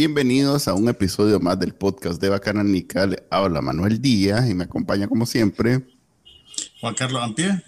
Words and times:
Bienvenidos 0.00 0.66
a 0.66 0.72
un 0.72 0.88
episodio 0.88 1.40
más 1.40 1.60
del 1.60 1.74
podcast 1.74 2.22
de 2.22 2.30
Bacana 2.30 2.64
Nical. 2.64 3.22
Habla 3.28 3.60
Manuel 3.60 4.00
Díaz 4.00 4.48
y 4.48 4.54
me 4.54 4.64
acompaña 4.64 5.06
como 5.06 5.26
siempre 5.26 5.86
Juan 6.80 6.94
Carlos 6.94 7.22
Ampie. 7.22 7.62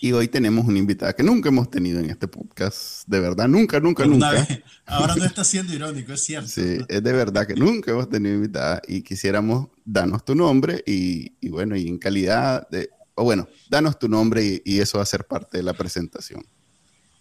Y 0.00 0.10
hoy 0.10 0.26
tenemos 0.26 0.66
una 0.66 0.80
invitada 0.80 1.12
que 1.12 1.22
nunca 1.22 1.50
hemos 1.50 1.70
tenido 1.70 2.00
en 2.00 2.10
este 2.10 2.26
podcast. 2.26 3.06
De 3.06 3.20
verdad, 3.20 3.46
nunca, 3.46 3.78
nunca, 3.78 4.04
nunca. 4.04 4.44
Ahora 4.86 5.14
no 5.14 5.24
está 5.24 5.44
siendo 5.44 5.72
irónico, 5.72 6.12
es 6.12 6.24
cierto. 6.24 6.48
Sí, 6.48 6.78
es 6.88 7.00
de 7.00 7.12
verdad 7.12 7.46
que 7.46 7.54
nunca 7.54 7.92
hemos 7.92 8.08
tenido 8.08 8.34
invitada 8.34 8.82
y 8.88 9.02
quisiéramos 9.02 9.68
darnos 9.84 10.24
tu 10.24 10.34
nombre 10.34 10.82
y, 10.84 11.30
bueno, 11.48 11.76
y 11.76 11.86
en 11.86 11.98
calidad 11.98 12.68
de, 12.70 12.90
o 13.14 13.22
bueno, 13.22 13.46
danos 13.70 14.00
tu 14.00 14.08
nombre 14.08 14.60
y 14.64 14.80
eso 14.80 14.98
va 14.98 15.04
a 15.04 15.06
ser 15.06 15.28
parte 15.28 15.58
de 15.58 15.62
la 15.62 15.74
presentación. 15.74 16.44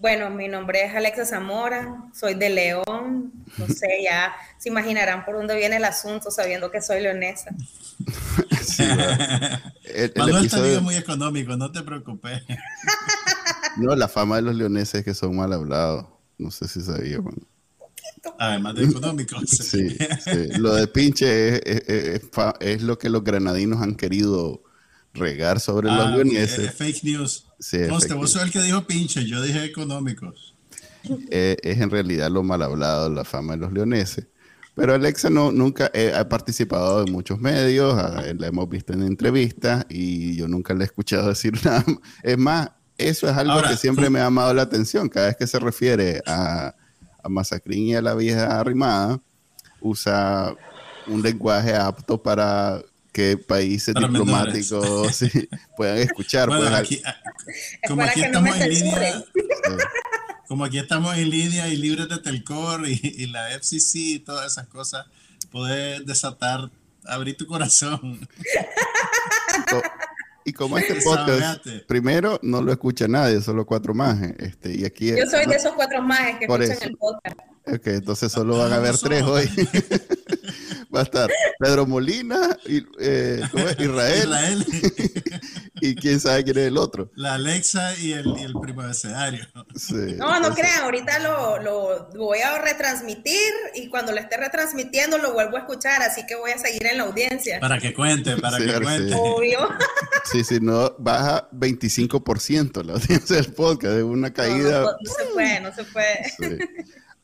Bueno, 0.02 0.32
mi 0.32 0.48
nombre 0.48 0.84
es 0.84 0.96
Alexa 0.96 1.28
Zamora, 1.28 2.06
soy 2.12 2.34
de 2.34 2.50
León, 2.50 3.32
no 3.60 3.68
sé, 3.68 4.02
ya 4.04 4.34
se 4.58 4.70
imaginarán 4.70 5.24
por 5.24 5.36
dónde 5.36 5.56
viene 5.56 5.78
el 5.78 5.84
asunto 5.84 6.32
sabiendo 6.32 6.72
que 6.72 6.82
soy 6.82 7.04
leonesa. 7.04 7.52
sí, 8.64 8.82
el, 9.84 10.12
Manuel 10.16 10.46
episodio... 10.46 10.82
muy 10.82 10.96
económico, 10.96 11.56
no 11.56 11.72
te 11.72 11.84
preocupes. 11.84 12.42
no, 13.78 13.96
la 13.96 14.08
fama 14.08 14.38
de 14.38 14.42
los 14.42 14.56
leoneses 14.56 14.96
es 14.96 15.06
que 15.06 15.14
son 15.14 15.36
mal 15.36 15.54
hablados, 15.54 16.08
no 16.40 16.50
sé 16.50 16.68
si 16.68 16.82
sabía. 16.82 17.20
Además 18.40 18.74
de 18.74 18.86
económicos. 18.86 19.52
sí, 19.52 19.90
sí, 19.90 20.48
lo 20.58 20.74
de 20.74 20.88
pinche 20.88 21.62
es 22.60 22.82
lo 22.82 22.98
que 22.98 23.10
los 23.12 23.24
granadinos 23.24 23.84
han 23.84 23.94
querido 23.94 24.64
regar 25.14 25.60
sobre 25.60 25.88
los 25.88 26.06
ah, 26.06 26.10
leoneses. 26.12 26.74
fake 26.74 27.04
news. 27.04 27.46
Sí, 27.60 27.78
vos 27.90 28.06
sos 28.32 28.44
el 28.44 28.52
que 28.52 28.62
dijo 28.62 28.86
pinche, 28.86 29.26
yo 29.26 29.42
dije 29.42 29.64
económicos. 29.64 30.56
Eh, 31.30 31.58
es 31.64 31.80
en 31.80 31.90
realidad 31.90 32.30
lo 32.30 32.44
mal 32.44 32.62
hablado, 32.62 33.10
la 33.10 33.24
fama 33.24 33.54
de 33.54 33.60
los 33.60 33.72
leoneses. 33.72 34.28
Pero 34.76 34.94
Alexa 34.94 35.30
no, 35.30 35.52
nunca 35.52 35.92
eh, 35.94 36.14
ha 36.16 36.28
participado 36.30 37.06
en 37.06 37.12
muchos 37.12 37.40
medios, 37.40 37.96
la 37.96 38.48
hemos 38.48 38.70
visto 38.70 38.94
en 38.94 39.04
entrevistas 39.04 39.86
y 39.90 40.36
yo 40.36 40.48
nunca 40.48 40.74
le 40.74 40.84
he 40.84 40.86
escuchado 40.86 41.28
decir 41.30 41.54
nada. 41.66 41.84
Es 42.24 42.38
más, 42.38 42.70
eso 42.98 43.28
es 43.28 43.36
algo 43.36 43.62
que 43.68 43.76
siempre 43.76 44.10
me 44.10 44.20
ha 44.20 44.24
llamado 44.24 44.54
la 44.54 44.62
atención. 44.62 45.10
Cada 45.10 45.28
vez 45.28 45.36
que 45.36 45.48
se 45.48 45.60
refiere 45.60 46.22
a, 46.26 46.74
a 47.22 47.30
Masacrín 47.30 47.88
y 47.88 47.96
a 47.96 48.02
la 48.02 48.14
vieja 48.16 48.60
arrimada, 48.60 49.20
usa 49.82 50.56
un 51.08 51.22
lenguaje 51.22 51.76
apto 51.76 52.22
para 52.22 52.82
que 53.12 53.38
países 53.38 53.94
diplomáticos 53.94 55.24
puedan 55.78 55.98
escuchar. 55.98 56.50
como 57.88 58.04
aquí 58.04 58.22
estamos 58.22 58.56
en 58.58 58.70
línea, 58.70 59.24
como 60.48 60.66
aquí 60.66 60.80
estamos 60.80 61.18
en 61.18 61.30
línea 61.30 61.68
y 61.68 61.78
libres 61.78 62.08
de 62.10 62.18
Telcor 62.20 62.88
y, 62.88 63.28
la 63.28 63.50
FCC 63.52 63.96
y 63.96 64.20
todas 64.20 64.52
esas 64.52 64.68
cosas, 64.68 65.06
poder 65.52 66.06
desatar, 66.06 66.70
abrir 67.06 67.38
tu 67.38 67.46
corazón. 67.46 68.28
Y 70.44 70.54
como 70.54 70.78
este 70.78 70.96
podcast, 71.02 71.66
primero 71.88 72.40
no 72.42 72.62
lo 72.62 72.72
escucha 72.72 73.08
nadie, 73.08 73.42
solo 73.42 73.66
cuatro 73.66 73.94
más. 73.94 74.20
Este, 74.40 74.76
y 74.76 74.86
aquí 74.86 75.16
Yo 75.16 75.28
soy 75.28 75.46
de 75.46 75.56
esos 75.56 75.74
cuatro 75.74 76.02
más 76.02 76.40
que 76.40 76.46
escuchan 76.46 76.78
el 76.82 76.98
podcast. 76.98 77.38
Ok, 77.68 77.88
entonces 77.88 78.32
solo 78.32 78.58
van 78.58 78.74
a 78.74 78.80
ver 78.80 78.98
tres 78.98 79.24
hoy. 79.24 79.50
Va 80.94 81.02
a 81.02 81.04
estar 81.04 81.30
Pedro 81.58 81.86
Molina, 81.86 82.58
y, 82.66 82.84
eh, 83.00 83.42
Israel, 83.80 84.66
y 85.82 85.96
quién 85.96 86.20
sabe 86.20 86.44
quién 86.44 86.58
es 86.58 86.68
el 86.68 86.78
otro. 86.78 87.10
La 87.16 87.36
Alexa 87.36 87.98
y 87.98 88.12
el, 88.12 88.28
y 88.38 88.44
el 88.44 88.54
primo 88.60 88.82
abecedario. 88.82 89.48
no, 90.18 90.40
no 90.42 90.54
crean, 90.54 90.84
ahorita 90.84 91.20
lo, 91.20 91.62
lo, 91.62 92.10
voy 92.18 92.40
a 92.40 92.58
retransmitir 92.58 93.54
y 93.74 93.88
cuando 93.88 94.12
lo 94.12 94.20
esté 94.20 94.36
retransmitiendo 94.36 95.18
lo 95.18 95.32
vuelvo 95.32 95.56
a 95.56 95.62
escuchar, 95.62 96.02
así 96.02 96.26
que 96.26 96.36
voy 96.36 96.52
a 96.52 96.58
seguir 96.58 96.86
en 96.86 96.98
la 96.98 97.04
audiencia. 97.04 97.62
Para 97.62 97.80
que 97.80 97.94
cuente, 97.94 98.36
para 98.36 98.58
que 98.58 98.82
cuente. 98.82 99.14
Obvio. 99.16 99.70
Sí, 100.24 100.44
sí, 100.44 100.60
no, 100.62 100.96
baja 101.00 101.50
25% 101.52 102.84
la 102.84 102.94
audiencia 102.94 103.38
del 103.38 103.54
podcast, 103.54 103.96
es 103.96 104.04
una 104.04 104.32
caída. 104.32 104.82
No, 104.82 104.92
se 105.04 105.26
puede, 105.34 105.60
no 105.60 105.74
se 105.74 105.84
puede. 105.86 106.32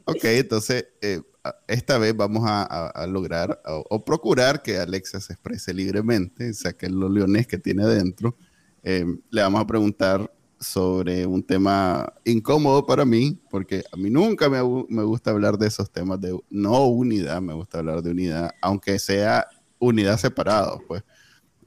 Ok, 0.07 0.23
entonces 0.23 0.87
eh, 1.01 1.21
esta 1.67 1.97
vez 1.97 2.15
vamos 2.15 2.43
a, 2.45 3.05
lograr 3.07 3.61
o, 3.65 4.05
procurar 4.05 4.61
que 4.61 4.77
Alexa 4.77 5.19
se 5.19 5.33
exprese 5.33 5.73
libremente, 5.73 6.53
saque 6.53 6.89
los 6.89 7.11
leones 7.11 7.45
que 7.45 7.57
tiene 7.57 7.85
dentro. 7.85 8.37
Eh, 8.83 9.05
le 9.29 9.41
vamos 9.41 9.61
a 9.61 9.67
preguntar 9.67 10.31
sobre 10.59 11.25
un 11.25 11.43
tema 11.43 12.11
incómodo 12.23 12.85
para 12.85 13.03
mí, 13.03 13.37
porque 13.49 13.83
a 13.91 13.97
mí 13.97 14.09
nunca 14.09 14.49
me, 14.49 14.59
me, 14.87 15.03
gusta 15.03 15.31
hablar 15.31 15.57
de 15.57 15.67
esos 15.67 15.91
temas 15.91 16.21
de 16.21 16.39
no 16.49 16.85
unidad, 16.85 17.41
me 17.41 17.53
gusta 17.53 17.79
hablar 17.79 18.01
de 18.01 18.11
unidad, 18.11 18.51
aunque 18.61 18.97
sea 18.99 19.45
unidad 19.77 20.17
separado, 20.17 20.81
pues 20.87 21.03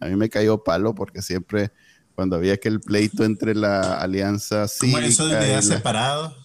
a 0.01 0.07
mí 0.07 0.17
me 0.17 0.31
cayó 0.31 0.65
palo 0.65 0.95
porque 0.95 1.21
siempre 1.21 1.71
cuando 2.15 2.37
había 2.37 2.57
que 2.57 2.69
el 2.69 2.81
pleito 2.81 3.23
entre 3.25 3.55
la 3.55 4.01
alianza 4.01 4.67
cívica 4.67 4.99
¿Cómo 4.99 5.09
eso 5.09 5.29
de 5.29 5.37
unidad 5.37 5.61
separado? 5.61 6.40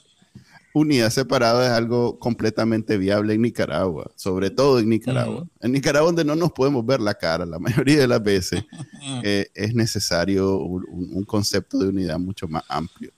Unidad 0.76 1.10
separada 1.10 1.66
es 1.66 1.72
algo 1.72 2.20
completamente 2.20 2.98
viable 2.98 3.34
en 3.34 3.42
Nicaragua, 3.42 4.12
sobre 4.18 4.50
todo 4.50 4.80
en 4.80 4.90
Nicaragua. 4.90 5.48
En 5.62 5.72
Nicaragua 5.72 6.08
donde 6.08 6.26
no 6.26 6.36
nos 6.36 6.52
podemos 6.52 6.86
ver 6.86 7.00
la 7.00 7.14
cara 7.14 7.46
la 7.46 7.60
mayoría 7.60 7.98
de 7.98 8.08
las 8.08 8.22
veces, 8.22 8.62
eh, 9.24 9.48
es 9.54 9.74
necesario 9.74 10.58
un, 10.58 11.24
concepto 11.24 11.80
de 11.80 11.88
unidad 11.88 12.20
mucho 12.20 12.48
más 12.50 12.64
amplio. 12.68 13.12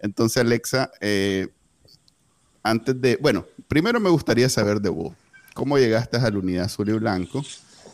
Entonces, 0.00 0.38
Alexa, 0.38 0.90
eh, 0.98 1.48
antes 2.62 2.98
de, 2.98 3.16
bueno, 3.16 3.44
primero 3.68 4.00
me 4.00 4.08
gustaría 4.08 4.48
saber 4.48 4.80
de 4.80 4.88
vos, 4.88 5.14
¿cómo 5.52 5.76
llegaste 5.76 6.16
a 6.16 6.30
la 6.30 6.38
unidad 6.38 6.64
azul 6.64 6.88
y 6.88 6.92
blanco? 6.92 7.44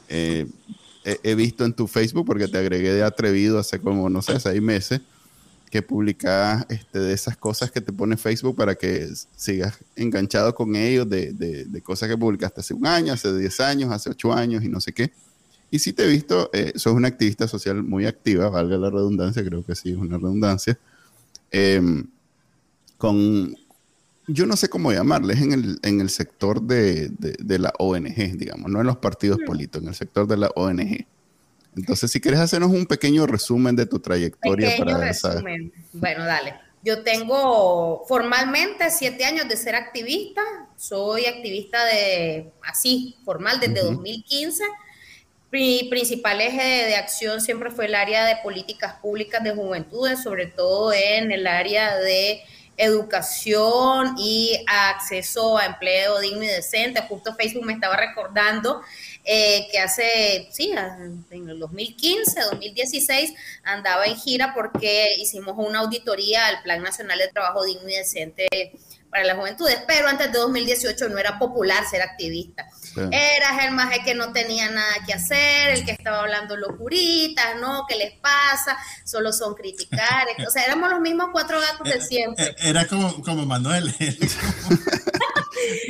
Eh, 0.09 0.47
he 1.03 1.35
visto 1.35 1.65
en 1.65 1.73
tu 1.73 1.89
Facebook, 1.89 2.27
porque 2.27 2.47
te 2.47 2.59
agregué 2.59 2.93
de 2.93 3.03
atrevido 3.03 3.59
hace 3.59 3.81
como, 3.81 4.09
no 4.09 4.23
sé, 4.23 4.39
seis 4.39 4.63
meses, 4.63 5.01
que 5.71 5.83
publicas 5.83 6.67
este, 6.69 6.99
de 6.99 7.13
esas 7.13 7.37
cosas 7.37 7.71
que 7.71 7.81
te 7.81 7.93
pone 7.93 8.17
Facebook 8.17 8.57
para 8.57 8.75
que 8.75 9.09
sigas 9.37 9.79
enganchado 9.95 10.53
con 10.53 10.75
ellos, 10.75 11.09
de, 11.09 11.33
de, 11.33 11.83
cosas 11.83 12.09
que 12.09 12.19
publicaste 12.19 12.61
hace 12.61 12.75
un 12.75 12.87
año, 12.87 13.13
hace 13.13 13.33
10 13.33 13.61
años, 13.61 13.93
hace 13.93 14.11
8 14.11 14.33
años 14.33 14.65
y 14.65 14.69
no 14.69 14.81
sé 14.81 14.93
qué. 14.93 15.13
Y 15.71 15.79
si 15.79 15.93
te 15.93 16.05
he 16.05 16.09
visto, 16.09 16.51
eh, 16.53 16.73
sos 16.75 16.95
una 16.95 17.07
activista 17.07 17.47
social 17.47 17.85
muy 17.85 18.05
activa, 18.07 18.51
valga 18.51 18.77
la 18.77 18.91
redundancia, 18.91 19.45
creo 19.45 19.65
que 19.65 19.77
sí 19.77 19.91
es 19.91 19.97
una 19.97 20.19
redundancia, 20.19 20.77
em, 21.53 22.05
con, 22.99 23.55
yo 24.27 24.47
no 24.47 24.57
sé 24.57 24.69
cómo 24.69 24.91
llamarles, 24.93 25.41
en 25.41 25.53
el, 25.53 25.79
en 25.83 26.01
el 26.01 26.11
sector 26.11 26.61
de, 26.61 27.11
de, 27.11 27.59
la 27.61 27.73
ONG, 27.79 28.37
digamos, 28.37 28.71
no 28.73 28.81
en 28.81 28.89
los 28.89 28.97
partidos 28.97 29.39
políticos, 29.47 29.83
en 29.83 29.89
el 29.91 29.95
sector 29.95 30.27
de 30.27 30.37
la 30.37 30.51
ONG. 30.57 31.07
Entonces, 31.77 32.11
si 32.11 32.21
quieres 32.21 32.41
hacernos 32.41 32.71
un 32.71 32.87
pequeño 32.87 33.27
resumen 33.27 33.77
de 33.77 33.87
tu 33.87 34.01
trayectoria 34.01 34.71
pequeño 34.71 34.85
para 34.85 35.07
resumen. 35.07 35.73
Bueno, 35.93 36.25
dale. 36.25 36.55
Yo 36.83 37.03
tengo 37.03 38.05
formalmente 38.09 38.91
siete 38.91 39.25
años 39.25 39.47
de 39.49 39.57
ser 39.57 39.75
activista. 39.75 40.43
Soy 40.77 41.27
activista 41.27 41.85
de 41.85 42.51
así, 42.63 43.17
formal, 43.25 43.61
desde 43.61 43.83
2015. 43.83 44.65
Mi 45.53 45.89
principal 45.91 46.41
eje 46.41 46.87
de, 46.87 46.97
acción 46.97 47.41
siempre 47.41 47.71
fue 47.71 47.87
el 47.87 47.95
área 47.95 48.25
de 48.25 48.37
políticas 48.37 48.95
públicas 48.95 49.43
de 49.43 49.51
juventudes, 49.51 50.23
sobre 50.23 50.47
todo 50.47 50.93
en 50.93 51.33
el 51.33 51.47
área 51.47 51.97
de 51.97 52.41
educación 52.77 54.15
y 54.17 54.65
acceso 54.67 55.59
a 55.59 55.67
empleo 55.67 56.19
digno 56.21 56.45
y 56.45 56.47
decente. 56.47 57.03
Justo 57.03 57.35
Facebook 57.35 57.67
me 57.67 57.75
estaba 57.75 57.97
recordando 57.97 58.81
eh, 59.25 59.69
que 59.71 59.79
hace, 59.79 60.49
sí, 60.51 60.73
en 61.31 61.49
el 61.49 61.59
2015, 61.59 62.41
2016, 62.41 63.33
andaba 63.65 64.07
en 64.07 64.17
gira 64.17 64.53
porque 64.55 65.15
hicimos 65.19 65.55
una 65.59 65.81
auditoría 65.81 66.47
al 66.47 66.63
Plan 66.63 66.83
Nacional 66.83 67.19
de 67.19 67.29
Trabajo 67.29 67.65
Digno 67.65 67.89
y 67.89 67.95
Decente 67.95 68.49
para 69.11 69.25
las 69.25 69.37
juventudes, 69.37 69.83
pero 69.87 70.09
antes 70.09 70.33
de 70.33 70.39
2018 70.39 71.09
no 71.09 71.19
era 71.19 71.39
popular 71.39 71.85
ser 71.89 72.01
activista. 72.01 72.69
Eras 73.11 73.65
el 73.65 73.73
maje 73.73 74.03
que 74.05 74.15
no 74.15 74.33
tenía 74.33 74.71
nada 74.71 74.95
que 75.05 75.13
hacer, 75.13 75.71
el 75.71 75.85
que 75.85 75.93
estaba 75.93 76.21
hablando 76.21 76.57
locuritas, 76.57 77.57
¿no? 77.61 77.87
¿Qué 77.89 77.97
les 77.97 78.13
pasa? 78.21 78.79
Solo 79.05 79.33
son 79.33 79.55
criticar. 79.55 80.27
o 80.47 80.51
sea, 80.51 80.65
éramos 80.65 80.91
los 80.91 81.01
mismos 81.01 81.29
cuatro 81.33 81.61
gatos 81.61 81.89
de 81.89 82.01
siempre. 82.01 82.55
Era 82.59 82.87
como, 82.87 83.21
como 83.23 83.45
Manuel. 83.45 83.93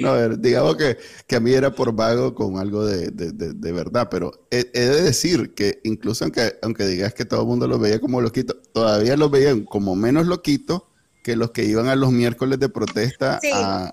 no, 0.01 0.37
digamos 0.37 0.77
que, 0.77 0.99
que, 1.27 1.37
a 1.37 1.41
mí 1.41 1.53
era 1.53 1.71
por 1.75 1.93
vago 1.93 2.35
con 2.35 2.59
algo 2.59 2.85
de, 2.85 3.11
de, 3.11 3.33
de, 3.33 3.73
verdad, 3.73 4.09
pero 4.11 4.47
he, 4.51 4.65
de 4.73 5.03
decir 5.03 5.55
que 5.55 5.81
incluso 5.85 6.25
aunque, 6.25 6.59
aunque 6.63 6.87
digas 6.87 7.15
que 7.15 7.25
todo 7.25 7.43
el 7.43 7.47
mundo 7.47 7.67
lo 7.67 7.79
veía 7.79 8.01
como 8.01 8.21
loquito, 8.21 8.57
todavía 8.73 9.17
lo 9.17 9.31
veían 9.31 9.65
como 9.65 9.95
menos 9.97 10.27
loquito 10.27 10.91
que 11.23 11.37
los 11.37 11.51
que 11.51 11.65
iban 11.65 11.89
a 11.89 11.97
los 11.97 12.13
miércoles 12.13 12.59
de 12.59 12.69
protesta 12.69 13.39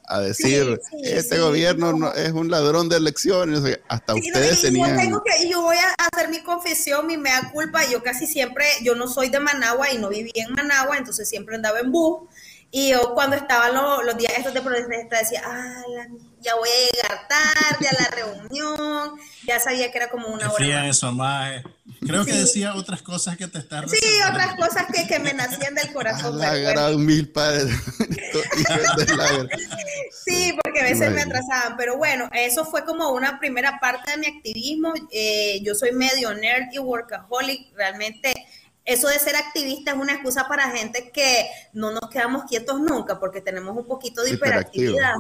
a, 0.08 0.20
decir, 0.22 0.80
este 1.04 1.40
gobierno 1.40 1.92
no, 1.94 2.14
es 2.14 2.32
un 2.32 2.50
ladrón 2.50 2.88
de 2.90 2.98
elecciones, 2.98 3.62
hasta 3.90 4.16
ustedes 4.16 4.62
tenían... 4.62 4.98
Yo, 5.10 5.22
yo 5.50 5.62
voy 5.62 5.76
a 5.76 6.08
hacer 6.08 6.30
mi 6.30 6.42
confesión, 6.42 7.06
mi 7.06 7.18
mea 7.18 7.52
culpa, 7.52 7.82
yo 7.92 8.02
casi 8.02 8.28
siempre, 8.28 8.66
yo 8.82 8.96
no 8.96 9.08
soy 9.08 9.30
de 9.30 9.40
Managua 9.40 9.92
y 9.92 9.98
no 9.98 10.10
viví 10.10 10.32
en 10.36 10.54
Managua, 10.54 10.98
entonces 10.98 11.28
siempre 11.28 11.56
andaba 11.56 11.80
en 11.80 11.92
bus, 11.92 12.22
y 12.70 12.90
yo 12.90 13.14
cuando 13.14 13.36
estaban 13.36 13.74
los, 13.74 14.18
días 14.18 14.34
estos 14.38 14.54
de 14.54 14.62
protesta 14.62 15.20
decía, 15.20 15.42
ah, 15.46 15.84
ya 16.42 16.56
voy 16.56 16.70
a 16.70 16.74
llegar 16.94 17.28
tarde 17.28 17.88
a 17.88 17.94
la 18.02 18.10
reunión, 18.10 19.12
ya 19.46 19.60
sabía 19.60 19.92
que 19.92 19.98
era 19.98 20.10
como 20.10 20.28
una 20.28 20.52
hora. 20.52 20.88
eso, 20.88 21.12
más. 21.14 21.64
Creo 22.02 22.26
que 22.26 22.34
decía 22.34 22.76
otras 22.76 23.02
cosas 23.02 23.38
que 23.38 23.48
te 23.48 23.60
están 23.60 23.88
Sí, 23.90 24.20
otras 24.30 24.56
cosas 24.56 24.86
que, 24.94 25.08
que, 25.08 25.20
me 25.20 25.34
nacían 25.34 25.76
del 25.76 25.94
corazón. 25.94 26.38
La 26.38 26.54
gran 26.56 27.04
mil 27.04 27.32
padres. 27.32 27.74
sí, 30.26 30.54
porque 30.62 30.82
a 30.82 30.84
veces 30.84 31.10
me 31.12 31.22
atrasaban, 31.22 31.78
pero 31.78 31.96
bueno, 31.98 32.30
eso 32.34 32.66
fue 32.66 32.84
como 32.86 33.12
una 33.12 33.40
primera 33.40 33.80
parte 33.80 34.12
de 34.12 34.18
mi 34.18 34.28
activismo. 34.28 34.94
Eh, 35.12 35.62
yo 35.64 35.74
soy 35.74 35.94
medio 35.94 36.34
nerd 36.34 36.68
y 36.72 36.80
workaholic, 36.80 37.74
realmente 37.76 38.34
eso 38.88 39.10
de 39.10 39.20
ser 39.20 39.36
activista 39.36 39.92
es 39.92 39.98
una 39.98 40.14
excusa 40.14 40.48
para 40.48 40.72
gente 40.72 41.12
que 41.12 41.46
no 41.74 41.92
nos 41.92 42.10
quedamos 42.10 42.46
quietos 42.46 42.80
nunca 42.80 43.20
porque 43.20 43.42
tenemos 43.42 43.76
un 43.76 43.86
poquito 43.86 44.24
de 44.24 44.32
hiperactividad. 44.32 45.16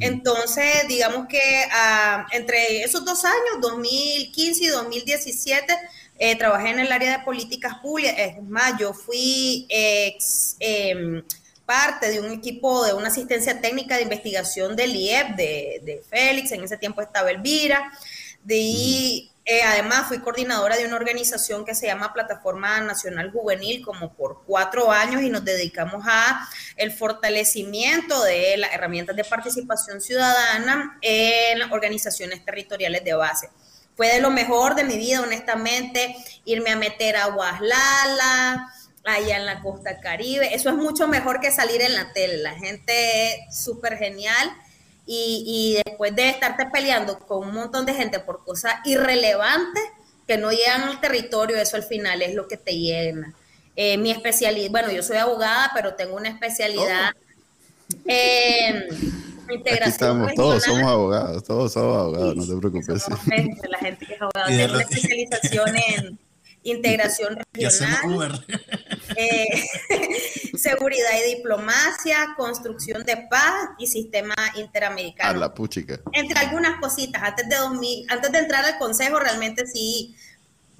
Entonces, 0.00 0.86
digamos 0.88 1.26
que 1.26 1.40
ah, 1.72 2.26
entre 2.32 2.82
esos 2.82 3.06
dos 3.06 3.24
años, 3.24 3.62
2015 3.62 4.62
y 4.62 4.66
2017, 4.66 5.74
eh, 6.18 6.36
trabajé 6.36 6.68
en 6.68 6.80
el 6.80 6.92
área 6.92 7.16
de 7.16 7.24
políticas 7.24 7.78
públicas. 7.78 8.14
Es 8.18 8.42
más, 8.42 8.78
yo 8.78 8.92
fui 8.92 9.66
ex, 9.70 10.56
em, 10.60 11.22
parte 11.64 12.10
de 12.10 12.20
un 12.20 12.30
equipo 12.30 12.84
de 12.84 12.92
una 12.92 13.08
asistencia 13.08 13.58
técnica 13.58 13.96
de 13.96 14.02
investigación 14.02 14.76
del 14.76 14.94
IEP, 14.94 15.34
de, 15.34 15.80
de 15.82 16.02
Félix, 16.06 16.52
en 16.52 16.62
ese 16.62 16.76
tiempo 16.76 17.00
estaba 17.00 17.30
Elvira. 17.30 17.90
De 18.44 18.54
ahí 18.54 19.30
eh, 19.50 19.62
además, 19.62 20.08
fui 20.08 20.18
coordinadora 20.18 20.76
de 20.76 20.84
una 20.84 20.96
organización 20.96 21.64
que 21.64 21.74
se 21.74 21.86
llama 21.86 22.12
Plataforma 22.12 22.82
Nacional 22.82 23.32
Juvenil 23.32 23.82
como 23.82 24.12
por 24.12 24.44
cuatro 24.44 24.92
años 24.92 25.22
y 25.22 25.30
nos 25.30 25.42
dedicamos 25.42 26.04
a 26.06 26.46
el 26.76 26.92
fortalecimiento 26.92 28.22
de 28.24 28.58
las 28.58 28.74
herramientas 28.74 29.16
de 29.16 29.24
participación 29.24 30.02
ciudadana 30.02 30.98
en 31.00 31.62
organizaciones 31.72 32.44
territoriales 32.44 33.02
de 33.04 33.14
base. 33.14 33.48
Fue 33.96 34.08
de 34.08 34.20
lo 34.20 34.30
mejor 34.30 34.74
de 34.74 34.84
mi 34.84 34.98
vida, 34.98 35.22
honestamente, 35.22 36.14
irme 36.44 36.72
a 36.72 36.76
meter 36.76 37.16
a 37.16 37.28
Guaslala, 37.28 38.70
allá 39.06 39.38
en 39.38 39.46
la 39.46 39.62
costa 39.62 39.98
caribe. 40.00 40.54
Eso 40.54 40.68
es 40.68 40.76
mucho 40.76 41.08
mejor 41.08 41.40
que 41.40 41.52
salir 41.52 41.80
en 41.80 41.94
la 41.94 42.12
tele. 42.12 42.36
La 42.36 42.54
gente 42.54 43.46
es 43.46 43.64
súper 43.64 43.96
genial 43.96 44.54
y, 45.10 45.80
después 45.86 46.14
de 46.14 46.28
estarte 46.28 46.66
peleando 46.66 47.18
con 47.18 47.48
un 47.48 47.54
montón 47.54 47.86
de 47.86 47.94
gente 47.94 48.20
por 48.20 48.44
cosas 48.44 48.74
irrelevantes 48.84 49.82
que 50.26 50.36
no 50.36 50.50
llegan 50.50 50.82
al 50.82 51.00
territorio, 51.00 51.56
eso 51.56 51.76
al 51.76 51.82
final 51.82 52.20
es 52.20 52.34
lo 52.34 52.46
que 52.46 52.58
te 52.58 52.76
llena. 52.78 53.34
Eh, 53.74 53.96
mi 53.96 54.10
especialidad, 54.10 54.70
bueno, 54.70 54.90
yo 54.90 55.02
soy 55.02 55.16
abogada, 55.16 55.70
pero 55.74 55.94
tengo 55.94 56.16
una 56.16 56.28
especialidad 56.28 57.12
en 58.04 58.86
integración. 59.48 59.88
estamos, 59.88 60.34
todos 60.34 60.62
somos 60.62 60.82
abogados, 60.82 61.44
todos 61.44 61.72
somos 61.72 61.96
abogados, 61.96 62.36
no 62.36 62.46
te 62.46 62.56
preocupes. 62.60 63.04
la 63.70 63.78
gente 63.78 64.04
que 64.04 64.14
es 64.14 64.20
abogada, 64.20 64.46
tengo 64.48 64.74
una 64.74 64.82
especialización 64.82 65.76
en 65.76 66.18
integración 66.62 67.38
regional, 67.52 68.44
eh, 69.16 69.46
seguridad 70.56 71.10
y 71.24 71.36
diplomacia, 71.36 72.34
construcción 72.36 73.04
de 73.04 73.16
paz 73.30 73.70
y 73.78 73.86
sistema 73.86 74.34
interamericano. 74.56 75.30
A 75.30 75.36
la 75.36 75.54
puchica. 75.54 76.00
Entre 76.12 76.38
algunas 76.38 76.80
cositas, 76.80 77.22
antes 77.22 77.48
de, 77.48 77.56
2000, 77.56 78.06
antes 78.10 78.32
de 78.32 78.38
entrar 78.38 78.64
al 78.64 78.78
consejo 78.78 79.18
realmente 79.18 79.66
sí 79.66 80.14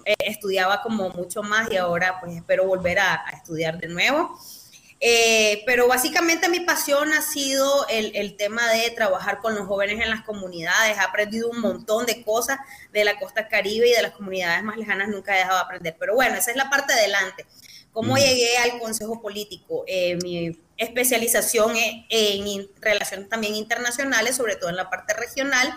eh, 0.04 0.14
estudiaba 0.20 0.82
como 0.82 1.10
mucho 1.10 1.42
más 1.42 1.70
y 1.70 1.76
ahora 1.76 2.19
pues 2.20 2.34
espero 2.34 2.66
volver 2.66 2.98
a 2.98 3.24
estudiar 3.34 3.78
de 3.78 3.88
nuevo. 3.88 4.38
Eh, 5.00 5.62
pero 5.64 5.86
básicamente 5.86 6.48
mi 6.48 6.60
pasión 6.60 7.12
ha 7.12 7.22
sido 7.22 7.86
el, 7.88 8.36
tema 8.36 8.68
de 8.72 8.90
trabajar 8.90 9.38
con 9.40 9.54
los 9.54 9.66
jóvenes 9.66 10.00
en 10.02 10.10
las 10.10 10.22
comunidades. 10.24 10.96
He 10.96 11.00
aprendido 11.00 11.48
un 11.50 11.60
montón 11.60 12.04
de 12.06 12.22
cosas 12.22 12.58
de 12.92 13.04
la 13.04 13.18
costa 13.18 13.46
caribe 13.48 13.88
y 13.88 13.92
de 13.92 14.02
las 14.02 14.12
comunidades 14.12 14.62
más 14.64 14.76
lejanas, 14.76 15.08
nunca 15.08 15.34
he 15.36 15.38
dejado 15.38 15.58
de 15.58 15.64
aprender. 15.64 15.96
Pero 15.98 16.14
bueno, 16.14 16.36
esa 16.36 16.50
es 16.50 16.56
la 16.56 16.68
parte 16.68 16.92
de 16.94 17.00
adelante. 17.00 17.46
¿Cómo 17.92 18.16
llegué 18.16 18.58
al 18.58 18.78
Consejo 18.78 19.20
Político? 19.20 19.84
Eh, 19.86 20.18
mi 20.22 20.60
especialización 20.76 21.76
es 21.76 22.04
en 22.10 22.68
relaciones 22.80 23.28
también 23.28 23.54
internacionales, 23.54 24.36
sobre 24.36 24.56
todo 24.56 24.70
en 24.70 24.76
la 24.76 24.90
parte 24.90 25.14
regional. 25.14 25.72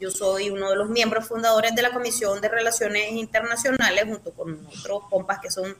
Yo 0.00 0.10
soy 0.10 0.50
uno 0.50 0.70
de 0.70 0.76
los 0.76 0.90
miembros 0.90 1.26
fundadores 1.26 1.74
de 1.74 1.82
la 1.82 1.92
Comisión 1.92 2.40
de 2.40 2.48
Relaciones 2.48 3.12
Internacionales, 3.12 4.04
junto 4.06 4.32
con 4.32 4.66
otros 4.66 5.04
compas 5.08 5.38
que 5.40 5.50
son 5.50 5.76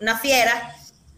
una 0.00 0.18
fiera 0.18 0.74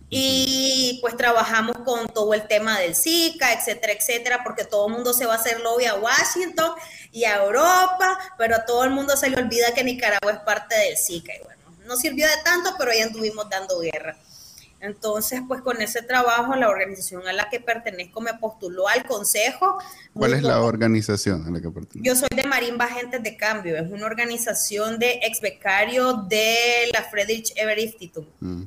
y 0.08 0.98
pues 1.00 1.16
trabajamos 1.16 1.76
con 1.84 2.06
todo 2.08 2.32
el 2.34 2.46
tema 2.46 2.78
del 2.78 2.94
Zika, 2.94 3.52
etcétera, 3.52 3.92
etcétera, 3.92 4.40
porque 4.44 4.64
todo 4.64 4.86
el 4.86 4.92
mundo 4.92 5.12
se 5.12 5.26
va 5.26 5.34
a 5.34 5.36
hacer 5.36 5.60
lobby 5.60 5.86
a 5.86 5.96
Washington 5.96 6.72
y 7.10 7.24
a 7.24 7.42
Europa, 7.42 8.18
pero 8.38 8.56
a 8.56 8.64
todo 8.64 8.84
el 8.84 8.90
mundo 8.90 9.16
se 9.16 9.30
le 9.30 9.36
olvida 9.36 9.74
que 9.74 9.82
Nicaragua 9.82 10.32
es 10.32 10.38
parte 10.40 10.76
del 10.76 10.96
Zika. 10.96 11.34
Y 11.34 11.42
bueno, 11.42 11.62
no 11.86 11.96
sirvió 11.96 12.26
de 12.26 12.36
tanto, 12.44 12.74
pero 12.78 12.92
ahí 12.92 13.00
anduvimos 13.00 13.48
dando 13.50 13.80
guerra. 13.80 14.16
Entonces, 14.78 15.40
pues 15.48 15.62
con 15.62 15.80
ese 15.80 16.02
trabajo, 16.02 16.54
la 16.54 16.68
organización 16.68 17.26
a 17.26 17.32
la 17.32 17.48
que 17.48 17.58
pertenezco 17.58 18.20
me 18.20 18.34
postuló 18.34 18.86
al 18.86 19.04
consejo. 19.04 19.78
¿Cuál 20.14 20.34
es 20.34 20.42
la 20.42 20.60
organización 20.60 21.46
a 21.46 21.50
la 21.50 21.60
que 21.60 21.70
pertenezco? 21.70 22.04
Yo 22.04 22.14
soy 22.14 22.28
de 22.36 22.44
Marimba 22.44 22.84
Agentes 22.84 23.22
de 23.22 23.36
Cambio, 23.36 23.76
es 23.76 23.90
una 23.90 24.06
organización 24.06 24.98
de 24.98 25.20
ex 25.22 25.40
becarios 25.40 26.28
de 26.28 26.90
la 26.92 27.02
Friedrich 27.02 27.52
Ebert 27.56 27.80
Institute. 27.80 28.28
Mm. 28.40 28.64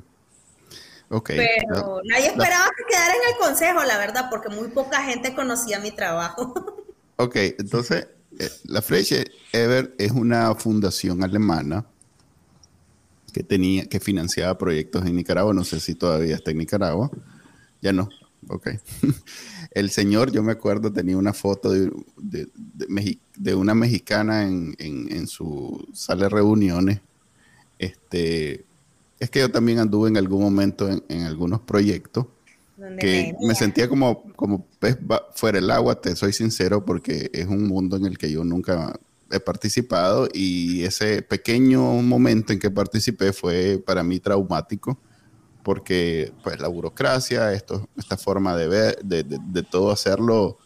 Pero 1.10 2.00
nadie 2.04 2.26
esperaba 2.28 2.70
que 2.76 2.84
quedara 2.88 3.12
en 3.12 3.34
el 3.34 3.38
consejo, 3.40 3.82
la 3.82 3.98
verdad, 3.98 4.28
porque 4.30 4.48
muy 4.48 4.68
poca 4.68 5.02
gente 5.02 5.34
conocía 5.34 5.80
mi 5.80 5.90
trabajo. 5.90 6.54
Ok, 7.22 7.36
entonces, 7.58 8.06
eh, 8.38 8.48
la 8.64 8.80
Fleche 8.80 9.26
Ever 9.52 9.94
es 9.98 10.10
una 10.10 10.54
fundación 10.54 11.22
alemana 11.22 11.84
que 13.34 13.42
tenía, 13.42 13.84
que 13.84 14.00
financiaba 14.00 14.56
proyectos 14.56 15.04
en 15.04 15.16
Nicaragua. 15.16 15.52
No 15.52 15.62
sé 15.62 15.80
si 15.80 15.94
todavía 15.94 16.36
está 16.36 16.50
en 16.50 16.56
Nicaragua. 16.56 17.10
Ya 17.82 17.92
no. 17.92 18.08
Ok. 18.48 18.70
El 19.72 19.90
señor, 19.90 20.32
yo 20.32 20.42
me 20.42 20.52
acuerdo, 20.52 20.90
tenía 20.90 21.18
una 21.18 21.34
foto 21.34 21.70
de, 21.70 21.90
de, 22.16 23.54
una 23.54 23.74
mexicana 23.74 24.44
en, 24.44 24.74
en, 24.78 25.12
en, 25.12 25.26
su 25.26 25.86
sala 25.92 26.22
de 26.22 26.30
reuniones. 26.30 27.00
Este, 27.78 28.64
es 29.20 29.30
que 29.30 29.40
yo 29.40 29.50
también 29.50 29.78
anduve 29.78 30.08
en 30.08 30.16
algún 30.16 30.42
momento 30.42 30.88
en, 30.88 31.22
algunos 31.22 31.60
proyectos 31.60 32.26
que 32.98 33.36
me, 33.42 33.54
sentía 33.54 33.88
como, 33.88 34.32
como 34.32 34.66
pez 34.78 34.96
fuera 35.34 35.58
el 35.58 35.70
agua, 35.70 36.00
te 36.00 36.16
soy 36.16 36.32
sincero, 36.32 36.86
porque 36.86 37.30
es 37.34 37.46
un 37.46 37.68
mundo 37.68 37.98
en 37.98 38.06
el 38.06 38.16
que 38.16 38.32
yo 38.32 38.42
nunca 38.42 38.98
he 39.30 39.38
participado 39.38 40.28
y 40.32 40.82
ese 40.84 41.20
pequeño 41.20 41.82
momento 42.02 42.54
en 42.54 42.58
que 42.58 42.70
participé 42.70 43.34
fue 43.34 43.80
para 43.84 44.02
mí 44.02 44.18
traumático 44.18 44.98
porque 45.62 46.32
pues 46.42 46.58
la 46.58 46.68
burocracia, 46.68 47.52
esto, 47.52 47.86
esta 47.98 48.16
forma 48.16 48.56
de 48.56 48.66
ver, 48.66 48.98
de, 49.04 49.22
de 49.24 49.62
todo 49.62 49.90
hacerlo 49.90 50.56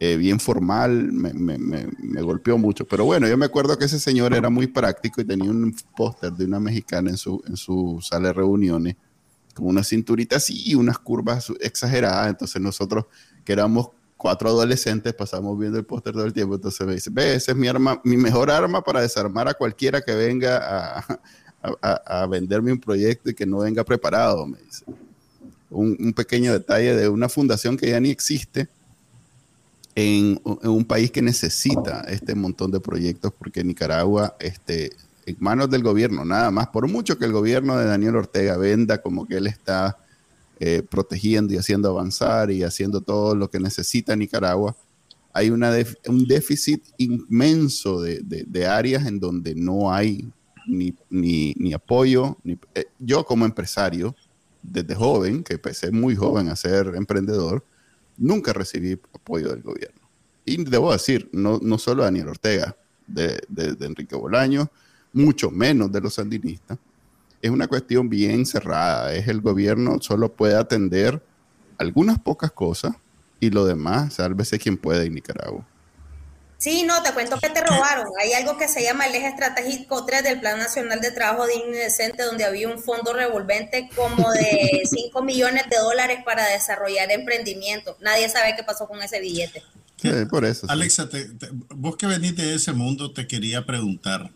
eh, 0.00 0.16
bien 0.16 0.40
formal, 0.40 1.12
me, 1.12 2.22
golpeó 2.22 2.58
mucho. 2.58 2.84
Pero 2.84 3.04
bueno, 3.04 3.28
yo 3.28 3.36
me 3.36 3.46
acuerdo 3.46 3.78
que 3.78 3.84
ese 3.84 4.00
señor 4.00 4.34
era 4.34 4.50
muy 4.50 4.66
práctico 4.66 5.20
y 5.20 5.24
tenía 5.24 5.50
un 5.50 5.74
póster 5.96 6.32
de 6.32 6.44
una 6.44 6.58
mexicana 6.58 7.10
en 7.10 7.16
su, 7.16 7.42
en 7.46 7.56
su 7.56 8.00
sala 8.02 8.28
de 8.28 8.34
reuniones, 8.34 8.96
con 9.54 9.66
una 9.66 9.84
cinturita 9.84 10.36
así 10.36 10.62
y 10.66 10.74
unas 10.74 10.98
curvas 10.98 11.52
exageradas. 11.60 12.28
Entonces 12.28 12.60
nosotros, 12.60 13.04
que 13.44 13.52
éramos 13.52 13.90
cuatro 14.16 14.48
adolescentes, 14.48 15.14
pasamos 15.14 15.56
viendo 15.58 15.78
el 15.78 15.84
póster 15.84 16.12
todo 16.12 16.24
el 16.24 16.32
tiempo. 16.32 16.56
Entonces 16.56 16.84
me 16.86 16.94
dice, 16.94 17.10
ve, 17.12 17.36
esa 17.36 17.52
es 17.52 17.56
mi 17.56 17.68
arma, 17.68 18.00
mi 18.04 18.16
mejor 18.16 18.50
arma 18.50 18.82
para 18.82 19.00
desarmar 19.00 19.48
a 19.48 19.54
cualquiera 19.54 20.00
que 20.00 20.14
venga 20.14 21.04
a 21.80 22.26
venderme 22.26 22.72
un 22.72 22.80
proyecto 22.80 23.30
y 23.30 23.34
que 23.34 23.46
no 23.46 23.58
venga 23.58 23.84
preparado, 23.84 24.44
me 24.46 24.58
dice. 24.58 24.84
Un, 25.70 25.96
un 25.98 26.12
pequeño 26.12 26.52
detalle 26.52 26.94
de 26.94 27.08
una 27.08 27.28
fundación 27.28 27.76
que 27.76 27.90
ya 27.90 28.00
ni 28.00 28.10
existe, 28.10 28.68
en, 29.94 30.40
un 30.44 30.84
país 30.84 31.10
que 31.10 31.22
necesita 31.22 32.02
este 32.08 32.34
montón 32.34 32.70
de 32.70 32.80
proyectos 32.80 33.32
porque 33.38 33.62
Nicaragua, 33.62 34.36
este, 34.40 34.92
en 35.26 35.36
manos 35.38 35.70
del 35.70 35.82
gobierno, 35.82 36.24
nada 36.24 36.50
más, 36.50 36.68
por 36.68 36.88
mucho 36.88 37.18
que 37.18 37.24
el 37.24 37.32
gobierno 37.32 37.76
de 37.76 37.86
Daniel 37.86 38.16
Ortega 38.16 38.56
venda 38.56 39.00
como 39.00 39.26
que 39.26 39.36
él 39.36 39.46
está 39.46 39.98
eh, 40.60 40.82
protegiendo 40.88 41.54
y 41.54 41.56
haciendo 41.56 41.90
avanzar 41.90 42.50
y 42.50 42.62
haciendo 42.62 43.00
todo 43.00 43.34
lo 43.34 43.50
que 43.50 43.60
necesita 43.60 44.16
Nicaragua, 44.16 44.76
hay 45.32 45.50
una 45.50 45.72
un 46.06 46.26
déficit 46.26 46.82
inmenso 46.96 48.00
de, 48.00 48.20
de, 48.22 48.66
áreas 48.66 49.04
en 49.06 49.18
donde 49.18 49.56
no 49.56 49.92
hay 49.92 50.28
ni, 50.66 50.94
ni, 51.10 51.72
apoyo. 51.74 52.38
Eh, 52.74 52.84
yo 53.00 53.24
como 53.24 53.44
empresario, 53.44 54.14
desde 54.62 54.94
joven, 54.94 55.42
que 55.42 55.54
empecé 55.54 55.90
muy 55.90 56.14
joven 56.14 56.48
a 56.48 56.56
ser 56.56 56.92
emprendedor, 56.94 57.64
nunca 58.16 58.52
recibí 58.52 58.98
apoyo 59.12 59.50
del 59.50 59.62
gobierno. 59.62 60.00
Y 60.44 60.62
debo 60.64 60.92
decir, 60.92 61.28
no, 61.32 61.58
no 61.62 61.78
solo 61.78 62.02
de 62.02 62.06
Daniel 62.06 62.28
Ortega, 62.28 62.76
de, 63.06 63.42
de, 63.48 63.86
Enrique 63.86 64.14
Bolaño, 64.16 64.70
mucho 65.12 65.50
menos 65.50 65.90
de 65.90 66.00
los 66.00 66.14
sandinistas. 66.14 66.78
Es 67.40 67.50
una 67.50 67.66
cuestión 67.66 68.08
bien 68.08 68.46
cerrada. 68.46 69.14
Es 69.14 69.28
el 69.28 69.40
gobierno 69.40 70.00
solo 70.00 70.32
puede 70.32 70.56
atender 70.56 71.22
algunas 71.78 72.18
pocas 72.18 72.52
cosas 72.52 72.94
y 73.40 73.50
lo 73.50 73.64
demás, 73.66 74.14
sálvese 74.14 74.58
quien 74.58 74.76
puede 74.76 75.06
en 75.06 75.14
Nicaragua. 75.14 75.66
Sí, 76.64 76.82
no, 76.84 77.02
te 77.02 77.12
cuento 77.12 77.38
que 77.38 77.50
te 77.50 77.60
robaron. 77.60 78.06
Hay 78.18 78.32
algo 78.32 78.56
que 78.56 78.68
se 78.68 78.82
llama 78.82 79.04
el 79.04 79.14
eje 79.14 79.28
estratégico 79.28 80.06
3 80.06 80.24
del 80.24 80.40
Plan 80.40 80.58
Nacional 80.58 80.98
de 81.02 81.10
Trabajo 81.10 81.46
Digno 81.46 81.74
y 81.74 81.78
Decente, 81.78 82.22
donde 82.22 82.44
había 82.44 82.70
un 82.70 82.78
fondo 82.78 83.12
revolvente 83.12 83.90
como 83.94 84.32
de 84.32 84.80
5 84.90 85.22
millones 85.22 85.64
de 85.68 85.76
dólares 85.76 86.20
para 86.24 86.48
desarrollar 86.48 87.10
emprendimiento. 87.10 87.98
Nadie 88.00 88.30
sabe 88.30 88.54
qué 88.56 88.62
pasó 88.62 88.88
con 88.88 89.02
ese 89.02 89.20
billete. 89.20 89.62
Sí, 90.00 90.08
por 90.30 90.46
eso. 90.46 90.66
Alexa, 90.70 91.06
vos 91.68 91.98
que 91.98 92.06
venís 92.06 92.34
de 92.34 92.54
ese 92.54 92.72
mundo, 92.72 93.12
te 93.12 93.26
quería 93.26 93.66
preguntar. 93.66 94.30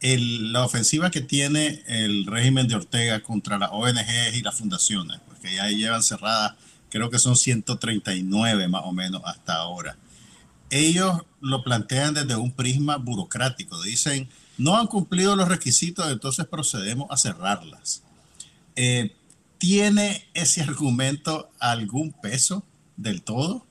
la 0.00 0.64
ofensiva 0.64 1.10
que 1.10 1.20
tiene 1.20 1.82
el 1.88 2.26
régimen 2.26 2.68
de 2.68 2.76
Ortega 2.76 3.24
contra 3.24 3.58
las 3.58 3.70
ONGs 3.72 4.36
y 4.36 4.42
las 4.42 4.54
fundaciones, 4.54 5.18
porque 5.26 5.56
ya 5.56 5.66
llevan 5.66 6.04
cerradas 6.04 6.52
creo 6.90 7.10
que 7.10 7.18
son 7.18 7.36
139 7.36 8.68
más 8.68 8.82
o 8.84 8.92
menos 8.92 9.20
hasta 9.24 9.54
ahora. 9.54 9.96
Ellos 10.70 11.22
lo 11.40 11.62
plantean 11.62 12.14
desde 12.14 12.36
un 12.36 12.52
prisma 12.52 12.96
burocrático. 12.96 13.80
Dicen, 13.82 14.28
no 14.58 14.76
han 14.76 14.86
cumplido 14.86 15.36
los 15.36 15.48
requisitos, 15.48 16.10
entonces 16.10 16.46
procedemos 16.46 17.08
a 17.10 17.16
cerrarlas. 17.16 18.02
Eh, 18.74 19.14
¿Tiene 19.58 20.28
ese 20.34 20.62
argumento 20.62 21.50
algún 21.58 22.12
peso 22.12 22.62
del 22.96 23.22
todo? 23.22 23.66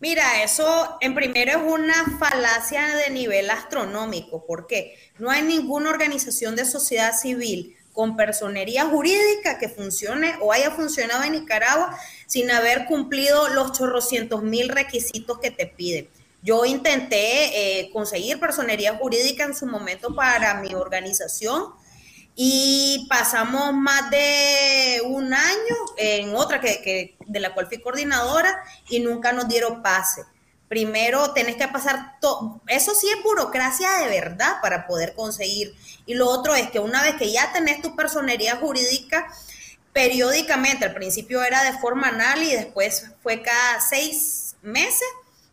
Mira, 0.00 0.44
eso 0.44 0.96
en 1.00 1.14
primero 1.14 1.50
es 1.50 1.72
una 1.72 2.18
falacia 2.18 2.94
de 2.94 3.10
nivel 3.10 3.50
astronómico, 3.50 4.44
porque 4.46 4.96
no 5.18 5.30
hay 5.30 5.42
ninguna 5.42 5.90
organización 5.90 6.54
de 6.54 6.64
sociedad 6.64 7.12
civil 7.18 7.74
con 7.92 8.16
personería 8.16 8.84
jurídica 8.84 9.58
que 9.58 9.68
funcione 9.68 10.36
o 10.40 10.52
haya 10.52 10.70
funcionado 10.70 11.24
en 11.24 11.32
Nicaragua 11.32 11.98
sin 12.28 12.50
haber 12.50 12.84
cumplido 12.84 13.48
los 13.48 13.72
chorrocientos 13.72 14.42
mil 14.42 14.68
requisitos 14.68 15.38
que 15.38 15.50
te 15.50 15.66
piden. 15.66 16.08
Yo 16.42 16.64
intenté 16.66 17.80
eh, 17.80 17.90
conseguir 17.90 18.38
personería 18.38 18.96
jurídica 18.96 19.44
en 19.44 19.56
su 19.56 19.66
momento 19.66 20.14
para 20.14 20.60
mi 20.60 20.74
organización 20.74 21.72
y 22.36 23.06
pasamos 23.08 23.72
más 23.72 24.10
de 24.10 25.00
un 25.04 25.32
año 25.32 25.76
en 25.96 26.36
otra 26.36 26.60
que, 26.60 27.16
de 27.26 27.40
la 27.40 27.54
cual 27.54 27.66
fui 27.66 27.80
coordinadora 27.80 28.62
y 28.88 29.00
nunca 29.00 29.32
nos 29.32 29.48
dieron 29.48 29.82
pase. 29.82 30.22
Primero 30.68 31.32
tenés 31.32 31.56
que 31.56 31.66
pasar 31.66 32.18
todo, 32.20 32.60
eso 32.66 32.94
sí 32.94 33.08
es 33.08 33.22
burocracia 33.22 33.90
de 34.00 34.08
verdad 34.08 34.60
para 34.60 34.86
poder 34.86 35.14
conseguir. 35.14 35.74
Y 36.04 36.12
lo 36.12 36.28
otro 36.28 36.54
es 36.54 36.70
que 36.70 36.78
una 36.78 37.02
vez 37.02 37.14
que 37.16 37.32
ya 37.32 37.50
tenés 37.52 37.80
tu 37.80 37.96
personería 37.96 38.56
jurídica, 38.56 39.26
periódicamente, 39.92 40.84
al 40.84 40.94
principio 40.94 41.42
era 41.42 41.62
de 41.64 41.78
forma 41.78 42.08
anal 42.08 42.42
y 42.42 42.52
después 42.52 43.06
fue 43.22 43.42
cada 43.42 43.80
seis 43.80 44.56
meses, 44.62 45.08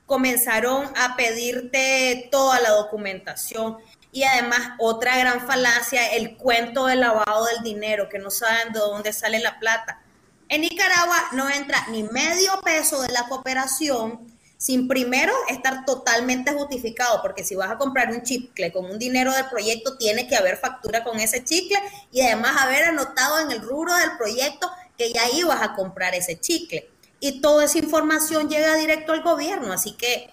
comenzaron 0.05 0.91
a 0.95 1.15
pedirte 1.15 2.29
toda 2.31 2.59
la 2.59 2.69
documentación. 2.69 3.77
Y 4.11 4.23
además, 4.23 4.61
otra 4.79 5.17
gran 5.17 5.45
falacia, 5.45 6.13
el 6.13 6.37
cuento 6.37 6.85
del 6.85 7.01
lavado 7.01 7.45
del 7.45 7.63
dinero, 7.63 8.07
que 8.07 8.19
no 8.19 8.29
saben 8.29 8.71
de 8.71 8.79
dónde 8.79 9.11
sale 9.11 9.39
la 9.39 9.59
plata. 9.59 10.01
En 10.47 10.61
Nicaragua 10.61 11.17
no 11.33 11.49
entra 11.49 11.87
ni 11.89 12.03
medio 12.03 12.61
peso 12.61 13.01
de 13.01 13.11
la 13.11 13.27
cooperación 13.27 14.34
sin 14.57 14.87
primero 14.87 15.33
estar 15.49 15.85
totalmente 15.85 16.51
justificado, 16.53 17.21
porque 17.21 17.43
si 17.43 17.55
vas 17.55 17.71
a 17.71 17.77
comprar 17.77 18.11
un 18.11 18.23
chicle 18.23 18.71
con 18.71 18.85
un 18.85 18.97
dinero 18.97 19.33
del 19.33 19.45
proyecto, 19.47 19.97
tiene 19.97 20.27
que 20.27 20.35
haber 20.35 20.57
factura 20.57 21.03
con 21.03 21.19
ese 21.19 21.43
chicle 21.43 21.77
y 22.11 22.21
además 22.21 22.55
haber 22.61 22.85
anotado 22.85 23.39
en 23.39 23.51
el 23.51 23.61
rubro 23.61 23.93
del 23.95 24.17
proyecto 24.17 24.69
que 24.97 25.11
ya 25.11 25.29
ibas 25.31 25.61
a 25.61 25.73
comprar 25.73 26.15
ese 26.15 26.39
chicle. 26.39 26.89
Y 27.19 27.41
toda 27.41 27.65
esa 27.65 27.79
información 27.79 28.49
llega 28.49 28.75
directo 28.75 29.11
al 29.11 29.23
gobierno, 29.23 29.73
así 29.73 29.93
que 29.93 30.29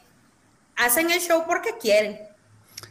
hacen 0.76 1.10
el 1.10 1.20
show 1.20 1.44
porque 1.46 1.76
quieren. 1.80 2.20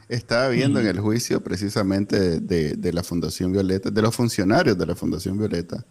Estaba 0.09 0.49
viendo 0.49 0.79
en 0.79 0.87
el 0.87 0.99
juicio 0.99 1.41
precisamente 1.41 2.41
de, 2.41 2.75
de 2.75 2.93
la 2.93 3.03
Fundación 3.03 3.51
Violeta, 3.51 3.89
de 3.89 4.01
los 4.01 4.13
funcionarios 4.13 4.77
de 4.77 4.85
la 4.85 4.95
Fundación 4.95 5.37
Violeta, 5.37 5.85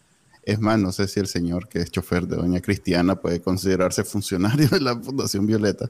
es 0.50 0.59
más, 0.59 0.80
no 0.80 0.90
sé 0.90 1.07
si 1.07 1.21
el 1.21 1.28
señor 1.28 1.69
que 1.69 1.78
es 1.78 1.92
chofer 1.92 2.26
de 2.26 2.35
Doña 2.35 2.61
Cristiana 2.61 3.14
puede 3.14 3.40
considerarse 3.40 4.02
funcionario 4.02 4.69
de 4.69 4.80
la 4.80 4.99
Fundación 4.99 5.47
Violeta, 5.47 5.88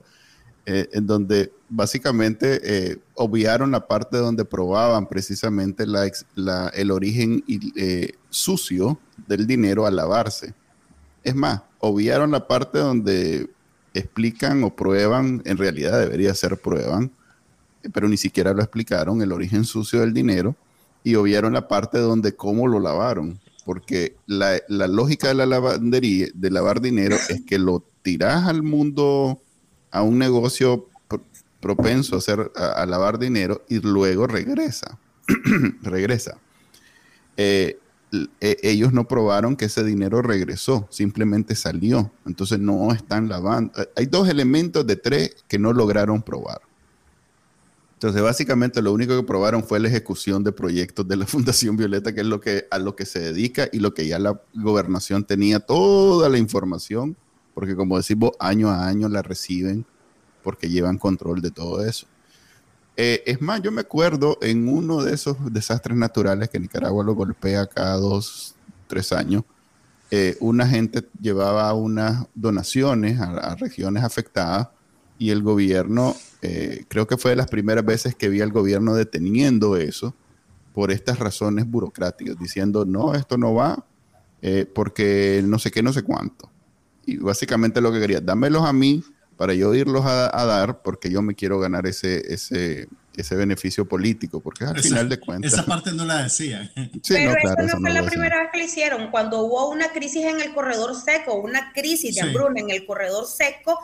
eh, 0.67 0.87
en 0.93 1.07
donde 1.07 1.51
básicamente 1.71 2.61
eh, 2.63 2.99
obviaron 3.15 3.71
la 3.71 3.87
parte 3.87 4.19
donde 4.19 4.45
probaban 4.45 5.07
precisamente 5.07 5.85
el 5.85 6.91
origen 6.91 7.43
eh, 7.49 8.13
sucio 8.29 9.01
del 9.27 9.47
dinero 9.47 9.87
al 9.87 9.97
lavarse. 9.97 10.53
Es 11.25 11.35
más, 11.35 11.63
obviaron 11.79 12.31
la 12.31 12.47
parte 12.47 12.81
donde 12.81 13.49
explican 13.95 14.63
o 14.63 14.77
prueban, 14.77 15.41
en 15.47 15.57
realidad 15.57 15.99
debería 15.99 16.35
ser 16.35 16.59
prueban, 16.59 17.11
pero 17.95 18.09
ni 18.09 18.19
siquiera 18.19 18.53
lo 18.53 18.61
explicaron, 18.61 19.23
el 19.23 19.33
origen 19.33 19.65
sucio 19.65 20.01
del 20.01 20.13
dinero, 20.13 20.55
y 21.03 21.15
obviaron 21.15 21.55
la 21.55 21.67
parte 21.67 21.97
donde 21.97 22.37
cómo 22.37 22.69
lo 22.69 22.79
lavaron 22.79 23.41
porque 23.65 24.17
la, 24.27 24.61
lógica 24.69 25.29
de 25.29 25.35
la 25.35 25.47
lavandería, 25.47 26.29
de 26.35 26.51
lavar 26.51 26.81
dinero, 26.81 27.17
es 27.29 27.43
que 27.43 27.59
lo 27.59 27.85
tiras 28.03 28.47
al 28.47 28.63
mundo, 28.63 29.41
a 29.91 30.03
un 30.03 30.19
negocio 30.19 30.89
propenso 31.61 32.15
a, 32.15 32.19
hacer, 32.19 32.51
a, 32.57 32.87
lavar 32.87 33.19
dinero 33.19 33.65
y 33.69 33.81
luego 33.81 34.27
regresa. 34.27 34.99
regresa. 35.83 36.39
Eh, 37.37 37.79
e, 38.41 38.57
ellos 38.63 38.93
no 38.93 39.07
probaron 39.07 39.57
que 39.57 39.67
ese 39.67 39.85
dinero 39.85 40.23
regresó, 40.23 40.89
simplemente 40.91 41.55
salió. 41.55 42.11
Entonces 42.27 42.59
no 42.59 42.93
están 42.93 43.29
lavando. 43.29 43.73
Hay 43.97 44.07
dos 44.07 44.29
elementos 44.29 44.87
de 44.87 44.97
tres 44.97 45.37
que 45.49 45.59
no 45.59 45.73
lograron 45.73 46.23
probar. 46.23 46.61
Entonces, 48.01 48.23
básicamente 48.23 48.81
lo 48.81 48.95
único 48.95 49.15
que 49.15 49.27
probaron 49.27 49.63
fue 49.63 49.79
la 49.79 49.89
ejecución 49.89 50.43
de 50.43 50.53
proyectos 50.53 51.07
de 51.07 51.17
la 51.17 51.27
Fundación 51.27 51.77
Violeta, 51.77 52.15
que 52.15 52.23
es 52.23 52.27
lo 52.27 52.41
que, 52.41 52.67
a 52.71 52.79
lo 52.79 52.97
que 52.97 53.05
se 53.05 53.21
dedica 53.21 53.69
y 53.71 53.79
lo 53.79 53.93
que 53.93 54.07
ya 54.09 54.19
la 54.19 54.41
gobernación 54.55 55.23
tenía 55.23 55.61
toda 55.61 56.31
la 56.31 56.39
información, 56.39 57.15
porque 57.53 57.77
como 57.77 57.99
decimos, 57.99 58.31
año 58.41 58.71
a 58.71 58.87
año 58.89 59.07
la 59.11 59.21
reciben 59.21 59.85
porque 60.43 60.71
llevan 60.71 60.97
control 60.97 61.43
de 61.43 61.51
todo 61.51 61.85
eso. 61.85 62.07
Eh, 62.97 63.23
es 63.27 63.43
más, 63.43 63.61
yo 63.61 63.71
me 63.71 63.83
acuerdo 63.83 64.39
en 64.41 64.67
uno 64.67 65.03
de 65.03 65.13
esos 65.13 65.37
desastres 65.53 65.99
naturales 65.99 66.49
que 66.49 66.59
Nicaragua 66.59 67.05
lo 67.05 67.15
golpea 67.15 67.67
cada 67.67 67.97
dos, 67.99 68.55
tres 68.87 69.13
años, 69.13 69.45
eh, 70.11 70.39
una 70.41 70.67
gente 70.67 71.07
llevaba 71.21 71.75
unas 71.75 72.27
donaciones 72.35 73.21
a 73.21 73.57
regiones 73.57 74.05
afectadas 74.05 74.69
y 75.21 75.31
el 75.31 75.43
gobierno, 75.43 76.17
eh, 76.41 76.87
creo 76.89 77.07
que 77.07 77.19
fue 77.19 77.33
de 77.33 77.37
las 77.37 77.49
primeras 77.49 77.85
veces 77.85 78.15
que 78.15 78.31
vi 78.31 78.41
al 78.41 78.53
gobierno 78.53 78.95
deteniendo 78.95 79.77
eso 79.77 80.15
por 80.73 80.91
estas 80.91 81.19
razones 81.19 81.71
burocráticas, 81.71 82.39
diciendo, 82.39 82.87
no, 82.87 83.15
esto 83.15 83.37
no 83.37 83.53
va 83.53 83.85
eh, 84.41 84.65
porque 84.75 85.43
no 85.45 85.59
sé 85.59 85.71
qué, 85.71 85.83
no 85.83 85.93
sé 85.93 86.05
cuánto. 86.05 86.51
Y 87.05 87.19
básicamente 87.19 87.83
lo 87.83 87.93
que 87.93 88.01
quería, 88.01 88.23
dámelos 88.23 88.65
a 88.65 88.73
mí 88.73 89.05
para 89.37 89.53
yo 89.53 89.75
irlos 89.75 90.07
a, 90.07 90.45
dar 90.47 90.81
porque 90.81 91.11
yo 91.11 91.21
me 91.21 91.35
quiero 91.35 91.61
ganar 91.61 91.87
ese, 91.87 92.33
ese, 92.33 92.89
ese 93.15 93.37
beneficio 93.37 93.87
político, 93.87 94.41
porque 94.41 94.65
al 94.65 94.81
final 94.81 95.07
de 95.11 95.21
cuentas... 95.21 95.53
Esa 95.53 95.67
parte 95.67 95.93
no 95.93 96.07
la 96.07 96.23
decía. 96.23 96.71
Sí, 97.03 97.13
Pero 97.15 97.33
no, 97.33 97.37
claro, 97.37 97.67
no 97.67 97.79
fue 97.79 97.91
la 97.91 98.07
primera 98.07 98.41
vez 98.41 98.49
que 98.53 98.59
lo 98.59 98.65
hicieron. 98.65 99.11
Cuando 99.11 99.41
hubo 99.41 99.69
una 99.69 99.93
crisis 99.93 100.25
en 100.25 100.41
el 100.41 100.55
corredor 100.55 100.95
seco, 100.95 101.35
una 101.35 101.73
crisis 101.75 102.15
de 102.15 102.23
hambruna 102.23 102.61
en 102.61 102.71
el 102.71 102.87
corredor 102.87 103.27
seco, 103.27 103.79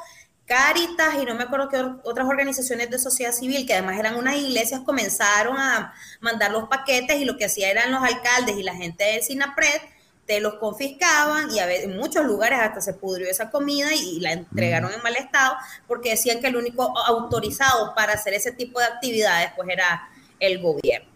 Caritas 0.46 1.16
y 1.20 1.24
no 1.24 1.34
me 1.34 1.42
acuerdo 1.42 1.68
qué 1.68 1.84
otras 2.04 2.28
organizaciones 2.28 2.88
de 2.88 3.00
sociedad 3.00 3.32
civil, 3.32 3.66
que 3.66 3.74
además 3.74 3.98
eran 3.98 4.14
unas 4.14 4.36
iglesias, 4.36 4.80
comenzaron 4.82 5.56
a 5.58 5.92
mandar 6.20 6.52
los 6.52 6.68
paquetes 6.68 7.20
y 7.20 7.24
lo 7.24 7.36
que 7.36 7.46
hacían 7.46 7.70
eran 7.70 7.90
los 7.90 8.00
alcaldes 8.00 8.56
y 8.56 8.62
la 8.62 8.76
gente 8.76 9.02
del 9.02 9.22
SINAPRED, 9.22 9.80
te 10.24 10.40
los 10.40 10.54
confiscaban 10.54 11.52
y 11.52 11.58
a 11.58 11.66
veces, 11.66 11.86
en 11.86 11.96
muchos 11.96 12.24
lugares 12.24 12.60
hasta 12.60 12.80
se 12.80 12.94
pudrió 12.94 13.28
esa 13.28 13.50
comida 13.50 13.92
y, 13.94 14.20
la 14.20 14.32
entregaron 14.32 14.92
en 14.92 15.02
mal 15.02 15.16
estado 15.16 15.56
porque 15.88 16.10
decían 16.10 16.40
que 16.40 16.46
el 16.46 16.56
único 16.56 16.96
autorizado 16.96 17.92
para 17.96 18.12
hacer 18.12 18.34
ese 18.34 18.52
tipo 18.52 18.78
de 18.78 18.86
actividades 18.86 19.50
pues 19.56 19.68
era 19.68 20.08
el 20.38 20.60
gobierno. 20.60 21.08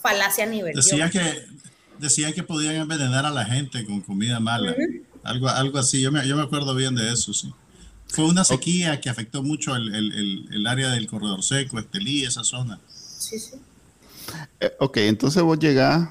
falacia 0.00 0.44
a 0.44 0.46
nivel. 0.46 0.74
Decían 0.74 1.10
que, 1.10 1.44
decían 1.98 2.32
que 2.32 2.42
podían 2.42 2.76
envenenar 2.76 3.26
a 3.26 3.30
la 3.30 3.44
gente 3.44 3.84
con 3.84 4.00
comida 4.00 4.40
mala. 4.40 4.74
algo, 5.22 5.48
algo 5.48 5.78
así, 5.78 6.00
yo 6.00 6.10
me, 6.10 6.26
yo 6.26 6.34
me 6.34 6.42
acuerdo 6.42 6.74
bien 6.74 6.94
de 6.94 7.12
eso, 7.12 7.34
sí. 7.34 7.52
Fue 8.12 8.24
una 8.24 8.44
sequía 8.44 9.00
que 9.00 9.08
afectó 9.08 9.42
mucho 9.42 9.74
el, 9.76 10.66
área 10.66 10.90
del 10.90 11.06
corredor 11.06 11.42
seco, 11.42 11.78
Estelí, 11.78 12.24
esa 12.24 12.44
zona. 12.44 12.80
Sí, 13.18 13.38
sí. 13.38 13.52
Eh, 14.60 14.72
ok, 14.78 14.96
entonces 14.98 15.42
vos 15.42 15.58
llegás 15.58 16.08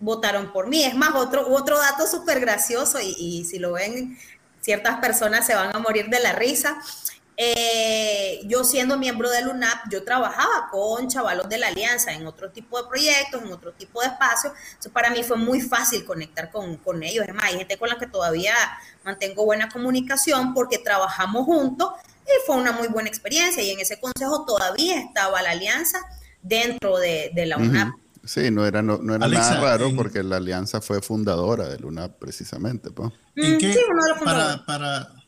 votaron 0.00 0.52
por 0.52 0.66
mí. 0.66 0.82
Es 0.84 0.96
más, 0.96 1.14
otro, 1.14 1.46
otro 1.52 1.78
dato 1.78 2.06
súper 2.06 2.40
gracioso 2.40 2.98
y, 3.00 3.14
y, 3.18 3.44
si 3.44 3.58
lo 3.58 3.72
ven, 3.72 4.18
ciertas 4.60 4.98
personas 4.98 5.46
se 5.46 5.54
van 5.54 5.74
a 5.74 5.78
morir 5.78 6.08
de 6.08 6.20
la 6.20 6.32
risa. 6.32 6.80
Eh, 7.42 8.42
yo 8.44 8.64
siendo 8.64 8.98
miembro 8.98 9.30
del 9.30 9.48
UNAP, 9.48 9.90
yo 9.90 10.04
trabajaba 10.04 10.68
con 10.70 11.08
chavalos 11.08 11.48
de 11.48 11.56
la 11.56 11.68
Alianza 11.68 12.12
en 12.12 12.26
otro 12.26 12.50
tipo 12.50 12.76
de 12.82 12.86
proyectos, 12.86 13.40
en 13.42 13.50
otro 13.50 13.72
tipo 13.72 14.02
de 14.02 14.08
espacios. 14.08 14.52
Entonces, 14.68 14.92
para 14.92 15.08
mí 15.08 15.22
fue 15.22 15.38
muy 15.38 15.62
fácil 15.62 16.04
conectar 16.04 16.50
con, 16.50 16.76
con 16.76 17.02
ellos. 17.02 17.26
Es 17.26 17.34
más, 17.34 17.44
hay 17.44 17.56
gente 17.56 17.78
con 17.78 17.88
la 17.88 17.98
que 17.98 18.06
todavía 18.06 18.54
mantengo 19.04 19.46
buena 19.46 19.70
comunicación 19.70 20.52
porque 20.52 20.76
trabajamos 20.76 21.46
juntos 21.46 21.92
y 22.26 22.46
fue 22.46 22.56
una 22.56 22.72
muy 22.72 22.88
buena 22.88 23.08
experiencia. 23.08 23.62
Y 23.62 23.70
en 23.70 23.80
ese 23.80 23.98
consejo 23.98 24.44
todavía 24.44 24.98
estaba 24.98 25.40
la 25.40 25.52
Alianza 25.52 25.98
dentro 26.42 26.98
de, 26.98 27.30
de 27.34 27.46
la 27.46 27.56
UNAP. 27.56 27.94
Sí, 28.24 28.50
no 28.50 28.66
era, 28.66 28.82
no, 28.82 28.96
era 29.14 29.28
nada 29.28 29.60
raro 29.60 29.94
porque 29.94 30.22
la 30.22 30.36
alianza 30.36 30.80
fue 30.80 31.00
fundadora 31.00 31.68
del 31.68 31.84
UNAP 31.84 32.18
precisamente. 32.18 32.90
¿En 33.34 33.58
qué, 33.58 33.74
para, 34.24 34.64
para, 34.66 35.20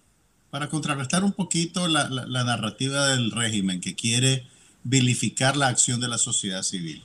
para 0.53 0.69
contrarrestar 0.69 1.25
un 1.25 1.33
poquito 1.33 1.89
la, 1.89 2.09
narrativa 2.45 3.07
del 3.07 3.31
régimen 3.31 3.81
que 3.81 3.95
quiere 3.95 4.47
vilificar 4.83 5.57
la 5.57 5.69
acción 5.69 5.99
de 5.99 6.09
la 6.09 6.19
sociedad 6.19 6.63
civil. 6.63 7.03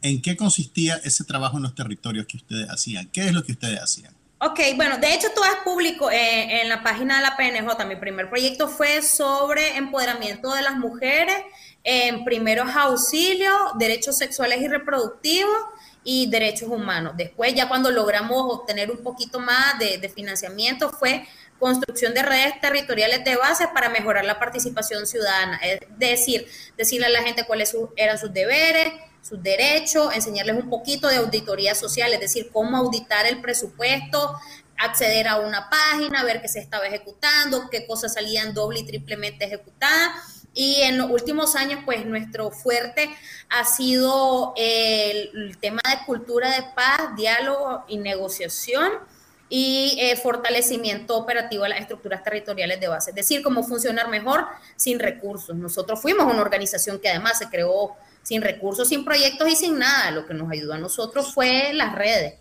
¿En 0.00 0.22
qué 0.22 0.36
consistía 0.36 1.00
ese 1.02 1.24
trabajo 1.24 1.56
en 1.56 1.64
los 1.64 1.74
territorios 1.74 2.26
que 2.26 2.36
ustedes 2.36 2.70
hacían? 2.70 3.08
¿Qué 3.08 3.22
es 3.22 3.32
lo 3.32 3.42
que 3.42 3.50
ustedes 3.50 3.80
hacían? 3.80 4.14
Ok, 4.38 4.60
bueno, 4.76 4.98
de 4.98 5.12
hecho 5.12 5.26
todo 5.34 5.44
es 5.44 5.56
público 5.64 6.08
eh, 6.08 6.60
en 6.62 6.68
la 6.68 6.84
página 6.84 7.16
de 7.16 7.22
la 7.22 7.36
PNJ. 7.36 7.84
Mi 7.84 7.96
primer 7.96 8.28
proyecto 8.28 8.68
fue 8.68 9.02
sobre 9.02 9.76
empoderamiento 9.76 10.54
de 10.54 10.62
las 10.62 10.76
mujeres 10.76 11.38
en 11.84 12.24
primeros 12.24 12.74
auxilios, 12.74 13.54
derechos 13.78 14.16
sexuales 14.16 14.60
y 14.62 14.68
reproductivos 14.68 15.58
y 16.02 16.30
derechos 16.30 16.68
humanos. 16.68 17.12
Después, 17.16 17.54
ya 17.54 17.68
cuando 17.68 17.90
logramos 17.90 18.42
obtener 18.52 18.90
un 18.90 19.02
poquito 19.02 19.38
más 19.38 19.78
de, 19.78 20.08
financiamiento, 20.08 20.90
fue 20.90 21.26
construcción 21.58 22.14
de 22.14 22.22
redes 22.22 22.60
territoriales 22.60 23.24
de 23.24 23.36
base 23.36 23.68
para 23.68 23.90
mejorar 23.90 24.24
la 24.24 24.38
participación 24.38 25.06
ciudadana. 25.06 25.58
Es 25.62 25.80
decir, 25.98 26.46
decirle 26.76 27.06
a 27.06 27.10
la 27.10 27.22
gente 27.22 27.44
cuáles 27.44 27.74
eran 27.96 28.18
sus 28.18 28.32
deberes, 28.32 28.92
sus 29.22 29.42
derechos, 29.42 30.14
enseñarles 30.14 30.56
un 30.56 30.68
poquito 30.68 31.08
de 31.08 31.16
auditoría 31.16 31.74
social, 31.74 32.12
es 32.12 32.20
decir, 32.20 32.50
cómo 32.52 32.76
auditar 32.76 33.26
el 33.26 33.40
presupuesto, 33.40 34.38
acceder 34.76 35.28
a 35.28 35.36
una 35.36 35.70
página, 35.70 36.24
ver 36.24 36.42
qué 36.42 36.48
se 36.48 36.60
estaba 36.60 36.86
ejecutando, 36.86 37.70
qué 37.70 37.86
cosas 37.86 38.14
salían 38.14 38.52
doble 38.52 38.80
y 38.80 38.86
triplemente 38.86 39.46
ejecutadas. 39.46 40.33
Y 40.54 40.82
en 40.82 40.96
los 40.98 41.10
últimos 41.10 41.56
años, 41.56 41.80
pues 41.84 42.06
nuestro 42.06 42.50
fuerte 42.50 43.10
ha 43.50 43.64
sido 43.64 44.54
el, 44.56 45.30
el 45.34 45.58
tema 45.58 45.80
de 45.88 46.06
cultura 46.06 46.50
de 46.50 46.62
paz, 46.74 47.16
diálogo 47.16 47.84
y 47.88 47.98
negociación 47.98 48.92
y 49.48 49.96
eh, 49.98 50.16
fortalecimiento 50.16 51.16
operativo 51.16 51.64
de 51.64 51.70
las 51.70 51.80
estructuras 51.80 52.22
territoriales 52.22 52.80
de 52.80 52.88
base, 52.88 53.10
es 53.10 53.16
decir, 53.16 53.42
cómo 53.42 53.62
funcionar 53.62 54.08
mejor 54.08 54.46
sin 54.76 54.98
recursos. 54.98 55.54
Nosotros 55.54 56.00
fuimos 56.00 56.24
una 56.24 56.42
organización 56.42 56.98
que 56.98 57.10
además 57.10 57.38
se 57.38 57.48
creó 57.48 57.90
sin 58.22 58.42
recursos, 58.42 58.88
sin 58.88 59.04
proyectos 59.04 59.48
y 59.48 59.56
sin 59.56 59.78
nada. 59.78 60.10
Lo 60.10 60.26
que 60.26 60.34
nos 60.34 60.50
ayudó 60.50 60.72
a 60.72 60.78
nosotros 60.78 61.32
fue 61.32 61.72
las 61.74 61.94
redes. 61.94 62.34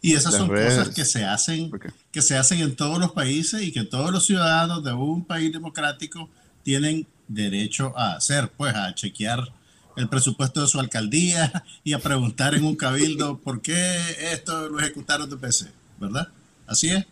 Y 0.00 0.14
esas 0.14 0.34
son 0.34 0.48
cosas 0.48 0.88
que 0.90 1.04
se 1.04 1.24
hacen, 1.24 1.70
que 2.10 2.22
se 2.22 2.36
hacen 2.36 2.60
en 2.60 2.76
todos 2.76 2.98
los 2.98 3.12
países 3.12 3.62
y 3.62 3.72
que 3.72 3.84
todos 3.84 4.10
los 4.10 4.26
ciudadanos 4.26 4.82
de 4.84 4.92
un 4.92 5.24
país 5.24 5.52
democrático 5.52 6.28
tienen 6.64 7.06
derecho 7.28 7.92
a 7.96 8.14
hacer, 8.14 8.50
pues 8.56 8.74
a 8.74 8.92
chequear 8.94 9.52
el 9.96 10.08
presupuesto 10.08 10.60
de 10.62 10.66
su 10.66 10.80
alcaldía 10.80 11.64
y 11.84 11.92
a 11.92 12.00
preguntar 12.00 12.54
en 12.54 12.64
un 12.64 12.74
cabildo 12.74 13.38
por 13.38 13.62
qué 13.62 13.96
esto 14.32 14.68
lo 14.68 14.80
ejecutaron 14.80 15.30
de 15.30 15.36
PC. 15.36 15.84
¿verdad? 15.98 16.28
Así 16.66 16.90
es. 16.90 17.04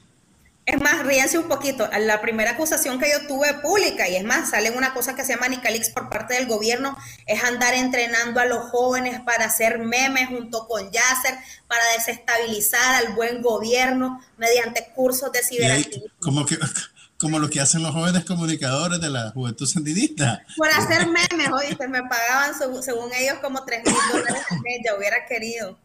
Es 0.64 0.80
más, 0.80 1.04
ríense 1.04 1.38
un 1.38 1.48
poquito. 1.48 1.88
La 1.98 2.20
primera 2.20 2.52
acusación 2.52 3.00
que 3.00 3.10
yo 3.10 3.26
tuve 3.26 3.52
pública, 3.54 4.08
y 4.08 4.14
es 4.14 4.22
más, 4.22 4.50
sale 4.50 4.70
una 4.70 4.94
cosa 4.94 5.16
que 5.16 5.24
se 5.24 5.34
llama 5.34 5.48
Nicalix 5.48 5.90
por 5.90 6.08
parte 6.08 6.34
del 6.34 6.46
gobierno, 6.46 6.96
es 7.26 7.42
andar 7.42 7.74
entrenando 7.74 8.38
a 8.38 8.44
los 8.44 8.70
jóvenes 8.70 9.20
para 9.22 9.46
hacer 9.46 9.80
memes 9.80 10.28
junto 10.28 10.68
con 10.68 10.88
Yasser, 10.92 11.34
para 11.66 11.82
desestabilizar 11.96 13.04
al 13.04 13.14
buen 13.14 13.42
gobierno 13.42 14.20
mediante 14.36 14.86
cursos 14.94 15.32
de 15.32 15.42
ciberactivismo. 15.42 16.14
Como 16.20 16.46
que 16.46 16.56
como 17.22 17.38
lo 17.38 17.48
que 17.48 17.60
hacen 17.60 17.84
los 17.84 17.92
jóvenes 17.92 18.24
comunicadores 18.24 19.00
de 19.00 19.08
la 19.08 19.30
juventud 19.30 19.64
sandinista. 19.64 20.44
Por 20.56 20.68
hacer 20.68 21.06
memes, 21.06 21.52
oíste, 21.52 21.86
me 21.86 22.02
pagaban 22.02 22.52
según 22.82 23.12
ellos 23.14 23.36
como 23.40 23.64
3 23.64 23.84
mil 23.84 23.94
dólares 24.12 24.42
al 24.50 24.60
mes, 24.60 24.80
ya 24.84 24.96
hubiera 24.96 25.24
querido. 25.26 25.78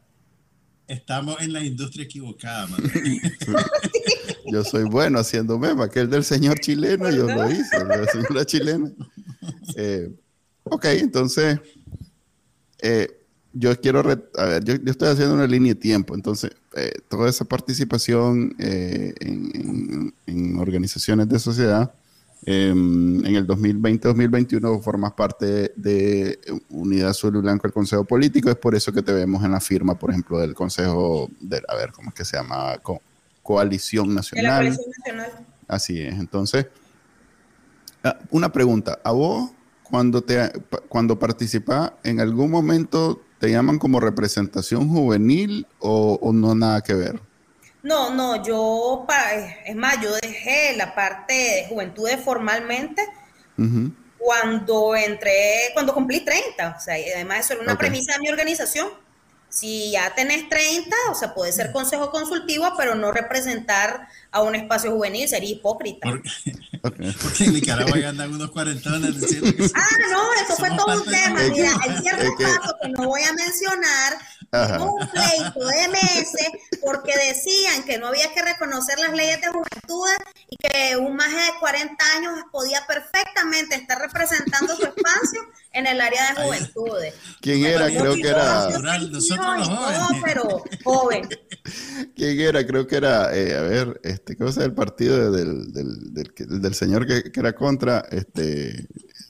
Estamos 0.87 1.39
en 1.41 1.53
la 1.53 1.63
industria 1.63 2.05
equivocada, 2.05 2.67
Yo 4.51 4.63
soy 4.63 4.85
bueno 4.85 5.19
haciendo 5.19 5.59
memes, 5.59 5.85
aquel 5.85 6.09
del 6.09 6.23
señor 6.23 6.59
chileno, 6.59 7.11
yo 7.11 7.27
lo 7.27 7.51
hice, 7.51 7.85
la 7.85 8.07
señora 8.07 8.43
chilena. 8.43 8.89
Eh, 9.75 10.09
ok, 10.63 10.85
entonces, 10.85 11.59
eh, 12.81 13.26
yo 13.53 13.79
quiero, 13.79 13.99
a 13.99 14.45
ver, 14.45 14.63
yo, 14.63 14.75
estoy 14.85 15.09
haciendo 15.09 15.35
una 15.35 15.47
línea 15.47 15.73
de 15.73 15.79
tiempo, 15.79 16.15
entonces, 16.15 16.51
eh, 16.75 16.91
toda 17.07 17.29
esa 17.29 17.45
participación 17.45 18.55
en, 18.59 20.13
organizaciones 20.59 21.29
de 21.29 21.39
sociedad, 21.39 21.93
em, 22.45 23.25
en 23.25 23.35
el 23.35 23.47
2020-2021 23.47 24.81
formas 24.81 25.13
parte 25.13 25.71
de 25.75 26.39
Unidad 26.69 27.09
Azul 27.09 27.35
y 27.35 27.39
Blanco 27.39 27.63
del 27.63 27.73
Consejo 27.73 28.03
Político, 28.03 28.49
es 28.49 28.55
por 28.55 28.75
eso 28.75 28.91
que 28.91 29.01
te 29.01 29.13
vemos 29.13 29.43
en 29.43 29.51
la 29.51 29.59
firma, 29.59 29.97
por 29.97 30.11
ejemplo, 30.11 30.39
del 30.39 30.53
Consejo, 30.53 31.29
de, 31.39 31.61
a 31.67 31.75
ver, 31.75 31.91
¿cómo 31.91 32.09
es 32.09 32.15
que 32.15 32.25
se 32.25 32.37
llama? 32.37 32.79
Coalición 33.41 34.13
Nacional. 34.13 34.65
Coalición 34.65 34.91
Nacional. 34.97 35.45
Así 35.67 36.01
es, 36.01 36.13
entonces, 36.15 36.67
ah, 38.03 38.19
una 38.29 38.51
pregunta, 38.51 38.99
¿a 39.03 39.11
vos 39.11 39.51
cuando, 39.83 40.21
te, 40.21 40.51
cuando 40.89 41.17
participas, 41.17 41.93
en 42.03 42.19
algún 42.19 42.51
momento 42.51 43.21
te 43.39 43.49
llaman 43.51 43.79
como 43.79 43.99
representación 43.99 44.89
juvenil 44.89 45.67
o 45.79 46.31
no 46.33 46.55
nada 46.55 46.81
que 46.81 46.93
ver? 46.93 47.19
No, 47.87 48.13
no, 48.13 48.43
yo, 48.43 49.07
es 49.65 49.75
más, 49.77 50.01
yo 50.01 50.13
dejé 50.21 50.75
la 50.75 50.93
parte 50.93 51.33
de 51.33 51.65
juventudes 51.69 52.19
formalmente 52.19 53.01
cuando 54.17 54.93
entré, 54.93 55.69
cuando 55.73 55.93
cumplí 55.93 56.19
30, 56.19 56.75
o 56.77 56.81
sea, 56.81 56.95
además 57.15 57.39
eso 57.39 57.53
era 57.53 57.63
una 57.63 57.77
premisa 57.77 58.13
de 58.13 58.19
mi 58.19 58.29
organización. 58.29 58.89
Si 59.49 59.91
ya 59.91 60.13
tenés 60.13 60.49
30, 60.49 60.95
o 61.09 61.15
sea, 61.15 61.33
puede 61.33 61.53
ser 61.53 61.71
consejo 61.71 62.11
consultivo, 62.11 62.73
pero 62.77 62.95
no 62.95 63.11
representar 63.11 64.07
a 64.31 64.41
un 64.41 64.55
espacio 64.55 64.91
juvenil, 64.91 65.27
sería 65.27 65.51
hipócrita. 65.51 66.09
Porque, 66.81 67.13
en 67.39 67.53
Nicaragua 67.53 67.97
ya 67.97 68.09
andan 68.09 68.33
unos 68.33 68.51
cuarentones 68.51 69.19
diciendo 69.19 69.65
Ah, 69.73 69.87
no, 70.11 70.33
eso 70.33 70.55
fue 70.57 70.69
todo 70.69 71.01
un 71.01 71.05
tema. 71.05 71.39
Mira, 71.49 71.71
hay 71.81 71.97
ciertos 72.01 72.29
casos 72.37 72.73
que 72.81 72.89
no 72.89 73.07
voy 73.07 73.21
a 73.23 73.33
mencionar, 73.33 74.17
un 74.51 75.07
pleito 75.09 75.67
de 75.67 75.87
meses 75.89 76.47
porque 76.81 77.13
decían 77.17 77.83
que 77.83 77.97
no 77.97 78.07
había 78.07 78.33
que 78.33 78.41
reconocer 78.41 78.97
las 78.99 79.13
leyes 79.13 79.41
de 79.41 79.47
juventud 79.47 80.07
y 80.49 80.55
que 80.55 80.95
un 80.97 81.15
más 81.15 81.31
de 81.31 81.59
40 81.59 81.95
años 82.15 82.33
podía 82.51 82.85
perfectamente 82.87 83.75
estar 83.75 83.99
representando 83.99 84.75
su 84.75 84.83
espacio 84.83 85.41
en 85.73 85.87
el 85.87 85.99
área 85.99 86.33
de 86.33 86.43
juventudes. 86.43 87.13
¿Quién 87.41 87.65
era? 87.65 87.87
Creo 87.87 88.15
que 88.15 88.27
era. 88.27 88.69
No, 88.69 90.21
pero 90.23 90.63
joven. 90.83 91.29
¿Quién 92.15 92.39
era? 92.39 92.65
Creo 92.65 92.87
que 92.87 92.95
era, 92.95 93.35
eh, 93.35 93.55
a 93.55 93.61
ver, 93.61 93.99
este, 94.03 94.35
¿qué 94.35 94.43
va 94.43 94.63
el 94.63 94.73
partido 94.73 95.31
del, 95.31 95.71
del, 95.73 96.13
del, 96.13 96.61
del 96.61 96.75
señor 96.75 97.05
que, 97.05 97.31
que, 97.31 97.39
era 97.39 97.53
contra? 97.53 98.05
Este, 98.11 98.87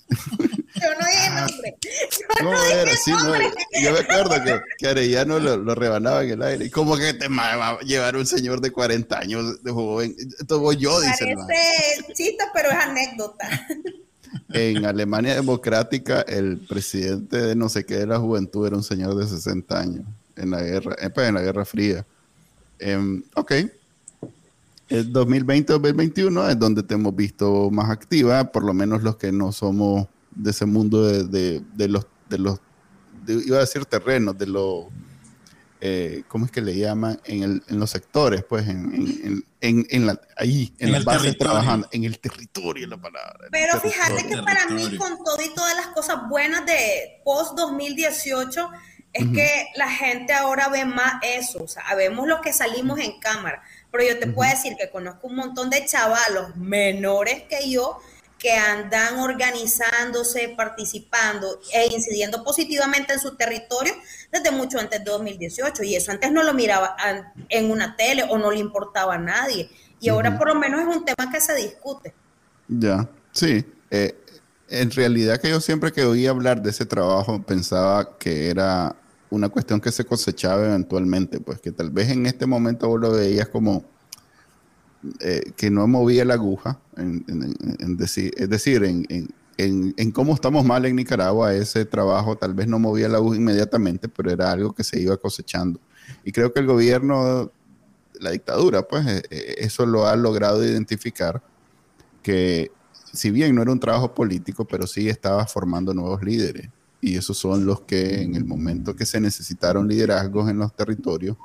yo 0.10 0.90
no 1.00 1.06
dije 1.08 1.30
nombre. 1.30 1.78
Yo 2.40 2.46
no, 2.52 2.64
era? 2.64 2.96
Sí, 2.96 3.12
no, 3.12 3.34
yo 3.82 3.92
me 3.92 4.00
acuerdo 4.00 4.44
que, 4.44 4.62
que 4.78 4.88
Arellano 4.88 5.40
lo, 5.40 5.58
lo, 5.58 5.76
rebanaba 5.76 6.24
en 6.24 6.32
el 6.32 6.42
aire. 6.42 6.66
¿Y 6.66 6.70
cómo 6.70 6.98
que 6.98 7.14
te 7.14 7.28
va 7.28 7.70
a 7.70 7.80
llevar 7.80 8.16
un 8.16 8.26
señor 8.26 8.62
de 8.62 8.72
40 8.72 9.18
años 9.18 9.64
de 9.64 9.72
joven? 9.72 10.16
Esto 10.40 10.60
voy 10.60 10.78
yo, 10.78 11.00
dice. 11.00 11.36
Parece 11.36 12.14
chiste, 12.14 12.44
pero 12.54 12.70
es 12.70 12.78
anécdota. 12.78 13.68
En 14.50 14.86
Alemania 14.86 15.36
Democrática, 15.36 16.22
el 16.22 16.58
presidente 16.58 17.38
de 17.38 17.56
no 17.56 17.70
sé 17.70 17.86
qué 17.86 17.98
de 17.98 18.08
la 18.08 18.20
juventud 18.20 18.66
era 18.68 18.76
un 18.76 18.84
señor 18.84 19.16
de 19.16 19.28
60 19.28 19.80
años 19.80 20.06
en 20.36 20.52
la 20.52 20.62
guerra, 20.62 20.96
eh, 21.00 21.10
pues, 21.10 21.28
en 21.28 21.36
la 21.36 21.42
Guerra 21.42 21.66
Fría. 21.66 22.06
Um, 22.80 23.24
ok, 23.34 23.52
el 24.90 25.12
2020-2021 25.12 26.50
es 26.50 26.60
donde 26.60 26.84
te 26.84 26.94
hemos 26.94 27.16
visto 27.16 27.70
más 27.72 27.90
activa, 27.90 28.52
por 28.52 28.64
lo 28.64 28.74
menos 28.74 29.04
los 29.04 29.18
que 29.18 29.32
no 29.32 29.52
somos 29.52 30.08
de 30.32 30.52
ese 30.52 30.66
mundo 30.66 31.04
de, 31.04 31.62
de, 31.76 31.88
los, 31.88 32.06
de 32.30 32.38
los 32.38 32.60
iba 33.28 33.58
a 33.58 33.62
decir 33.62 33.86
terrenos, 33.86 34.38
de 34.38 34.48
los, 34.48 34.86
eh, 35.82 36.24
¿cómo 36.28 36.46
es 36.46 36.52
que 36.52 36.62
le 36.62 36.76
llaman? 36.76 37.20
En, 37.26 37.44
el, 37.44 37.64
en 37.68 37.80
los 37.80 37.90
sectores, 37.90 38.44
pues, 38.44 38.68
en, 38.68 39.44
en, 39.62 39.86
en 39.90 40.08
la, 40.08 40.20
ahí, 40.38 40.74
en, 40.80 40.92
las 40.92 41.04
bases 41.04 41.38
trabajando, 41.38 41.88
en 41.92 42.04
el 42.04 42.20
territorio, 42.20 42.88
la 42.88 42.98
palabra. 42.98 43.48
Pero 43.52 43.80
fíjate 43.80 44.28
que 44.28 44.38
para 44.38 44.68
mí, 44.68 44.98
con 44.98 45.24
todo 45.24 45.42
y 45.44 45.54
todas 45.54 45.76
las 45.76 45.88
cosas 45.88 46.28
buenas 46.30 46.66
de 46.66 47.22
post-2018, 47.24 48.70
es 49.14 49.28
que 49.34 49.68
la 49.76 49.90
gente 49.90 50.34
ahora 50.34 50.68
ve 50.70 50.86
más 50.86 51.16
eso, 51.24 51.64
o 51.64 51.68
sea, 51.68 51.84
vemos 51.96 52.28
lo 52.28 52.40
que 52.42 52.54
salimos 52.54 53.00
en 53.00 53.20
cámara. 53.20 53.64
Pero 53.92 54.04
yo 54.04 54.20
te 54.20 54.28
puedo 54.28 54.50
decir 54.52 54.76
que 54.78 54.92
conozco 54.92 55.28
un 55.28 55.38
montón 55.38 55.72
de 55.72 55.84
chavalos 55.86 56.56
menores 56.56 57.44
que 57.50 57.68
yo 57.72 58.00
que 58.40 58.52
andan 58.52 59.20
organizándose, 59.20 60.54
participando 60.56 61.60
e 61.74 61.94
incidiendo 61.94 62.44
positivamente 62.44 63.14
en 63.14 63.20
su 63.20 63.36
territorio 63.36 63.94
desde 64.32 64.52
mucho 64.52 64.80
antes 64.80 65.04
de 65.04 65.12
2018. 65.12 65.84
Y 65.84 65.96
eso 65.96 66.12
antes 66.12 66.32
no 66.32 66.44
lo 66.44 66.54
miraba 66.54 66.96
en 67.50 67.72
una 67.72 67.96
tele 67.96 68.24
o 68.30 68.38
no 68.38 68.52
le 68.52 68.60
importaba 68.60 69.16
a 69.16 69.18
nadie. 69.18 69.70
Y 70.00 70.10
ahora 70.10 70.38
por 70.38 70.48
lo 70.48 70.56
menos 70.56 70.82
es 70.82 70.88
un 70.88 71.04
tema 71.04 71.32
que 71.32 71.42
se 71.42 71.56
discute. 71.56 72.14
Ya, 72.68 73.10
sí. 73.32 73.66
Eh, 73.90 74.16
en 74.70 74.92
realidad 74.92 75.40
que 75.40 75.50
yo 75.50 75.62
siempre 75.62 75.92
que 75.92 76.04
oía 76.04 76.30
hablar 76.30 76.62
de 76.62 76.70
ese 76.70 76.86
trabajo 76.86 77.42
pensaba 77.42 78.18
que 78.18 78.50
era 78.50 78.96
una 79.30 79.50
cuestión 79.50 79.80
que 79.82 79.92
se 79.92 80.06
cosechaba 80.06 80.66
eventualmente, 80.66 81.40
pues 81.40 81.60
que 81.60 81.72
tal 81.72 81.90
vez 81.90 82.10
en 82.10 82.26
este 82.26 82.46
momento 82.46 82.88
vos 82.88 83.00
lo 83.00 83.12
veías 83.12 83.48
como 83.48 83.86
eh, 85.20 85.52
que 85.56 85.70
no 85.70 85.88
movía 85.88 86.26
la 86.26 86.36
aguja, 86.36 86.80
en, 86.96 87.24
es 88.00 88.50
decir, 88.50 88.84
en, 88.84 90.12
cómo 90.12 90.34
estamos 90.34 90.66
mal 90.66 90.86
en 90.86 90.96
Nicaragua, 90.96 91.54
ese 91.54 91.86
trabajo 91.86 92.36
tal 92.38 92.54
vez 92.54 92.68
no 92.68 92.80
movía 92.80 93.08
la 93.08 93.18
aguja 93.18 93.38
inmediatamente, 93.38 94.10
pero 94.10 94.32
era 94.32 94.52
algo 94.52 94.74
que 94.74 94.84
se 94.84 95.00
iba 95.00 95.16
cosechando. 95.18 95.80
Y 96.24 96.32
creo 96.32 96.54
que 96.54 96.60
el 96.60 96.66
gobierno, 96.66 97.52
la 98.20 98.32
dictadura, 98.32 98.88
pues 98.88 99.06
eh, 99.06 99.24
eh, 99.30 99.56
eso 99.60 99.86
lo 99.86 100.08
ha 100.08 100.16
logrado 100.16 100.64
identificar, 100.66 101.42
que 102.24 102.72
si 103.14 103.32
bien 103.32 103.56
no 103.56 103.62
era 103.62 103.72
un 103.72 103.80
trabajo 103.80 104.14
político, 104.14 104.66
pero 104.66 104.88
sí 104.88 105.10
estaba 105.10 105.46
formando 105.46 105.94
nuevos 105.94 106.24
líderes 106.24 106.70
y 107.02 107.16
esos 107.16 107.38
son 107.38 107.66
los 107.66 107.82
que 107.82 108.22
en 108.22 108.36
el 108.36 108.46
momento 108.46 108.96
que 108.96 109.06
se 109.06 109.20
necesitaron 109.22 109.88
liderazgos 109.88 110.50
en 110.50 110.58
los 110.58 110.76
territorios, 110.76 111.38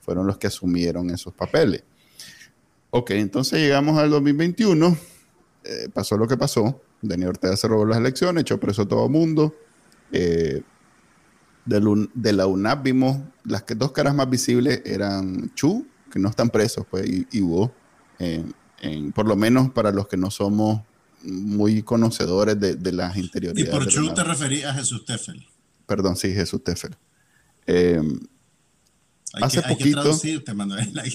fueron 0.00 0.26
los 0.26 0.38
que 0.38 0.48
asumieron 0.48 1.10
esos 1.10 1.32
papeles. 1.32 1.82
Ok, 2.96 3.10
entonces 3.10 3.60
llegamos 3.60 3.98
al 3.98 4.08
2021, 4.08 4.96
eh, 5.64 5.88
pasó 5.92 6.16
lo 6.16 6.26
que 6.26 6.38
pasó, 6.38 6.80
Daniel 7.02 7.28
Ortega 7.28 7.54
se 7.54 7.68
robó 7.68 7.84
las 7.84 7.98
elecciones, 7.98 8.40
echó 8.40 8.58
preso 8.58 8.82
a 8.82 8.88
todo 8.88 9.04
el 9.04 9.12
mundo. 9.12 9.54
Eh, 10.12 10.62
de, 11.66 12.32
la 12.32 12.46
UNAP 12.46 12.84
vimos 12.84 13.18
las 13.44 13.64
que, 13.64 13.74
dos 13.74 13.92
caras 13.92 14.14
más 14.14 14.30
visibles 14.30 14.80
eran 14.86 15.52
Chu, 15.54 15.86
que 16.10 16.18
no 16.18 16.30
están 16.30 16.48
presos, 16.48 16.86
pues, 16.90 17.06
y, 17.06 17.26
y 17.32 17.42
Hugo, 17.42 17.70
por 19.14 19.26
lo 19.26 19.36
menos 19.36 19.70
para 19.72 19.90
los 19.90 20.08
que 20.08 20.16
no 20.16 20.30
somos 20.30 20.80
muy 21.22 21.82
conocedores 21.82 22.58
de, 22.58 22.76
de 22.76 22.92
las 22.92 23.14
interioridades. 23.18 23.68
Y 23.68 23.76
por 23.76 23.86
Chu 23.88 24.14
te 24.14 24.24
referías 24.24 24.70
a 24.70 24.78
Jesús 24.78 25.04
Teffel. 25.04 25.46
Perdón, 25.86 26.16
sí, 26.16 26.32
Jesús 26.32 26.64
Teffel. 26.64 26.96
Eh, 27.66 28.00
hace 29.34 29.60
poquito. 29.60 30.18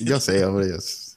yo 0.02 0.20
sé, 0.20 0.46
hombre. 0.46 0.70
Yo, 0.70 0.80
sé 0.80 1.11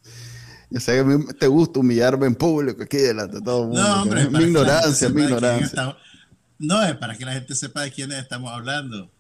que 0.81 1.35
te 1.39 1.47
gusta 1.47 1.81
humillarme 1.81 2.27
en 2.27 2.35
público 2.35 2.83
aquí 2.83 2.97
delante 2.97 3.37
de 3.37 3.43
todo 3.43 3.63
el 3.63 3.69
mundo. 3.69 3.83
No, 3.83 4.03
hombre, 4.03 4.29
mi 4.29 4.45
ignorancia, 4.45 5.09
mi 5.09 5.23
ignorancia. 5.23 5.97
no, 6.59 6.83
es 6.83 6.97
para 6.97 7.17
que 7.17 7.25
la 7.25 7.33
gente 7.33 7.55
sepa 7.55 7.83
de 7.83 7.93
quiénes 7.93 8.19
estamos 8.19 8.51
hablando. 8.51 9.11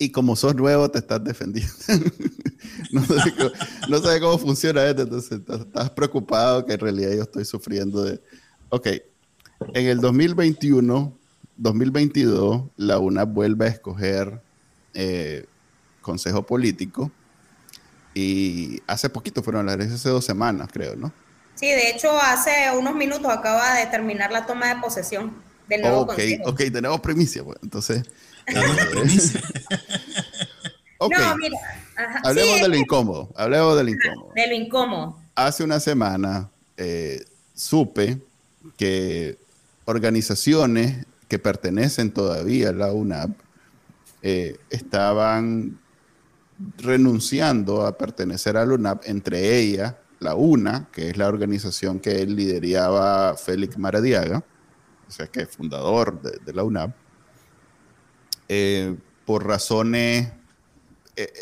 Y 0.00 0.10
como 0.10 0.36
sos 0.36 0.54
nuevo, 0.54 0.88
te 0.90 0.98
estás 0.98 1.22
defendiendo. 1.22 1.72
no, 2.92 3.04
sé 3.04 3.34
cómo, 3.36 3.50
no 3.88 4.20
cómo 4.20 4.38
funciona 4.38 4.84
esto, 4.84 5.02
entonces 5.02 5.40
estás 5.48 5.90
preocupado 5.90 6.64
que 6.64 6.74
en 6.74 6.80
realidad 6.80 7.12
yo 7.12 7.22
estoy 7.22 7.44
sufriendo 7.44 8.04
de, 8.04 8.20
Ok, 8.70 8.86
en 9.74 9.86
el 9.86 9.98
2021, 9.98 11.18
2022, 11.56 12.64
la 12.76 12.98
UNA 12.98 13.24
vuelve 13.24 13.64
a 13.64 13.68
escoger 13.68 14.42
eh, 14.92 15.46
consejo 16.02 16.44
político 16.44 17.10
y 18.18 18.82
hace 18.86 19.08
poquito 19.08 19.42
fueron 19.42 19.66
las 19.66 19.78
hace 19.78 20.08
dos 20.08 20.24
semanas, 20.24 20.68
creo, 20.72 20.96
¿no? 20.96 21.12
Sí, 21.54 21.66
de 21.66 21.90
hecho, 21.90 22.10
hace 22.20 22.50
unos 22.76 22.94
minutos 22.94 23.30
acaba 23.30 23.74
de 23.74 23.86
terminar 23.86 24.32
la 24.32 24.44
toma 24.44 24.74
de 24.74 24.80
posesión 24.80 25.32
del 25.68 25.82
nuevo 25.82 26.00
okay, 26.00 26.40
Ok, 26.44 26.62
tenemos 26.72 27.00
primicia, 27.00 27.44
pues. 27.44 27.58
Entonces. 27.62 28.02
okay. 30.98 31.18
No, 31.18 31.36
mira. 31.36 31.58
Hablemos 32.24 32.60
de 32.60 32.68
lo 32.68 32.76
incómodo. 32.76 33.28
Hablemos 33.36 33.76
de 33.76 33.84
lo 33.84 33.90
incómodo. 33.90 34.32
De 34.34 34.46
lo 34.46 34.54
incómodo. 34.54 35.18
Hace 35.34 35.62
una 35.62 35.78
semana 35.78 36.48
eh, 36.76 37.24
supe 37.54 38.18
que 38.76 39.36
organizaciones 39.84 41.06
que 41.28 41.38
pertenecen 41.38 42.10
todavía 42.12 42.70
a 42.70 42.72
la 42.72 42.92
UNAP 42.92 43.30
eh, 44.22 44.56
estaban 44.70 45.78
renunciando 46.78 47.86
a 47.86 47.96
pertenecer 47.96 48.56
a 48.56 48.66
la 48.66 48.74
UNAP, 48.74 49.02
entre 49.06 49.58
ellas 49.58 49.94
la 50.20 50.34
UNA, 50.34 50.88
que 50.92 51.10
es 51.10 51.16
la 51.16 51.28
organización 51.28 52.00
que 52.00 52.22
él 52.22 52.34
lideraba 52.34 53.36
Félix 53.36 53.78
Maradiaga, 53.78 54.44
o 55.06 55.10
sea 55.10 55.26
que 55.28 55.42
es 55.42 55.48
fundador 55.48 56.20
de, 56.20 56.52
la 56.52 56.64
UNAP, 56.64 56.94
eh, 58.48 58.96
por 59.24 59.46
razones... 59.46 60.32
Eh, 61.16 61.32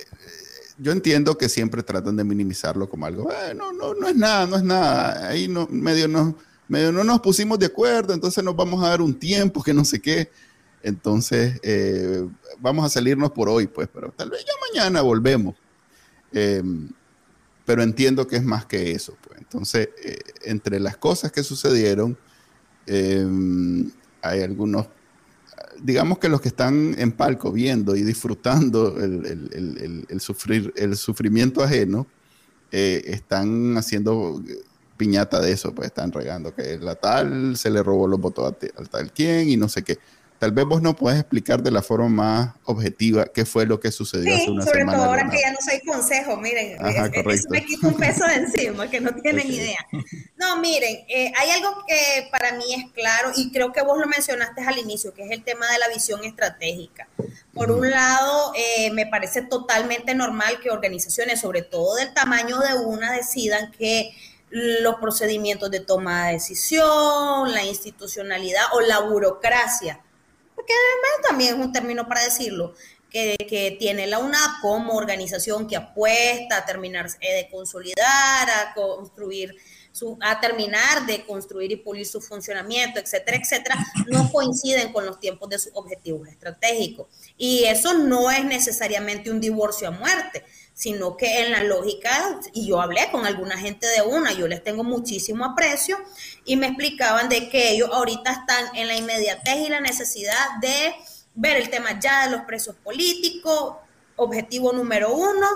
yo 0.79 0.93
entiendo 0.93 1.39
que 1.39 1.49
siempre 1.49 1.83
tratan 1.83 2.17
de 2.17 2.25
minimizarlo 2.25 2.89
como 2.89 3.07
algo, 3.07 3.31
no, 3.55 3.73
no, 3.73 3.95
no 3.95 4.09
es 4.09 4.15
nada, 4.15 4.47
no 4.47 4.57
es 4.57 4.63
nada, 4.63 5.29
ahí 5.29 5.49
no, 5.49 5.67
medio 5.71 6.07
no, 6.07 6.37
medio 6.69 6.93
no 6.93 7.03
nos 7.03 7.21
pusimos 7.21 7.59
de 7.59 7.67
acuerdo, 7.67 8.13
entonces 8.13 8.45
nos 8.45 8.55
vamos 8.55 8.85
a 8.85 8.89
dar 8.89 9.01
un 9.01 9.19
tiempo 9.19 9.63
que 9.63 9.73
no 9.73 9.85
sé 9.85 10.01
qué. 10.01 10.31
Entonces, 10.87 11.59
eh, 11.65 12.29
vamos 12.61 12.87
a 12.87 12.89
salirnos 12.89 13.33
por 13.33 13.49
hoy, 13.49 13.67
pues, 13.67 13.89
pero 13.93 14.13
tal 14.13 14.31
vez 14.31 14.45
ya 14.45 14.53
mañana 14.71 15.03
volvemos. 15.03 15.57
Em, 16.31 16.89
pero 17.65 17.83
entiendo 17.83 18.29
que 18.29 18.37
es 18.37 18.45
más 18.45 18.67
que 18.67 18.93
eso. 18.93 19.17
Pues. 19.21 19.41
Entonces, 19.41 19.89
eh, 20.05 20.21
entre 20.45 20.79
las 20.79 20.97
cosas 20.97 21.33
que 21.33 21.43
sucedieron, 21.43 22.17
em, 22.87 23.91
hay 24.23 24.43
algunos, 24.43 24.87
digamos 25.83 26.21
que 26.21 26.29
los 26.29 26.41
que 26.41 26.51
están 26.51 26.95
en 26.97 27.11
palco 27.11 27.51
viendo 27.51 27.97
y 27.97 28.03
disfrutando 28.05 28.97
el, 28.97 30.21
sufrir, 30.21 30.73
el 30.77 30.97
sufrimiento 30.97 31.65
ajeno, 31.65 32.07
eh, 32.71 33.03
están 33.07 33.77
haciendo 33.77 34.41
piñata 34.97 35.41
de 35.41 35.51
eso, 35.51 35.75
pues 35.75 35.87
están 35.87 36.13
regando 36.13 36.55
que 36.55 36.79
la 36.79 36.95
tal 36.95 37.57
se 37.57 37.71
le 37.71 37.83
robó 37.83 38.07
los 38.07 38.21
votos 38.21 38.55
al 38.77 38.89
tal 38.89 39.13
quien 39.13 39.49
y 39.49 39.57
no 39.57 39.69
sé 39.69 39.83
qué. 39.83 39.99
Tal 40.39 40.53
vez 40.53 40.67
vos 40.67 40.83
no 40.83 40.95
puedes 40.95 41.21
explicar 41.21 41.63
de 41.63 41.71
la 41.71 41.83
forma 41.83 42.09
más 42.09 42.55
objetiva 42.65 43.27
qué 43.27 43.45
fue 43.45 43.67
lo 43.67 43.81
que 43.81 43.91
sucedió 43.91 44.35
hace 44.35 44.51
una 44.51 44.65
sobre 44.65 44.81
semana. 44.81 44.99
Sobre 44.99 45.09
todo 45.09 45.21
ahora 45.21 45.31
que 45.31 45.41
ya 45.41 45.53
no 45.53 45.59
soy 45.61 45.81
consejo, 45.81 46.37
miren, 46.37 46.77
me 47.51 47.65
quito 47.65 47.89
un 47.89 47.95
peso 47.95 48.27
de 48.27 48.35
encima, 48.37 48.89
que 48.91 49.01
no 49.01 49.15
tienen 49.15 49.51
idea. 49.51 49.79
No, 50.37 50.61
miren, 50.61 51.05
eh, 51.09 51.33
hay 51.37 51.51
algo 51.51 51.85
que 51.87 52.29
para 52.31 52.53
mí 52.53 52.75
es 52.75 52.93
claro 52.93 53.31
y 53.37 53.51
creo 53.51 53.73
que 53.73 53.83
vos 53.83 53.99
lo 53.99 54.07
mencionaste 54.07 54.63
al 54.63 54.79
inicio, 54.79 55.15
que 55.15 55.25
es 55.25 55.31
el 55.31 55.43
tema 55.43 55.71
de 55.71 55.79
la 55.79 55.89
visión 55.89 56.25
estratégica. 56.25 57.09
Por 57.55 57.71
un 57.71 57.91
lado, 57.91 58.53
eh, 58.55 58.91
me 58.93 59.07
parece 59.07 59.43
totalmente 59.43 60.15
normal 60.15 60.61
que 60.63 60.71
organizaciones, 60.71 61.41
sobre 61.41 61.63
todo 61.63 61.95
del 61.97 62.13
tamaño 62.13 62.59
de 62.61 62.75
una, 62.75 63.13
decidan 63.13 63.71
que 63.73 64.15
los 64.51 64.97
procedimientos 64.97 65.71
de 65.71 65.81
toma 65.81 66.27
de 66.27 66.35
decisión, 66.35 67.53
la 67.53 67.65
institucionalidad 67.65 68.65
o 68.75 68.81
la 68.81 69.01
burocracia 69.01 70.01
porque 70.67 70.75
además 70.75 71.29
también 71.29 71.55
es 71.55 71.67
un 71.67 71.73
término 71.73 72.09
para 72.09 72.25
decirlo, 72.25 72.75
que, 73.09 73.37
que, 73.49 73.77
tiene 73.79 74.09
la 74.09 74.19
UNAP 74.19 74.61
como 74.61 74.95
organización 74.95 75.69
que 75.69 75.77
apuesta 75.77 76.59
a 76.59 76.67
terminar 76.67 77.07
eh, 77.21 77.35
de 77.35 77.49
consolidar, 77.49 78.51
a 78.51 78.75
construir, 78.75 79.55
su, 79.93 80.19
a 80.21 80.41
terminar 80.41 81.07
de 81.07 81.25
construir 81.25 81.71
y 81.71 81.77
pulir 81.77 82.05
su 82.05 82.21
funcionamiento, 82.21 82.99
etcétera, 82.99 83.37
etcétera, 83.37 83.77
no 84.09 84.31
coinciden 84.33 84.93
con 84.93 85.07
los 85.07 85.21
tiempos 85.21 85.49
de 85.49 85.59
sus 85.61 85.73
objetivos 85.75 86.29
estratégicos. 86.29 87.07
Y 87.39 87.65
eso 87.65 87.95
no 87.95 88.29
es 88.31 88.45
necesariamente 88.45 89.31
un 89.31 89.41
divorcio 89.41 89.87
a 89.87 89.93
muerte, 89.93 90.45
sino 90.77 91.17
que 91.17 91.41
en 91.41 91.53
la 91.53 91.63
lógica, 91.65 92.39
y 92.53 92.67
yo 92.67 92.83
hablé 92.83 93.09
con 93.11 93.25
alguna 93.25 93.57
gente 93.57 93.87
de 93.87 94.03
una, 94.03 94.35
yo 94.35 94.47
les 94.47 94.63
tengo 94.63 94.85
muchísimo 94.85 95.47
aprecio, 95.47 95.97
y 96.45 96.57
me 96.57 96.67
explicaban 96.67 97.31
de 97.31 97.49
que 97.49 97.71
ellos 97.71 97.89
ahorita 97.91 98.31
están 98.31 98.77
en 98.77 98.87
la 98.87 98.95
inmediatez 98.95 99.57
y 99.57 99.71
la 99.71 99.81
necesidad 99.81 100.37
de 100.61 100.95
ver 101.35 101.57
el 101.57 101.71
tema 101.71 101.99
ya 101.99 102.27
de 102.27 102.33
los 102.33 102.43
presos 102.43 102.77
políticos, 102.77 103.77
objetivo 104.17 104.75
número 104.75 105.15
uno, 105.15 105.47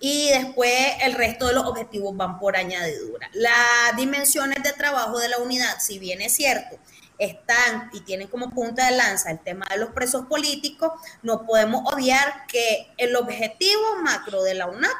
y 0.00 0.30
después 0.30 0.74
el 1.02 1.12
resto 1.12 1.46
de 1.46 1.52
los 1.52 1.66
objetivos 1.66 2.16
van 2.16 2.40
por 2.40 2.56
añadidura. 2.56 3.30
Las 3.32 3.96
dimensiones 3.96 4.60
de 4.64 4.72
trabajo 4.72 5.20
de 5.20 5.28
la 5.28 5.38
unidad, 5.38 5.78
si 5.78 6.00
bien 6.00 6.20
es 6.20 6.34
cierto, 6.34 6.78
están 7.18 7.90
y 7.92 8.00
tienen 8.00 8.28
como 8.28 8.50
punta 8.50 8.86
de 8.86 8.96
lanza 8.96 9.30
el 9.30 9.40
tema 9.40 9.66
de 9.70 9.78
los 9.78 9.90
presos 9.90 10.26
políticos, 10.26 10.92
no 11.22 11.46
podemos 11.46 11.82
obviar 11.92 12.46
que 12.48 12.92
el 12.96 13.14
objetivo 13.16 13.96
macro 14.02 14.42
de 14.42 14.54
la 14.54 14.66
UNAP 14.66 14.92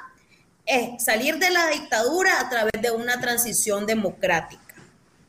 es 0.66 1.04
salir 1.04 1.38
de 1.38 1.50
la 1.50 1.68
dictadura 1.68 2.40
a 2.40 2.48
través 2.48 2.80
de 2.80 2.90
una 2.90 3.20
transición 3.20 3.86
democrática 3.86 4.62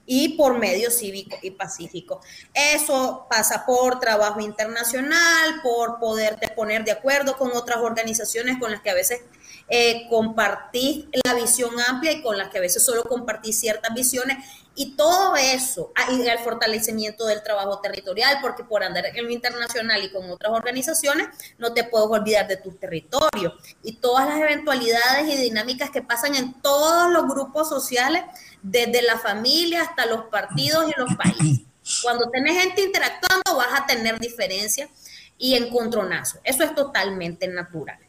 y 0.06 0.38
por 0.38 0.60
medio 0.60 0.92
cívico 0.92 1.38
y 1.42 1.52
pacífico. 1.52 2.22
Eso 2.54 3.26
pasa 3.30 3.66
por 3.66 4.00
trabajo 4.00 4.40
internacional, 4.40 5.62
por 5.64 6.00
poderte 6.00 6.48
poner 6.50 6.84
de 6.86 6.92
acuerdo 6.92 7.38
con 7.38 7.52
otras 7.54 7.80
organizaciones 7.80 8.58
con 8.60 8.72
las 8.72 8.82
que 8.82 8.92
a 8.92 8.94
veces 8.94 9.22
eh, 9.68 10.08
compartís 10.10 11.06
la 11.26 11.34
visión 11.34 11.74
amplia 11.88 12.12
y 12.12 12.22
con 12.22 12.38
las 12.38 12.50
que 12.50 12.60
a 12.60 12.62
veces 12.62 12.86
solo 12.86 13.04
compartís 13.04 13.60
ciertas 13.60 13.94
visiones 13.96 14.38
y 14.76 14.92
todo 14.98 15.36
eso, 15.38 15.92
ah, 15.96 16.12
y 16.12 16.28
el 16.28 16.40
fortalecimiento 16.40 17.26
del 17.26 17.42
trabajo 17.42 17.80
territorial, 17.80 18.40
porque 18.42 18.66
por 18.66 18.84
andar 18.84 19.06
en 19.06 19.24
lo 19.24 19.32
internacional 19.32 20.04
y 20.04 20.12
con 20.12 20.30
otras 20.30 20.52
organizaciones, 20.52 21.28
no 21.58 21.74
te 21.74 21.86
puedes 21.86 22.08
olvidar 22.10 22.48
de 22.48 22.58
tu 22.58 22.72
territorio. 22.74 23.54
Y 23.84 23.94
todas 23.94 24.28
las 24.28 24.40
eventualidades 24.40 25.34
y 25.34 25.38
dinámicas 25.38 25.90
que 25.92 26.02
pasan 26.02 26.36
en 26.36 26.62
todos 26.62 27.10
los 27.12 27.26
grupos 27.28 27.70
sociales, 27.70 28.24
desde 28.62 29.02
la 29.02 29.18
familia 29.18 29.84
hasta 29.84 30.06
los 30.08 30.26
partidos 30.26 30.90
y 30.90 31.00
los 31.00 31.16
países. 31.16 31.66
Cuando 32.04 32.30
tenés 32.30 32.62
gente 32.62 32.82
interactuando, 32.82 33.56
vas 33.56 33.80
a 33.80 33.86
tener 33.86 34.20
diferencias 34.20 34.90
y 35.38 35.56
encontronazos. 35.56 36.42
Eso 36.44 36.64
es 36.64 36.76
totalmente 36.76 37.48
natural. 37.48 38.00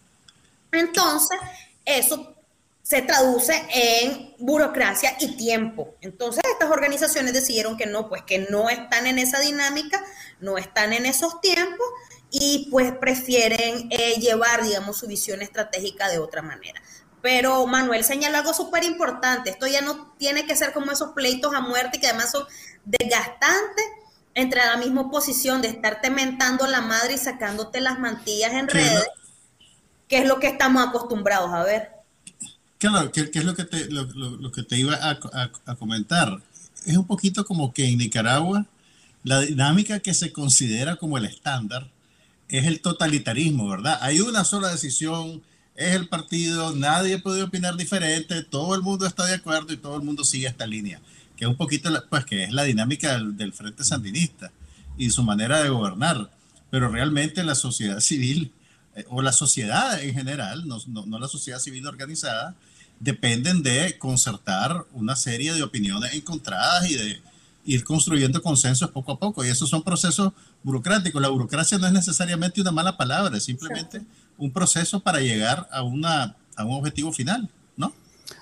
Entonces, 0.72 1.38
eso 1.84 2.35
se 2.86 3.02
traduce 3.02 3.66
en 3.74 4.36
burocracia 4.38 5.16
y 5.18 5.36
tiempo. 5.36 5.96
Entonces 6.02 6.40
estas 6.52 6.70
organizaciones 6.70 7.32
decidieron 7.32 7.76
que 7.76 7.86
no, 7.86 8.08
pues 8.08 8.22
que 8.22 8.46
no 8.48 8.70
están 8.70 9.08
en 9.08 9.18
esa 9.18 9.40
dinámica, 9.40 10.00
no 10.38 10.56
están 10.56 10.92
en 10.92 11.04
esos 11.04 11.40
tiempos 11.40 11.84
y 12.30 12.68
pues 12.70 12.92
prefieren 12.92 13.88
eh, 13.90 14.20
llevar, 14.20 14.62
digamos, 14.62 14.98
su 14.98 15.08
visión 15.08 15.42
estratégica 15.42 16.08
de 16.08 16.20
otra 16.20 16.42
manera. 16.42 16.80
Pero 17.22 17.66
Manuel 17.66 18.04
señala 18.04 18.38
algo 18.38 18.54
súper 18.54 18.84
importante, 18.84 19.50
esto 19.50 19.66
ya 19.66 19.80
no 19.80 20.14
tiene 20.16 20.46
que 20.46 20.54
ser 20.54 20.72
como 20.72 20.92
esos 20.92 21.10
pleitos 21.10 21.56
a 21.56 21.60
muerte 21.60 21.98
que 21.98 22.06
además 22.06 22.30
son 22.30 22.46
desgastantes 22.84 23.84
entre 24.34 24.64
la 24.64 24.76
misma 24.76 25.10
posición 25.10 25.60
de 25.60 25.66
estarte 25.66 26.08
mentando 26.08 26.68
la 26.68 26.82
madre 26.82 27.14
y 27.14 27.18
sacándote 27.18 27.80
las 27.80 27.98
mantillas 27.98 28.52
en 28.52 28.68
redes, 28.68 29.08
que 30.06 30.18
es 30.18 30.24
lo 30.24 30.38
que 30.38 30.46
estamos 30.46 30.86
acostumbrados 30.86 31.52
a 31.52 31.64
ver. 31.64 31.95
Claro, 32.78 33.10
¿qué, 33.10 33.30
es 33.32 33.44
lo 33.44 33.54
que 33.54 33.64
te, 33.64 33.90
lo, 33.90 34.52
que 34.52 34.62
te 34.62 34.78
iba 34.78 34.98
a, 35.00 35.76
comentar? 35.76 36.42
Es 36.84 36.96
un 36.96 37.06
poquito 37.06 37.44
como 37.44 37.72
que 37.72 37.86
en 37.86 37.98
Nicaragua 37.98 38.66
la 39.24 39.40
dinámica 39.40 40.00
que 40.00 40.14
se 40.14 40.32
considera 40.32 40.96
como 40.96 41.18
el 41.18 41.24
estándar 41.24 41.90
es 42.48 42.66
el 42.66 42.80
totalitarismo, 42.80 43.68
¿verdad? 43.68 43.98
Hay 44.02 44.20
una 44.20 44.44
sola 44.44 44.68
decisión, 44.68 45.42
es 45.74 45.94
el 45.94 46.08
partido, 46.08 46.76
nadie 46.76 47.18
puede 47.18 47.42
opinar 47.42 47.76
diferente, 47.76 48.42
todo 48.44 48.74
el 48.74 48.82
mundo 48.82 49.06
está 49.06 49.24
de 49.24 49.34
acuerdo 49.34 49.72
y 49.72 49.78
todo 49.78 49.96
el 49.96 50.02
mundo 50.02 50.24
sigue 50.24 50.46
esta 50.46 50.66
línea, 50.66 51.00
que 51.36 51.44
es 51.44 51.50
un 51.50 51.56
poquito, 51.56 51.90
pues 52.08 52.24
que 52.24 52.44
es 52.44 52.52
la 52.52 52.62
dinámica 52.62 53.18
del, 53.18 53.52
Frente 53.52 53.82
Sandinista 53.84 54.52
y 54.96 55.10
su 55.10 55.22
manera 55.22 55.62
de 55.62 55.70
gobernar. 55.70 56.30
Pero 56.70 56.88
realmente 56.88 57.42
la 57.42 57.54
sociedad 57.54 58.00
civil 58.00 58.52
eh, 58.96 59.04
o 59.08 59.22
la 59.22 59.32
sociedad 59.32 60.02
en 60.02 60.14
general, 60.14 60.66
no, 60.66 60.78
no, 61.06 61.18
la 61.18 61.28
sociedad 61.28 61.60
civil 61.60 61.86
organizada, 61.86 62.54
dependen 62.98 63.62
de 63.62 63.98
concertar 63.98 64.86
una 64.92 65.14
serie 65.14 65.52
de 65.52 65.62
opiniones 65.62 66.14
encontradas 66.14 66.90
y 66.90 66.94
de 66.94 67.20
ir 67.66 67.84
construyendo 67.84 68.40
consensos 68.40 68.90
poco 68.90 69.12
a 69.12 69.18
poco. 69.18 69.44
Y 69.44 69.48
esos 69.48 69.68
son 69.68 69.82
procesos 69.82 70.32
burocráticos. 70.62 71.20
La 71.20 71.28
burocracia 71.28 71.76
no 71.76 71.86
es 71.86 71.92
necesariamente 71.92 72.60
una 72.60 72.72
mala 72.72 72.96
palabra, 72.96 73.36
es 73.36 73.44
simplemente 73.44 74.00
un 74.38 74.50
proceso 74.50 75.00
para 75.00 75.20
llegar 75.20 75.68
a, 75.70 75.82
una, 75.82 76.34
a 76.56 76.64
un 76.64 76.72
objetivo 76.72 77.12
final, 77.12 77.50
¿no? 77.76 77.92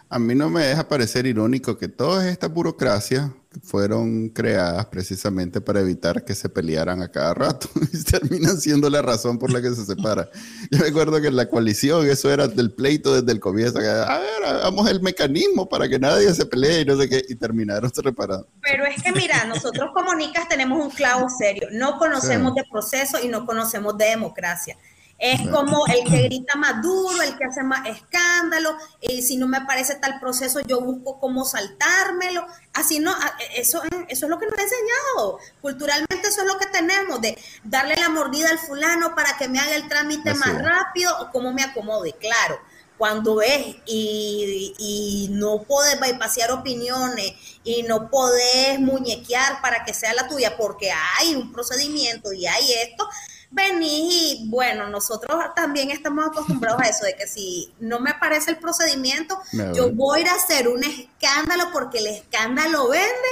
A 0.08 0.18
mí 0.20 0.36
no 0.36 0.50
me 0.50 0.62
deja 0.62 0.86
parecer 0.86 1.26
irónico 1.26 1.76
que 1.76 1.88
todas 1.88 2.26
estas 2.26 2.52
burocracias 2.52 3.30
fueron 3.62 4.28
creadas 4.30 4.86
precisamente 4.86 5.60
para 5.60 5.80
evitar 5.80 6.24
que 6.24 6.34
se 6.34 6.48
pelearan 6.48 7.02
a 7.02 7.10
cada 7.10 7.34
rato 7.34 7.68
y 7.92 8.02
terminan 8.02 8.60
siendo 8.60 8.90
la 8.90 9.02
razón 9.02 9.38
por 9.38 9.52
la 9.52 9.62
que 9.62 9.74
se 9.74 9.84
separa. 9.84 10.28
Yo 10.70 10.78
recuerdo 10.78 11.20
que 11.20 11.28
en 11.28 11.36
la 11.36 11.48
coalición 11.48 12.08
eso 12.08 12.30
era 12.32 12.48
del 12.48 12.72
pleito 12.72 13.14
desde 13.14 13.32
el 13.32 13.40
comienzo, 13.40 13.78
a 13.78 14.18
ver, 14.18 14.44
hagamos 14.46 14.88
el 14.90 15.00
mecanismo 15.00 15.68
para 15.68 15.88
que 15.88 15.98
nadie 15.98 16.32
se 16.34 16.46
pelee 16.46 16.82
y 16.82 16.84
no 16.84 16.96
sé 16.96 17.08
qué, 17.08 17.24
y 17.28 17.34
terminaron 17.34 17.92
separados. 17.94 18.46
Pero 18.62 18.84
es 18.86 19.02
que 19.02 19.12
mira, 19.12 19.44
nosotros 19.44 19.90
como 19.94 20.14
Nicas 20.14 20.48
tenemos 20.48 20.82
un 20.82 20.90
clavo 20.90 21.28
serio, 21.28 21.68
no 21.72 21.98
conocemos 21.98 22.54
de 22.54 22.64
proceso 22.70 23.18
y 23.22 23.28
no 23.28 23.46
conocemos 23.46 23.96
de 23.96 24.06
democracia. 24.06 24.76
Es 25.18 25.48
como 25.48 25.86
el 25.86 26.04
que 26.04 26.22
grita 26.22 26.56
más 26.56 26.82
duro, 26.82 27.22
el 27.22 27.36
que 27.38 27.44
hace 27.44 27.62
más 27.62 27.86
escándalo, 27.86 28.76
y 29.00 29.22
si 29.22 29.36
no 29.36 29.46
me 29.46 29.60
parece 29.62 29.94
tal 29.94 30.18
proceso, 30.20 30.60
yo 30.60 30.80
busco 30.80 31.18
cómo 31.20 31.44
saltármelo. 31.44 32.46
Así 32.72 32.98
no, 32.98 33.14
eso, 33.54 33.82
eso 34.08 34.26
es 34.26 34.30
lo 34.30 34.38
que 34.38 34.46
nos 34.46 34.58
ha 34.58 34.62
enseñado. 34.62 35.38
Culturalmente 35.62 36.28
eso 36.28 36.42
es 36.42 36.46
lo 36.46 36.58
que 36.58 36.66
tenemos, 36.66 37.20
de 37.20 37.38
darle 37.62 37.96
la 37.96 38.08
mordida 38.08 38.50
al 38.50 38.58
fulano 38.58 39.14
para 39.14 39.36
que 39.36 39.48
me 39.48 39.60
haga 39.60 39.76
el 39.76 39.88
trámite 39.88 40.34
más 40.34 40.60
rápido 40.60 41.16
o 41.20 41.30
cómo 41.30 41.52
me 41.52 41.62
acomode. 41.62 42.12
Claro, 42.14 42.58
cuando 42.98 43.40
es 43.40 43.76
y, 43.86 44.74
y 44.78 45.28
no 45.30 45.62
puedes 45.62 45.98
bypassar 46.00 46.52
opiniones 46.52 47.32
y 47.64 47.82
no 47.82 48.10
podés 48.10 48.78
muñequear 48.78 49.60
para 49.60 49.84
que 49.84 49.94
sea 49.94 50.14
la 50.14 50.28
tuya 50.28 50.56
porque 50.56 50.90
hay 51.18 51.34
un 51.34 51.52
procedimiento 51.52 52.32
y 52.32 52.46
hay 52.46 52.72
esto, 52.72 53.08
venís 53.54 54.40
y 54.42 54.48
bueno, 54.48 54.88
nosotros 54.88 55.36
también 55.54 55.90
estamos 55.90 56.26
acostumbrados 56.26 56.82
a 56.82 56.88
eso, 56.88 57.04
de 57.04 57.14
que 57.14 57.26
si 57.26 57.72
no 57.78 58.00
me 58.00 58.14
parece 58.14 58.50
el 58.50 58.58
procedimiento, 58.58 59.38
yo 59.74 59.90
voy 59.92 60.18
a 60.18 60.22
ir 60.22 60.28
a 60.28 60.34
hacer 60.34 60.68
un 60.68 60.82
escándalo 60.82 61.70
porque 61.72 61.98
el 61.98 62.08
escándalo 62.08 62.88
vende 62.88 63.28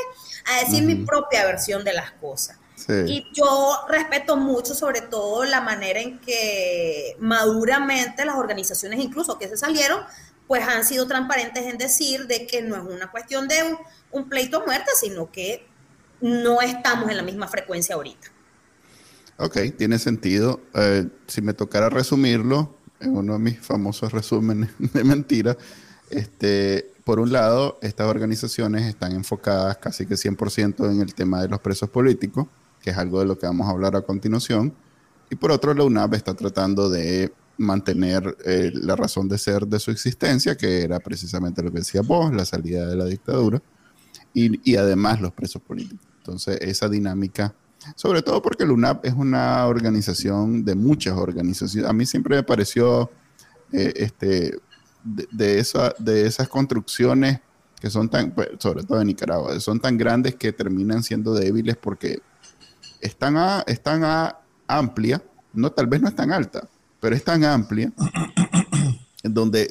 a 0.46 0.64
decir 0.64 0.84
mi 0.84 0.94
propia 0.94 1.44
versión 1.44 1.84
de 1.84 1.92
las 1.92 2.12
cosas. 2.12 2.58
Y 3.06 3.26
yo 3.32 3.78
respeto 3.88 4.36
mucho 4.36 4.74
sobre 4.74 5.02
todo 5.02 5.44
la 5.44 5.60
manera 5.60 6.00
en 6.00 6.18
que 6.18 7.16
maduramente 7.20 8.24
las 8.24 8.36
organizaciones, 8.36 8.98
incluso 8.98 9.38
que 9.38 9.48
se 9.48 9.56
salieron, 9.56 10.02
pues 10.48 10.66
han 10.66 10.84
sido 10.84 11.06
transparentes 11.06 11.64
en 11.64 11.78
decir 11.78 12.26
de 12.26 12.46
que 12.46 12.60
no 12.60 12.76
es 12.76 12.82
una 12.82 13.10
cuestión 13.10 13.46
de 13.46 13.62
un, 13.62 13.78
un 14.10 14.28
pleito 14.28 14.64
muerte, 14.66 14.90
sino 15.00 15.30
que 15.30 15.64
no 16.20 16.60
estamos 16.60 17.08
en 17.08 17.16
la 17.16 17.22
misma 17.22 17.46
frecuencia 17.46 17.94
ahorita. 17.94 18.31
Ok, 19.42 19.58
tiene 19.76 19.98
sentido. 19.98 20.60
Eh, 20.72 21.08
si 21.26 21.42
me 21.42 21.52
tocara 21.52 21.90
resumirlo, 21.90 22.76
en 23.00 23.16
uno 23.16 23.32
de 23.32 23.38
mis 23.40 23.58
famosos 23.58 24.12
resúmenes 24.12 24.70
de 24.78 25.02
mentira, 25.02 25.58
este, 26.10 26.92
por 27.02 27.18
un 27.18 27.32
lado, 27.32 27.76
estas 27.82 28.06
organizaciones 28.06 28.84
están 28.86 29.10
enfocadas 29.10 29.78
casi 29.78 30.06
que 30.06 30.14
100% 30.14 30.88
en 30.88 31.00
el 31.00 31.14
tema 31.14 31.42
de 31.42 31.48
los 31.48 31.58
presos 31.58 31.90
políticos, 31.90 32.46
que 32.80 32.90
es 32.90 32.96
algo 32.96 33.18
de 33.18 33.26
lo 33.26 33.36
que 33.36 33.46
vamos 33.46 33.66
a 33.66 33.70
hablar 33.70 33.96
a 33.96 34.02
continuación. 34.02 34.72
Y 35.28 35.34
por 35.34 35.50
otro, 35.50 35.74
la 35.74 35.82
UNAP 35.82 36.14
está 36.14 36.34
tratando 36.34 36.88
de 36.88 37.32
mantener 37.58 38.36
eh, 38.44 38.70
la 38.72 38.94
razón 38.94 39.28
de 39.28 39.38
ser 39.38 39.66
de 39.66 39.80
su 39.80 39.90
existencia, 39.90 40.56
que 40.56 40.82
era 40.82 41.00
precisamente 41.00 41.64
lo 41.64 41.72
que 41.72 41.78
decía 41.78 42.02
vos, 42.02 42.32
la 42.32 42.44
salida 42.44 42.86
de 42.86 42.94
la 42.94 43.06
dictadura, 43.06 43.60
y, 44.32 44.70
y 44.70 44.76
además 44.76 45.20
los 45.20 45.32
presos 45.32 45.60
políticos. 45.62 46.06
Entonces, 46.18 46.58
esa 46.60 46.88
dinámica, 46.88 47.56
sobre 47.96 48.22
todo 48.22 48.42
porque 48.42 48.66
la 48.66 48.72
UNAP 48.72 49.06
es 49.06 49.14
una 49.14 49.66
organización 49.66 50.64
de 50.64 50.74
muchas 50.74 51.16
organizaciones. 51.16 51.88
A 51.88 51.92
mí 51.92 52.06
siempre 52.06 52.36
me 52.36 52.42
pareció 52.42 53.10
eh, 53.72 53.92
este, 53.96 54.58
de, 55.04 55.26
de, 55.30 55.94
de 55.98 56.26
esas 56.26 56.48
construcciones 56.48 57.40
que 57.82 57.90
son 57.90 58.08
tan, 58.08 58.30
pues, 58.30 58.48
sobre 58.60 58.84
todo 58.84 59.00
en 59.00 59.08
Nicaragua, 59.08 59.58
son 59.58 59.80
tan 59.80 59.98
grandes 59.98 60.36
que 60.36 60.52
terminan 60.52 61.02
siendo 61.02 61.34
débiles 61.34 61.76
porque 61.76 62.22
están 63.00 63.36
a, 63.36 63.64
están 63.66 64.04
a 64.04 64.38
amplia, 64.68 65.20
no, 65.52 65.72
tal 65.72 65.88
vez 65.88 66.00
no 66.00 66.06
es 66.06 66.14
tan 66.14 66.30
alta, 66.30 66.68
pero 67.00 67.16
es 67.16 67.24
tan 67.24 67.42
amplia, 67.42 67.92
en 69.24 69.34
donde, 69.34 69.68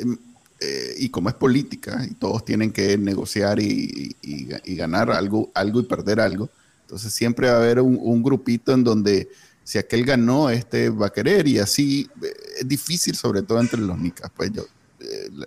eh, 0.60 0.96
y 0.98 1.08
como 1.08 1.30
es 1.30 1.36
política, 1.36 2.06
y 2.06 2.14
todos 2.16 2.44
tienen 2.44 2.74
que 2.74 2.98
negociar 2.98 3.62
y, 3.62 4.18
y, 4.22 4.76
ganar 4.76 5.10
algo, 5.12 5.50
algo 5.56 5.80
y 5.80 5.84
perder 5.84 6.20
algo, 6.20 6.50
entonces 6.92 7.14
siempre 7.14 7.48
va 7.48 7.54
a 7.54 7.58
haber 7.58 7.80
un, 7.80 7.98
un, 8.02 8.22
grupito 8.22 8.74
en 8.74 8.84
donde 8.84 9.30
si 9.64 9.78
aquel 9.78 10.04
ganó, 10.04 10.50
este 10.50 10.90
va 10.90 11.08
a 11.08 11.14
querer, 11.14 11.48
y 11.48 11.58
así 11.58 12.10
eh, 12.22 12.34
es 12.60 12.68
difícil, 12.68 13.16
sobre 13.16 13.42
todo 13.44 13.62
entre 13.62 13.80
los 13.80 13.98
nicas, 13.98 14.30
pues 14.36 14.52
yo, 14.52 14.66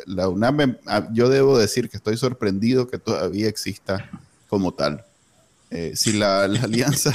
la 0.07 0.28
UNAM, 0.28 0.78
ah, 0.87 1.07
yo 1.12 1.28
debo 1.28 1.59
decir 1.59 1.90
que 1.90 1.98
estoy 1.98 2.16
sorprendido 2.16 2.88
que 2.88 2.98
todavía 2.98 3.48
exista 3.48 4.11
como 4.48 4.72
tal. 4.72 5.04
Eh, 5.70 5.92
si 5.94 6.14
la, 6.14 6.44
alianza, 6.62 7.12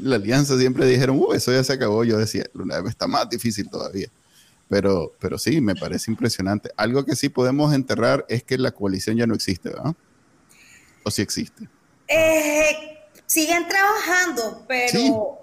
la 0.00 0.16
alianza 0.16 0.58
siempre 0.58 0.86
dijeron, 0.86 1.18
uh, 1.18 1.34
eso 1.34 1.52
ya 1.52 1.62
se 1.62 1.74
acabó, 1.74 2.04
yo 2.04 2.16
decía, 2.16 2.46
la 2.54 2.62
UNAM 2.62 2.86
está 2.86 3.06
más 3.06 3.28
difícil 3.28 3.68
todavía. 3.68 4.08
Pero, 4.68 5.12
pero 5.20 5.38
sí, 5.38 5.60
me 5.60 5.74
parece 5.74 6.10
impresionante. 6.10 6.70
Algo 6.76 7.04
que 7.04 7.16
sí 7.16 7.28
podemos 7.28 7.74
enterrar 7.74 8.24
es 8.30 8.42
que 8.42 8.56
la 8.56 8.70
coalición 8.70 9.16
ya 9.16 9.26
no 9.26 9.34
existe, 9.34 9.68
¿verdad? 9.68 9.94
¿O 11.04 11.10
sí 11.10 11.22
existe? 11.22 11.68
Eh, 12.06 12.97
siguen 13.28 13.68
trabajando, 13.68 14.64
pero 14.66 15.38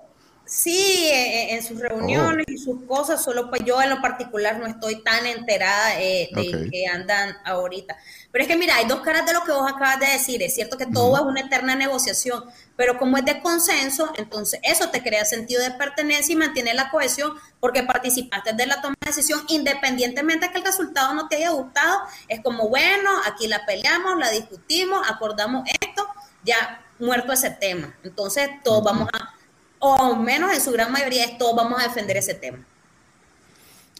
Sí, 0.47 1.09
e, 1.11 1.51
e, 1.51 1.55
en, 1.55 1.63
sus 1.63 1.79
reuniones 1.79 2.45
y 2.47 2.59
sus 2.59 2.83
cosas, 2.83 3.23
solo 3.23 3.49
pues 3.49 3.63
yo 3.65 3.81
en 3.81 3.89
lo 3.89 3.99
particular 3.99 4.59
no 4.59 4.67
estoy 4.67 5.01
tan 5.01 5.25
enterada 5.25 5.99
eh, 5.99 6.29
de 6.35 6.69
que 6.69 6.85
andan 6.85 7.35
ahorita. 7.45 7.97
Pero 8.31 8.43
es 8.43 8.47
que 8.47 8.55
mira, 8.55 8.75
hay 8.75 8.85
dos 8.85 9.01
caras 9.01 9.25
de 9.25 9.33
lo 9.33 9.43
que 9.43 9.51
vos 9.51 9.67
acabas 9.67 9.99
de 9.99 10.05
decir. 10.05 10.43
Es 10.43 10.53
cierto 10.53 10.77
que 10.77 10.85
todo 10.85 11.15
es 11.15 11.23
una 11.23 11.41
eterna 11.41 11.73
negociación, 11.75 12.43
pero 12.75 12.99
como 12.99 13.17
es 13.17 13.25
de 13.25 13.39
consenso, 13.39 14.13
entonces 14.17 14.59
eso 14.61 14.89
te 14.91 15.01
crea 15.01 15.25
sentido 15.25 15.63
de 15.63 15.71
pertenencia 15.71 16.33
y 16.33 16.35
mantiene 16.35 16.75
la 16.75 16.91
cohesión 16.91 17.33
porque 17.59 17.81
participaste 17.81 18.53
de 18.53 18.67
la 18.67 18.81
toma 18.81 18.95
de 19.01 19.07
decisión 19.07 19.43
independientemente 19.47 20.45
de 20.45 20.51
que 20.51 20.59
el 20.59 20.65
resultado 20.65 21.15
no 21.15 21.27
te 21.27 21.37
haya 21.37 21.49
gustado. 21.49 22.01
Es 22.27 22.41
como, 22.41 22.69
bueno, 22.69 23.09
aquí 23.25 23.47
la 23.47 23.65
peleamos, 23.65 24.19
la 24.19 24.29
discutimos, 24.29 25.09
acordamos 25.09 25.67
esto, 25.81 26.05
ya 26.43 26.84
muerto 26.99 27.31
ese 27.31 27.49
tema. 27.49 27.95
Entonces 28.03 28.49
todos 28.63 28.83
vamos 28.83 29.09
a 29.13 29.35
o 29.79 30.15
menos 30.15 30.53
en 30.53 30.61
su 30.61 30.71
gran 30.71 30.91
mayoría, 30.91 31.37
todos 31.37 31.55
vamos 31.55 31.79
a 31.79 31.83
defender 31.83 32.17
ese 32.17 32.33
tema. 32.33 32.65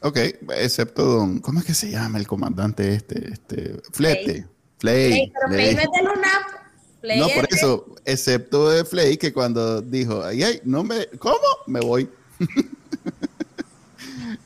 Ok, 0.02 0.18
excepto 0.56 1.04
don, 1.04 1.40
¿cómo 1.40 1.60
es 1.60 1.66
que 1.66 1.74
se 1.74 1.90
llama 1.92 2.18
el 2.18 2.28
comandante 2.28 2.94
este? 2.94 3.32
este 3.32 3.82
Flete. 3.92 4.48
Flay. 4.78 5.32
pero 5.34 5.48
Flay 5.54 5.76
no 5.76 5.82
es 5.82 5.88
de 5.92 6.04
Luna. 6.04 7.18
no, 7.18 7.30
por 7.30 7.48
eso, 7.52 7.96
excepto 8.04 8.70
de 8.70 8.84
Flay, 8.84 9.18
que 9.18 9.32
cuando 9.32 9.82
dijo, 9.82 10.24
ay, 10.24 10.44
ay, 10.44 10.62
no 10.64 10.84
me, 10.84 11.08
¿cómo? 11.20 11.38
Me 11.68 11.80
voy. 11.80 12.10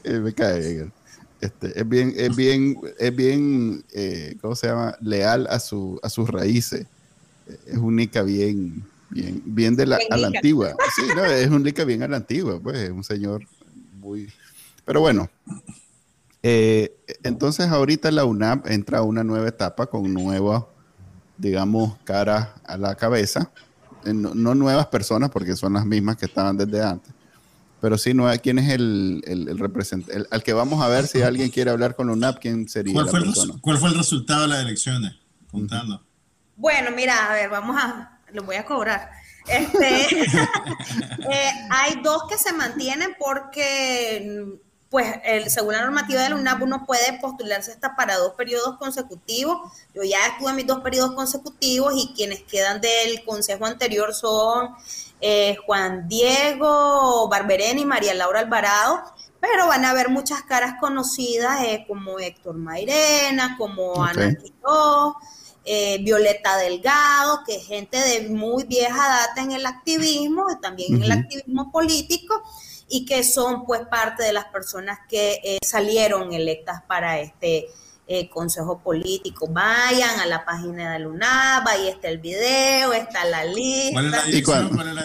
Eh, 0.03 0.19
me 0.19 0.33
cae 0.33 0.89
este, 1.41 1.79
es 1.79 1.87
bien, 1.87 2.13
es 2.15 2.35
bien, 2.35 2.79
es 2.97 3.15
bien, 3.15 3.83
eh, 3.93 4.35
¿cómo 4.41 4.55
se 4.55 4.67
llama? 4.67 4.97
Leal 5.01 5.47
a, 5.49 5.59
su, 5.59 5.99
a 6.03 6.09
sus 6.09 6.29
raíces. 6.29 6.85
Es 7.65 7.77
única 7.77 8.23
bien, 8.23 8.83
bien, 9.09 9.41
bien 9.45 9.75
de 9.75 9.85
la, 9.85 9.99
a 10.09 10.17
la 10.17 10.27
antigua. 10.27 10.75
Sí, 10.95 11.03
no, 11.15 11.25
es 11.25 11.49
un 11.49 11.63
lica 11.63 11.83
bien 11.83 12.03
a 12.03 12.07
la 12.07 12.17
antigua, 12.17 12.59
pues 12.59 12.77
es 12.77 12.91
un 12.91 13.03
señor 13.03 13.43
muy... 13.99 14.31
Pero 14.85 15.01
bueno, 15.01 15.29
eh, 16.41 16.95
entonces 17.23 17.67
ahorita 17.67 18.11
la 18.11 18.25
UNAP 18.25 18.67
entra 18.67 18.99
a 18.99 19.01
una 19.03 19.23
nueva 19.23 19.47
etapa 19.47 19.87
con 19.87 20.13
nuevas, 20.13 20.63
digamos, 21.37 21.97
caras 22.03 22.49
a 22.63 22.77
la 22.77 22.95
cabeza. 22.95 23.51
Eh, 24.05 24.13
no, 24.13 24.55
nuevas 24.55 24.87
personas, 24.87 25.29
porque 25.29 25.55
son 25.55 25.73
las 25.73 25.85
mismas 25.85 26.17
que 26.17 26.25
estaban 26.25 26.55
desde 26.57 26.81
antes, 26.81 27.13
pero 27.81 27.97
sí, 27.97 28.13
nueva, 28.13 28.37
¿quién 28.37 28.59
es 28.59 28.69
el, 28.71 29.21
el, 29.25 29.57
representante? 29.57 30.25
al 30.31 30.43
que 30.43 30.53
vamos 30.53 30.81
a 30.81 30.87
ver 30.87 31.07
si 31.07 31.21
alguien 31.21 31.49
quiere 31.49 31.71
hablar 31.71 31.95
con 31.95 32.07
la 32.07 32.13
UNAP, 32.13 32.39
¿quién 32.39 32.67
sería 32.67 32.93
¿Cuál, 32.93 33.05
la 33.05 33.11
fue, 33.11 33.21
persona? 33.21 33.53
El, 33.53 33.61
¿Cuál 33.61 33.77
fue 33.77 33.89
el 33.89 33.95
resultado 33.95 34.41
de 34.43 34.47
las 34.49 34.61
elecciones? 34.63 35.13
Contando. 35.51 36.01
Bueno, 36.59 36.91
mira, 36.91 37.31
a 37.31 37.33
ver, 37.33 37.49
vamos 37.49 37.81
a, 37.81 38.19
lo 38.33 38.43
voy 38.43 38.57
a 38.57 38.65
cobrar. 38.65 39.09
Este, 39.47 40.25
eh, 41.31 41.51
hay 41.71 42.01
dos 42.03 42.23
que 42.27 42.37
se 42.37 42.51
mantienen 42.51 43.15
porque, 43.17 44.59
pues, 44.89 45.07
el, 45.23 45.49
según 45.49 45.75
la 45.75 45.83
normativa 45.83 46.21
del 46.21 46.33
UNAP, 46.33 46.61
uno 46.63 46.85
puede 46.85 47.17
postularse 47.21 47.71
hasta 47.71 47.95
para 47.95 48.17
dos 48.17 48.33
periodos 48.33 48.77
consecutivos. 48.77 49.71
Yo 49.95 50.03
ya 50.03 50.17
estuve 50.27 50.49
en 50.49 50.57
mis 50.57 50.67
dos 50.67 50.81
periodos 50.81 51.13
consecutivos 51.13 51.93
y 51.95 52.13
quienes 52.13 52.43
quedan 52.43 52.81
del 52.81 53.23
consejo 53.23 53.65
anterior 53.65 54.13
son 54.13 54.75
eh, 55.21 55.55
Juan 55.65 56.09
Diego 56.09 57.29
Barberén 57.29 57.79
y 57.79 57.85
María 57.85 58.13
Laura 58.15 58.41
Alvarado. 58.41 59.01
Pero 59.39 59.67
van 59.67 59.85
a 59.85 59.91
haber 59.91 60.09
muchas 60.09 60.43
caras 60.43 60.73
conocidas 60.81 61.61
eh, 61.63 61.85
como 61.87 62.19
Héctor 62.19 62.57
Mairena, 62.57 63.55
como 63.57 64.03
Ana 64.03 64.35
Quiroz, 64.35 65.15
eh, 65.71 65.99
Violeta 66.01 66.57
Delgado, 66.57 67.43
que 67.45 67.57
es 67.57 67.67
gente 67.67 67.95
de 67.95 68.27
muy 68.27 68.63
vieja 68.63 69.07
data 69.07 69.43
en 69.43 69.51
el 69.51 69.67
activismo, 69.67 70.59
también 70.59 70.95
en 70.95 71.03
el 71.03 71.11
activismo 71.11 71.71
político, 71.71 72.41
y 72.87 73.05
que 73.05 73.23
son 73.23 73.67
pues 73.67 73.81
parte 73.81 74.23
de 74.23 74.33
las 74.33 74.45
personas 74.45 74.97
que 75.07 75.39
eh, 75.43 75.59
salieron 75.63 76.33
electas 76.33 76.81
para 76.87 77.19
este 77.19 77.67
eh, 78.11 78.27
consejo 78.27 78.81
político. 78.81 79.47
Vayan 79.47 80.19
a 80.19 80.25
la 80.25 80.43
página 80.43 80.93
de 80.93 80.99
LUNAP, 80.99 81.67
ahí 81.67 81.89
está 81.89 82.07
el 82.07 82.17
video, 82.17 82.91
está 82.91 83.23
la 83.25 83.45
lista. 83.45 84.23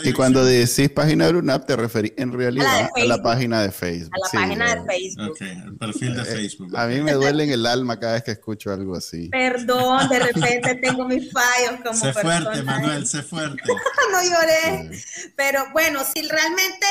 y, 0.02 0.12
cuando, 0.12 0.42
decís 0.42 0.88
página 0.88 1.26
de 1.26 1.34
LUNAP, 1.34 1.66
te 1.66 1.76
referís 1.76 2.14
en 2.16 2.32
realidad 2.32 2.88
a 2.96 3.04
la, 3.04 3.22
página 3.22 3.60
de 3.60 3.70
Facebook. 3.70 4.14
A 4.14 4.18
la 4.18 4.40
página 4.40 4.74
de 4.74 4.84
Facebook. 4.86 5.36
el 5.40 5.76
perfil 5.76 6.16
de 6.16 6.22
eh, 6.22 6.24
Facebook. 6.24 6.76
a 6.76 6.86
mí 6.86 7.02
me 7.02 7.12
duele 7.24 7.44
en 7.44 7.50
el 7.50 7.66
alma 7.66 8.00
cada 8.00 8.14
vez 8.14 8.24
que 8.24 8.30
escucho 8.30 8.72
algo 8.72 8.96
así. 8.96 9.28
Perdón, 9.28 10.08
de 10.08 10.18
repente 10.32 10.74
tengo 10.76 11.06
mis 11.06 11.30
fallos 11.30 11.80
como 11.84 11.94
Sé 11.94 12.12
fuerte, 12.14 12.62
Manuel, 12.62 13.06
sé 13.06 13.22
fuerte. 13.22 13.62
no 14.12 14.22
lloré. 14.22 14.90
Pero 15.36 15.66
bueno, 15.74 16.00
si 16.14 16.26
realmente 16.26 16.86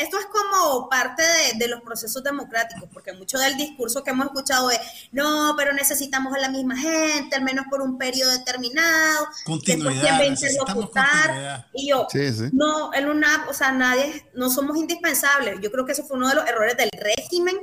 esto 0.00 0.18
es 0.18 0.26
como 0.26 0.88
parte 0.88 1.22
de, 1.56 1.68
los 1.68 1.80
procesos 1.82 2.22
democráticos, 2.22 2.88
porque 2.92 3.12
mucho 3.12 3.38
del 3.38 3.56
discurso 3.56 4.02
que 4.02 4.10
hemos 4.10 4.26
escuchado 4.26 4.70
es, 4.70 4.78
no, 5.12 5.54
pero 5.56 5.72
necesitamos 5.72 6.34
a 6.34 6.38
la 6.38 6.48
misma 6.48 6.76
gente, 6.76 7.36
al 7.36 7.42
menos 7.42 7.66
por 7.70 7.80
un 7.80 7.98
periodo 7.98 8.32
determinado, 8.32 9.26
continuidad, 9.44 10.18
y 11.74 11.88
yo, 11.88 12.06
no, 12.52 12.92
en 12.94 13.08
una, 13.08 13.46
o 13.48 13.54
sea, 13.54 13.72
nadie, 13.72 14.26
no 14.34 14.50
somos 14.50 14.76
indispensables. 14.76 15.60
Yo 15.60 15.70
creo 15.70 15.84
que 15.84 15.92
eso 15.92 16.04
fue 16.04 16.16
uno 16.16 16.28
de 16.28 16.34
los 16.34 16.46
errores 16.48 16.76
del 16.76 16.90
régimen 16.92 17.56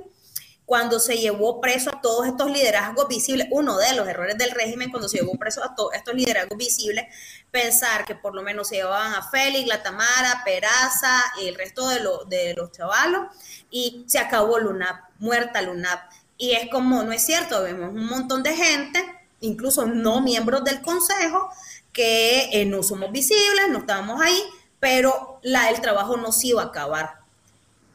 cuando 0.67 0.99
se 0.99 1.17
llevó 1.17 1.61
preso 1.61 1.89
a 1.89 2.01
todos 2.01 2.27
estos 2.27 2.51
liderazgos 2.51 3.07
visibles, 3.07 3.47
uno 3.51 3.77
de 3.77 3.95
los 3.95 4.05
errores 4.05 4.37
del 4.37 4.51
régimen 4.51 4.91
cuando 4.91 5.07
se 5.07 5.19
llevó 5.19 5.31
preso 5.35 5.63
a 5.63 5.73
todos 5.75 5.93
estos 5.93 6.13
liderazgos 6.13 6.57
visibles, 6.57 7.05
pensar 7.51 8.03
que 8.03 8.15
por 8.15 8.35
lo 8.35 8.43
menos 8.43 8.67
se 8.67 8.75
llevaban 8.75 9.13
a 9.13 9.23
Félix, 9.29 9.65
la 9.65 9.81
Tamara, 9.81 10.41
Peraza 10.43 11.23
y 11.41 11.47
el 11.47 11.55
resto 11.55 11.87
de, 11.87 12.53
los 12.53 12.71
chavalos 12.73 13.27
y 13.71 14.03
se 14.07 14.19
acabó 14.19 14.59
Lunap, 14.59 15.05
muerta 15.19 15.61
Lunap. 15.61 16.11
Y 16.37 16.51
es 16.51 16.69
como, 16.69 17.01
no 17.01 17.13
es 17.13 17.25
cierto, 17.25 17.63
vemos 17.63 17.93
un 17.93 18.05
montón 18.05 18.43
de 18.43 18.53
gente, 18.53 19.01
incluso 19.39 19.85
no 19.85 20.19
miembros 20.19 20.65
del 20.65 20.81
consejo, 20.81 21.49
que 21.93 22.49
eh, 22.51 22.65
no 22.65 22.83
somos 22.83 23.13
visibles, 23.13 23.69
no 23.69 23.79
estábamos 23.79 24.19
ahí, 24.19 24.43
pero 24.81 25.39
la, 25.43 25.69
el 25.69 25.79
trabajo 25.79 26.17
no 26.17 26.33
se 26.33 26.47
iba 26.47 26.61
a 26.61 26.65
acabar 26.65 27.26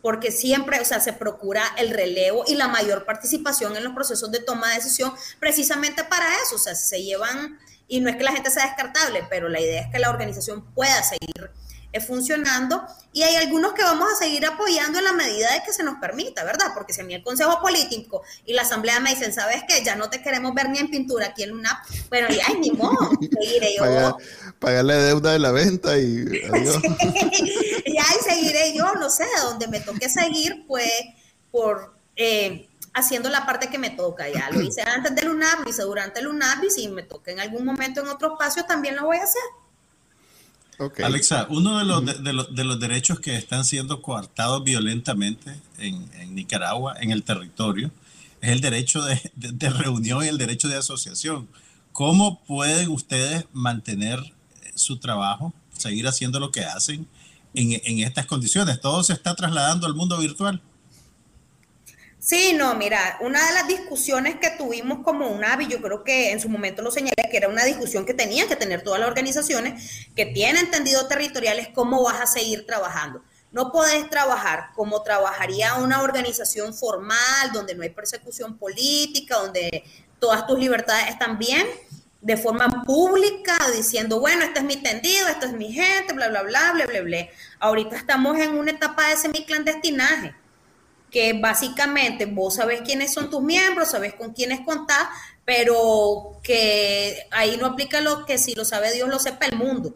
porque 0.03 0.31
siempre, 0.31 0.81
o 0.81 0.85
sea, 0.85 1.01
se 1.01 1.13
procura 1.13 1.65
el 1.79 1.91
relevo 1.91 2.45
y 2.47 2.57
la 2.57 2.69
mayor 2.69 3.05
participación 3.07 3.77
en 3.77 3.85
los 3.85 3.95
procesos 3.95 4.31
de 4.31 4.41
toma 4.41 4.69
de 4.69 4.75
decisión 4.75 5.13
precisamente 5.39 6.05
para 6.05 6.27
eso, 6.45 6.57
o 6.57 6.59
sea, 6.59 6.75
se 6.75 7.03
llevan, 7.03 7.59
y 7.89 8.01
no 8.01 8.11
es 8.11 8.17
que 8.17 8.25
la 8.25 8.33
gente 8.33 8.51
sea 8.51 8.67
descartable, 8.67 9.25
pero 9.31 9.49
la 9.49 9.61
idea 9.61 9.83
es 9.83 9.93
que 9.93 9.99
la 9.99 10.11
organización 10.11 10.65
pueda 10.75 11.03
seguir 11.03 11.51
funcionando 12.01 12.83
y 13.13 13.23
hay 13.23 13.37
algunos 13.37 13.75
que 13.75 13.83
vamos 13.83 14.09
a 14.11 14.17
seguir 14.17 14.47
apoyando 14.47 14.99
en 14.99 15.05
la 15.05 15.13
medida 15.13 15.53
de 15.53 15.63
que 15.65 15.73
se 15.73 15.83
nos 15.83 15.97
permita, 15.97 16.45
¿verdad? 16.45 16.69
Porque 16.75 16.95
si 16.95 17.03
a 17.03 17.05
mí 17.05 17.15
el 17.15 17.23
Consejo 17.23 17.61
Político 17.61 18.23
y 18.47 18.55
la 18.55 18.63
Asamblea 18.63 19.01
me 19.01 19.11
dicen, 19.11 19.33
¿sabes 19.33 19.63
qué? 19.69 19.85
Ya 19.85 19.97
no 19.97 20.09
te 20.09 20.23
queremos 20.23 20.55
ver 20.55 20.71
ni 20.71 20.79
en 20.79 20.91
pintura 20.91 21.27
aquí 21.27 21.43
en 21.43 21.53
UNAP, 21.53 21.87
bueno, 22.09 22.29
ya 22.31 22.49
ni 22.59 22.71
modo, 22.71 23.11
seguiré 23.21 23.77
yo. 23.77 23.83
Pagar, 23.83 24.15
pagar, 24.59 24.85
la 24.85 24.95
deuda 24.97 25.33
de 25.33 25.39
la 25.39 25.53
venta 25.53 25.99
y 25.99 26.25
adiós. 26.53 26.83
Y 27.85 27.97
ahí 27.97 28.17
seguiré 28.23 28.77
yo, 28.77 28.95
no 28.95 29.11
sé, 29.11 29.27
donde 29.43 29.69
me 29.69 29.81
toque 29.81 30.09
seguir, 30.09 30.65
pues, 30.67 30.91
por 31.51 31.95
eh, 32.17 32.69
haciendo 32.95 33.29
la 33.29 33.47
parte 33.47 33.69
que 33.69 33.79
me 33.79 33.91
toca. 33.91 34.29
Ya 34.29 34.51
lo 34.51 34.61
hice 34.61 34.83
antes 34.83 35.15
del 35.15 35.31
UNAP, 35.31 35.65
lo 35.65 35.71
hice 35.71 35.83
durante 35.83 36.21
el 36.21 36.29
UNAP 36.29 36.65
y 36.65 36.71
si 36.71 36.89
me 36.89 37.03
toca 37.03 37.31
en 37.31 37.41
algún 37.41 37.65
momento 37.65 38.01
en 38.01 38.09
otro 38.09 38.33
espacio, 38.33 38.65
también 38.65 38.97
lo 38.97 39.07
voy 39.07 39.19
a 39.19 39.25
hacer. 39.25 39.43
Alexa, 41.05 41.47
uno 41.51 41.79
de 41.79 41.85
los, 41.85 42.25
de, 42.25 42.33
los, 42.33 42.55
de 42.55 42.65
los, 42.65 42.81
derechos 42.81 43.21
que 43.21 43.37
están 43.37 43.65
siendo 43.65 44.03
coartados 44.03 44.65
violentamente 44.65 45.55
en, 45.79 46.11
en, 46.19 46.35
Nicaragua, 46.35 46.97
en 47.01 47.13
el 47.13 47.23
territorio, 47.23 47.93
es 48.41 48.51
el 48.51 48.61
derecho 48.61 49.03
de, 49.05 49.21
de, 49.37 49.71
reunión 49.71 50.25
y 50.25 50.29
el 50.29 50.39
derecho 50.39 50.67
de 50.67 50.77
asociación. 50.77 51.47
¿Cómo 51.93 52.43
pueden 52.43 52.89
ustedes 52.89 53.45
mantener 53.53 54.19
su 54.75 54.99
trabajo, 54.99 55.53
seguir 55.77 56.09
haciendo 56.09 56.41
lo 56.41 56.51
que 56.51 56.65
hacen 56.65 57.07
en, 57.55 58.01
estas 58.01 58.27
condiciones? 58.27 58.81
Todo 58.81 59.03
se 59.03 59.13
está 59.13 59.35
trasladando 59.35 59.87
al 59.87 59.95
mundo 59.95 60.19
virtual. 60.19 60.63
Sí, 62.19 62.53
no, 62.57 62.75
mira, 62.77 63.19
una 63.21 63.45
de 63.49 63.53
las 63.53 63.67
discusiones 63.67 64.37
que 64.37 64.51
tuvimos 64.51 65.03
como 65.03 65.29
UNAVI, 65.29 65.67
yo 65.67 65.83
creo 65.83 66.05
que 66.05 66.31
en 66.31 66.41
su 66.41 66.49
momento 66.49 66.81
lo 66.81 66.93
señalé, 66.93 67.29
que 67.31 67.37
era 67.37 67.49
una 67.49 67.65
discusión 67.65 68.07
que 68.07 68.15
tenían 68.15 68.47
que 68.47 68.55
tener 68.55 68.83
todas 68.83 69.01
las 69.01 69.09
organizaciones 69.09 70.07
que 70.15 70.27
tienen 70.27 70.67
entendido 70.67 71.09
territoriales, 71.09 71.71
cómo 71.75 72.03
vas 72.05 72.21
a 72.21 72.27
seguir 72.27 72.65
trabajando. 72.65 73.23
No 73.51 73.73
podés 73.73 74.09
trabajar 74.09 74.69
como 74.77 75.03
trabajaría 75.03 75.75
una 75.75 76.01
organización 76.03 76.73
formal, 76.75 77.53
donde 77.53 77.75
no 77.75 77.83
hay 77.83 77.91
persecución 77.91 78.57
política, 78.57 79.39
donde 79.39 79.85
todas 80.21 80.47
tus 80.47 80.59
libertades 80.59 81.09
están 81.09 81.39
bien, 81.39 81.67
de 82.23 82.37
forma 82.37 82.85
pública, 82.85 83.59
diciendo, 83.77 84.21
bueno, 84.21 84.45
este 84.45 84.61
es 84.61 84.65
mi 84.65 84.77
tendido, 84.77 85.27
esto 85.29 85.47
es 85.47 85.53
mi 85.53 85.73
gente, 85.73 86.15
bla, 86.15 86.29
bla, 86.29 86.43
bla, 86.43 86.73
bla, 86.73 86.87
bla, 86.87 87.01
bla. 87.03 87.29
Ahorita 87.59 87.97
estamos 87.97 88.39
en 88.39 88.55
una 88.55 88.71
etapa 88.71 89.09
de 89.09 89.17
semiclandestinaje 89.17 90.35
que 91.11 91.35
básicamente 91.35 92.25
vos 92.25 92.55
sabés 92.55 92.81
quiénes 92.81 93.13
son 93.13 93.29
tus 93.29 93.43
miembros, 93.43 93.91
sabés 93.91 94.15
con 94.15 94.33
quiénes 94.33 94.61
contás, 94.61 95.09
pero 95.45 96.39
que 96.43 97.27
ahí 97.33 97.59
no 97.59 97.67
aplica 97.67 98.01
lo 98.01 98.25
que 98.25 98.39
si 98.39 98.55
lo 98.55 98.65
sabe 98.65 98.95
Dios, 98.95 99.09
lo 99.09 99.19
sepa 99.19 99.47
el 99.47 99.59
mundo. 99.59 99.95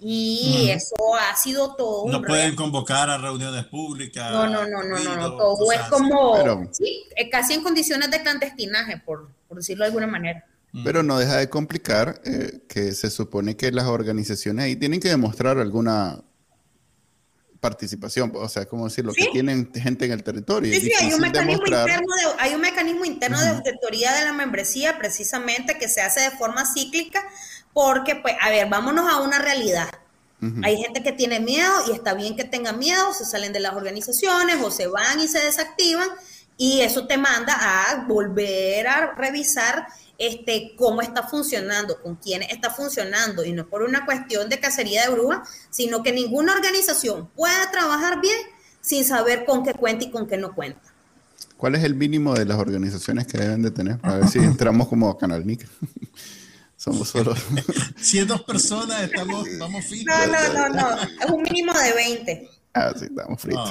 Y 0.00 0.70
eso 0.70 0.96
ha 1.20 1.34
sido 1.36 1.74
todo. 1.74 2.10
No 2.10 2.22
pueden 2.22 2.54
convocar 2.56 3.10
a 3.10 3.18
reuniones 3.18 3.66
públicas. 3.66 4.32
No, 4.32 4.48
no, 4.48 4.66
no, 4.66 4.82
no, 4.82 4.98
no, 4.98 5.16
no. 5.16 5.36
todo 5.36 5.70
es 5.72 5.80
como, 5.82 6.68
sí, 6.72 7.04
eh, 7.16 7.28
casi 7.28 7.54
en 7.54 7.62
condiciones 7.62 8.10
de 8.10 8.22
clandestinaje, 8.22 8.98
por, 8.98 9.28
por 9.48 9.58
decirlo 9.58 9.84
de 9.84 9.88
alguna 9.88 10.06
manera. 10.06 10.44
Pero 10.84 11.02
no 11.02 11.18
deja 11.18 11.36
de 11.36 11.48
complicar 11.48 12.20
eh, 12.24 12.60
que 12.68 12.92
se 12.92 13.10
supone 13.10 13.56
que 13.56 13.72
las 13.72 13.86
organizaciones 13.86 14.64
ahí 14.64 14.76
tienen 14.76 15.00
que 15.00 15.08
demostrar 15.08 15.58
alguna 15.58 16.22
participación, 17.60 18.32
o 18.34 18.48
sea, 18.48 18.66
como 18.66 18.84
decirlo, 18.84 19.12
que 19.12 19.26
tienen 19.32 19.72
gente 19.74 20.04
en 20.04 20.12
el 20.12 20.22
territorio. 20.22 20.72
Sí, 20.72 20.80
sí, 20.80 20.92
hay 20.92 21.12
un, 21.12 21.20
mecanismo 21.20 21.64
interno 21.66 22.14
de, 22.14 22.22
hay 22.38 22.54
un 22.54 22.60
mecanismo 22.60 23.04
interno 23.04 23.40
de 23.40 23.48
auditoría 23.48 24.12
de 24.14 24.24
la 24.24 24.32
membresía 24.32 24.98
precisamente 24.98 25.76
que 25.76 25.88
se 25.88 26.00
hace 26.00 26.20
de 26.20 26.30
forma 26.32 26.64
cíclica 26.72 27.22
porque, 27.72 28.16
pues, 28.16 28.34
a 28.40 28.50
ver, 28.50 28.68
vámonos 28.68 29.10
a 29.10 29.20
una 29.20 29.38
realidad. 29.38 29.88
Hay 30.62 30.76
gente 30.76 31.02
que 31.02 31.10
tiene 31.10 31.40
miedo 31.40 31.72
y 31.88 31.92
está 31.92 32.14
bien 32.14 32.36
que 32.36 32.44
tenga 32.44 32.72
miedo, 32.72 33.12
se 33.12 33.24
salen 33.24 33.52
de 33.52 33.58
las 33.58 33.74
organizaciones 33.74 34.58
o 34.62 34.70
se 34.70 34.86
van 34.86 35.18
y 35.18 35.26
se 35.26 35.40
desactivan 35.40 36.08
y 36.58 36.80
eso 36.80 37.06
te 37.06 37.16
manda 37.16 37.54
a 37.56 38.04
volver 38.06 38.86
a 38.88 39.14
revisar 39.14 39.86
este, 40.18 40.74
cómo 40.76 41.00
está 41.00 41.22
funcionando, 41.22 42.02
con 42.02 42.16
quién 42.16 42.42
está 42.42 42.70
funcionando, 42.70 43.44
y 43.44 43.52
no 43.52 43.68
por 43.68 43.82
una 43.82 44.04
cuestión 44.04 44.48
de 44.48 44.58
cacería 44.58 45.04
de 45.04 45.14
brujas, 45.14 45.48
sino 45.70 46.02
que 46.02 46.12
ninguna 46.12 46.52
organización 46.52 47.28
pueda 47.28 47.70
trabajar 47.70 48.20
bien 48.20 48.36
sin 48.80 49.04
saber 49.04 49.44
con 49.44 49.64
qué 49.64 49.72
cuenta 49.72 50.04
y 50.04 50.10
con 50.10 50.26
qué 50.26 50.36
no 50.36 50.52
cuenta. 50.52 50.82
¿Cuál 51.56 51.76
es 51.76 51.84
el 51.84 51.94
mínimo 51.94 52.34
de 52.34 52.44
las 52.44 52.58
organizaciones 52.58 53.26
que 53.28 53.38
deben 53.38 53.62
de 53.62 53.70
tener? 53.70 53.98
Para 53.98 54.18
ver 54.18 54.28
si 54.28 54.38
entramos 54.38 54.88
como 54.88 55.08
a 55.08 55.16
Canal 55.16 55.46
Nick. 55.46 55.68
Somos 56.76 57.08
solo... 57.08 57.34
si 58.00 58.18
es 58.18 58.26
dos 58.26 58.42
personas, 58.42 59.02
estamos, 59.02 59.46
vamos 59.58 59.84
fijos. 59.84 60.06
No, 60.06 60.26
no, 60.26 60.52
no, 60.52 60.68
no. 60.68 61.02
Es 61.02 61.30
un 61.30 61.42
mínimo 61.42 61.72
de 61.72 61.92
20. 61.92 62.50
Ah, 62.78 62.92
sí, 62.96 63.06
estamos 63.06 63.40
fritos. 63.40 63.70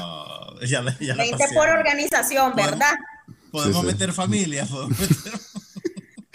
20 0.59 1.45
por 1.53 1.69
organización, 1.69 2.53
¿verdad? 2.55 2.93
Podemos 3.51 3.83
meter. 3.83 4.13
Podemos 4.13 4.89
meter... 4.89 5.39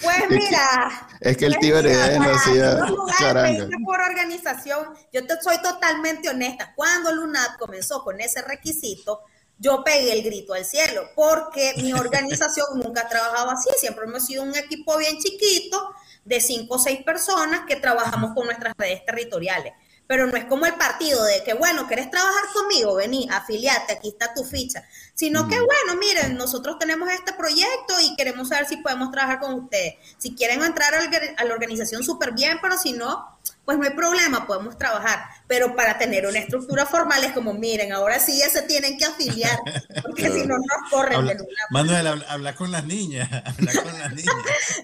Pues 0.02 0.28
mira. 0.30 1.08
Es 1.20 1.36
que 1.36 1.46
el 1.46 1.56
tío 1.58 1.78
Heredero 1.78 2.34
hacía 2.34 2.76
charanga. 3.20 3.68
por 3.84 4.00
organización, 4.00 4.88
yo 5.12 5.24
te 5.24 5.40
soy 5.40 5.62
totalmente 5.62 6.28
honesta. 6.28 6.72
Cuando 6.74 7.14
Lunat 7.14 7.56
comenzó 7.56 8.02
con 8.02 8.20
ese 8.20 8.42
requisito, 8.42 9.20
yo 9.58 9.84
pegué 9.84 10.12
el 10.14 10.24
grito 10.24 10.54
al 10.54 10.64
cielo, 10.64 11.02
porque 11.14 11.74
mi 11.76 11.92
organización 11.92 12.80
nunca 12.82 13.02
ha 13.02 13.08
trabajado 13.08 13.50
así. 13.52 13.68
Siempre 13.78 14.06
hemos 14.06 14.26
sido 14.26 14.42
un 14.42 14.56
equipo 14.56 14.98
bien 14.98 15.18
chiquito 15.18 15.94
de 16.24 16.40
cinco 16.40 16.74
o 16.74 16.78
seis 16.80 17.04
personas 17.04 17.60
que 17.68 17.76
trabajamos 17.76 18.32
con 18.34 18.46
nuestras 18.46 18.74
redes 18.76 19.04
territoriales 19.06 19.72
pero 20.07 20.26
no 20.26 20.36
es 20.36 20.44
como 20.44 20.66
el 20.66 20.74
partido 20.74 21.24
de 21.24 21.42
que, 21.42 21.55
bueno, 21.55 21.86
¿querés 21.86 22.11
trabajar 22.11 22.44
conmigo? 22.53 22.94
Vení, 22.96 23.28
afiliate, 23.30 23.94
aquí 23.94 24.09
está 24.09 24.34
tu 24.34 24.44
ficha. 24.44 24.84
Sino 25.14 25.48
que, 25.48 25.57
bueno, 25.59 25.98
miren, 25.98 26.36
nosotros 26.36 26.78
tenemos 26.78 27.09
este 27.11 27.32
proyecto 27.32 28.00
y 28.00 28.14
queremos 28.16 28.48
saber 28.48 28.66
si 28.66 28.78
podemos 28.78 29.11
trabajar 29.11 29.40
con 29.40 29.55
ustedes. 29.55 29.94
Si 30.18 30.34
quieren 30.34 30.62
entrar 30.62 30.94
a 30.94 31.44
la 31.44 31.55
organización, 31.55 32.03
súper 32.03 32.32
bien, 32.32 32.59
pero 32.61 32.76
si 32.76 32.92
no, 32.92 33.38
pues 33.64 33.78
no 33.78 33.84
hay 33.84 33.90
problema, 33.90 34.46
podemos 34.46 34.76
trabajar. 34.76 35.20
Pero 35.46 35.76
para 35.76 35.96
tener 35.96 36.26
una 36.26 36.38
estructura 36.38 36.84
formal 36.84 37.22
es 37.22 37.32
como, 37.32 37.54
miren, 37.54 37.92
ahora 37.92 38.18
sí 38.18 38.38
ya 38.38 38.48
se 38.48 38.62
tienen 38.62 38.98
que 38.98 39.04
afiliar, 39.04 39.56
porque 40.02 40.30
si 40.30 40.46
no, 40.46 40.56
nos 40.56 40.90
corren 40.90 41.18
habla, 41.18 41.34
de 41.34 41.46
Manuel, 41.70 42.24
habla, 42.28 42.54
con 42.54 42.72
las 42.72 42.84
niñas, 42.84 43.28
habla 43.44 43.72
con 43.82 43.98
las 43.98 44.12
niñas. 44.14 44.34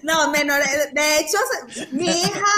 no, 0.03 0.31
menor, 0.31 0.61
de 0.93 1.19
hecho, 1.19 1.37
mi 1.91 2.07
hija, 2.07 2.53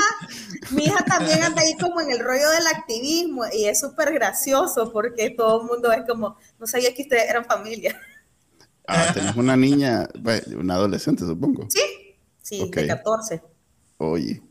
mi 0.72 0.86
hija 0.86 1.04
también 1.06 1.42
anda 1.44 1.62
ahí 1.62 1.76
como 1.78 2.02
en 2.02 2.12
el 2.12 2.20
rollo 2.20 2.50
del 2.52 2.68
activismo 2.68 3.44
y 3.52 3.66
es 3.66 3.80
súper 3.80 4.14
gracioso 4.14 4.92
porque 4.92 5.32
todo 5.32 5.62
el 5.62 5.68
mundo 5.68 5.92
es 5.92 6.04
como, 6.08 6.38
no 6.60 6.68
sabía 6.68 6.94
que 6.94 7.02
ustedes 7.04 7.30
eran 7.30 7.46
familia. 7.46 8.00
Ah, 8.88 9.12
tenés 9.14 9.36
una 9.36 9.56
niña, 9.56 10.08
una 10.58 10.76
adolescente, 10.76 11.26
supongo. 11.26 11.68
Sí, 11.70 11.82
sí, 12.42 12.70
de 12.70 12.88
14. 12.88 13.42
Oye. 13.98 14.51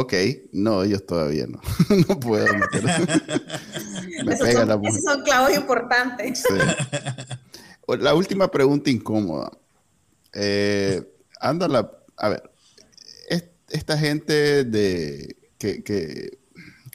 Ok, 0.00 0.14
no, 0.52 0.84
ellos 0.84 1.04
todavía 1.04 1.48
no. 1.48 1.60
no 2.08 2.20
puedo 2.20 2.46
meter. 2.54 2.84
Me 4.24 4.34
esos, 4.34 4.46
pega 4.46 4.60
son, 4.60 4.68
la 4.68 4.88
esos 4.88 5.02
son 5.02 5.22
clavos 5.22 5.56
importantes. 5.56 6.44
La 7.98 8.14
última 8.14 8.48
pregunta 8.48 8.90
incómoda. 8.90 9.50
Eh, 10.32 11.02
anda 11.40 11.66
la. 11.66 11.90
A 12.16 12.28
ver, 12.28 12.48
esta 13.70 13.98
gente 13.98 14.62
de. 14.62 15.36
Que, 15.58 15.82
que, 15.82 16.38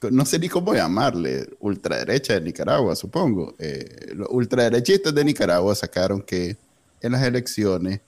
no 0.09 0.25
sé 0.25 0.39
ni 0.39 0.47
cómo 0.47 0.73
llamarle, 0.73 1.49
ultraderecha 1.59 2.35
de 2.35 2.41
Nicaragua, 2.41 2.95
supongo. 2.95 3.53
Eh, 3.59 4.13
los 4.15 4.29
ultraderechistas 4.29 5.13
de 5.13 5.25
Nicaragua 5.25 5.75
sacaron 5.75 6.21
que 6.21 6.55
en 7.01 7.11
las 7.11 7.23
elecciones 7.23 7.99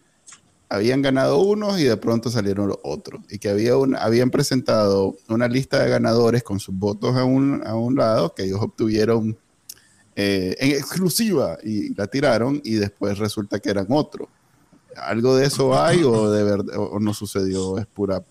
habían 0.76 1.02
ganado 1.02 1.40
unos 1.40 1.80
y 1.80 1.84
de 1.84 1.98
pronto 1.98 2.30
salieron 2.30 2.74
otros. 2.84 3.22
Y 3.30 3.40
que 3.40 3.50
había 3.50 3.78
un, 3.78 3.96
habían 3.96 4.30
presentado 4.30 5.16
una 5.28 5.48
lista 5.48 5.84
de 5.84 5.90
ganadores 5.90 6.44
con 6.44 6.60
sus 6.60 6.76
votos 6.76 7.16
a 7.16 7.24
un, 7.24 7.66
a 7.66 7.76
un 7.76 7.96
lado 7.96 8.34
que 8.34 8.44
ellos 8.44 8.60
obtuvieron 8.62 9.38
eh, 10.16 10.56
en 10.60 10.72
exclusiva 10.72 11.58
y 11.64 11.94
la 11.96 12.08
tiraron 12.08 12.62
y 12.64 12.76
después 12.76 13.18
resulta 13.18 13.60
que 13.60 13.70
eran 13.70 13.88
otros. 13.90 14.30
¿Algo 14.96 15.36
de 15.36 15.48
eso 15.48 15.78
hay 15.78 16.04
o, 16.04 16.32
de 16.32 16.44
verdad, 16.44 16.78
o 16.78 17.00
no 17.00 17.14
sucedió? 17.14 17.78
Es 17.78 17.86
pura... 17.86 18.24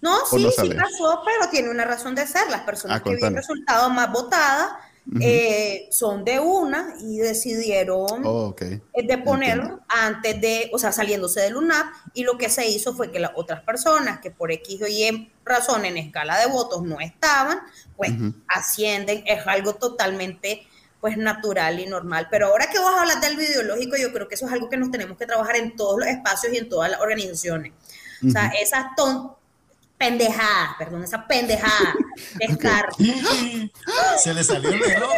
No, 0.00 0.16
sí, 0.24 0.38
sí 0.38 0.70
pasó, 0.70 1.22
pero 1.24 1.50
tiene 1.50 1.68
una 1.68 1.84
razón 1.84 2.14
de 2.14 2.26
ser. 2.26 2.48
Las 2.50 2.62
personas 2.62 2.98
ah, 2.98 3.02
que 3.02 3.10
habían 3.10 3.34
resultado 3.34 3.90
más 3.90 4.10
votadas 4.10 4.70
eh, 5.20 5.88
son 5.90 6.24
de 6.24 6.38
una 6.38 6.94
y 7.00 7.18
decidieron 7.18 8.22
oh, 8.24 8.54
eh, 8.60 8.80
de 9.02 9.18
ponerlo 9.18 9.80
antes 9.88 10.40
de, 10.40 10.70
o 10.72 10.78
sea, 10.78 10.92
saliéndose 10.92 11.40
del 11.40 11.56
UNAP 11.56 11.86
y 12.14 12.22
lo 12.22 12.38
que 12.38 12.48
se 12.48 12.68
hizo 12.68 12.94
fue 12.94 13.10
que 13.10 13.18
las 13.18 13.32
otras 13.34 13.62
personas 13.62 14.20
que 14.20 14.30
por 14.30 14.52
X 14.52 14.82
o 14.82 14.86
Y 14.86 15.32
razón 15.44 15.84
en 15.84 15.96
escala 15.96 16.38
de 16.38 16.46
votos 16.46 16.82
no 16.82 17.00
estaban, 17.00 17.58
pues 17.96 18.12
ascienden, 18.46 19.24
es 19.26 19.44
algo 19.46 19.74
totalmente 19.74 20.66
pues 21.00 21.16
natural 21.16 21.80
y 21.80 21.86
normal. 21.86 22.28
Pero 22.30 22.48
ahora 22.48 22.70
que 22.70 22.78
vos 22.78 22.92
hablas 22.96 23.20
del 23.20 23.40
ideológico, 23.40 23.96
yo 23.96 24.12
creo 24.12 24.28
que 24.28 24.34
eso 24.34 24.46
es 24.46 24.52
algo 24.52 24.68
que 24.68 24.76
nos 24.76 24.90
tenemos 24.90 25.16
que 25.16 25.26
trabajar 25.26 25.56
en 25.56 25.74
todos 25.74 25.98
los 25.98 26.08
espacios 26.08 26.52
y 26.52 26.58
en 26.58 26.68
todas 26.68 26.90
las 26.90 27.00
organizaciones. 27.00 27.72
O 28.26 28.30
sea, 28.30 28.52
esas 28.60 28.94
ton 28.96 29.32
pendejada, 30.00 30.76
perdón, 30.78 31.04
esa 31.04 31.26
pendejada 31.26 31.94
de 32.36 32.46
estar. 32.46 32.88
Se 34.18 34.32
le 34.32 34.42
salió 34.42 34.70
el 34.70 34.80
león. 34.80 35.10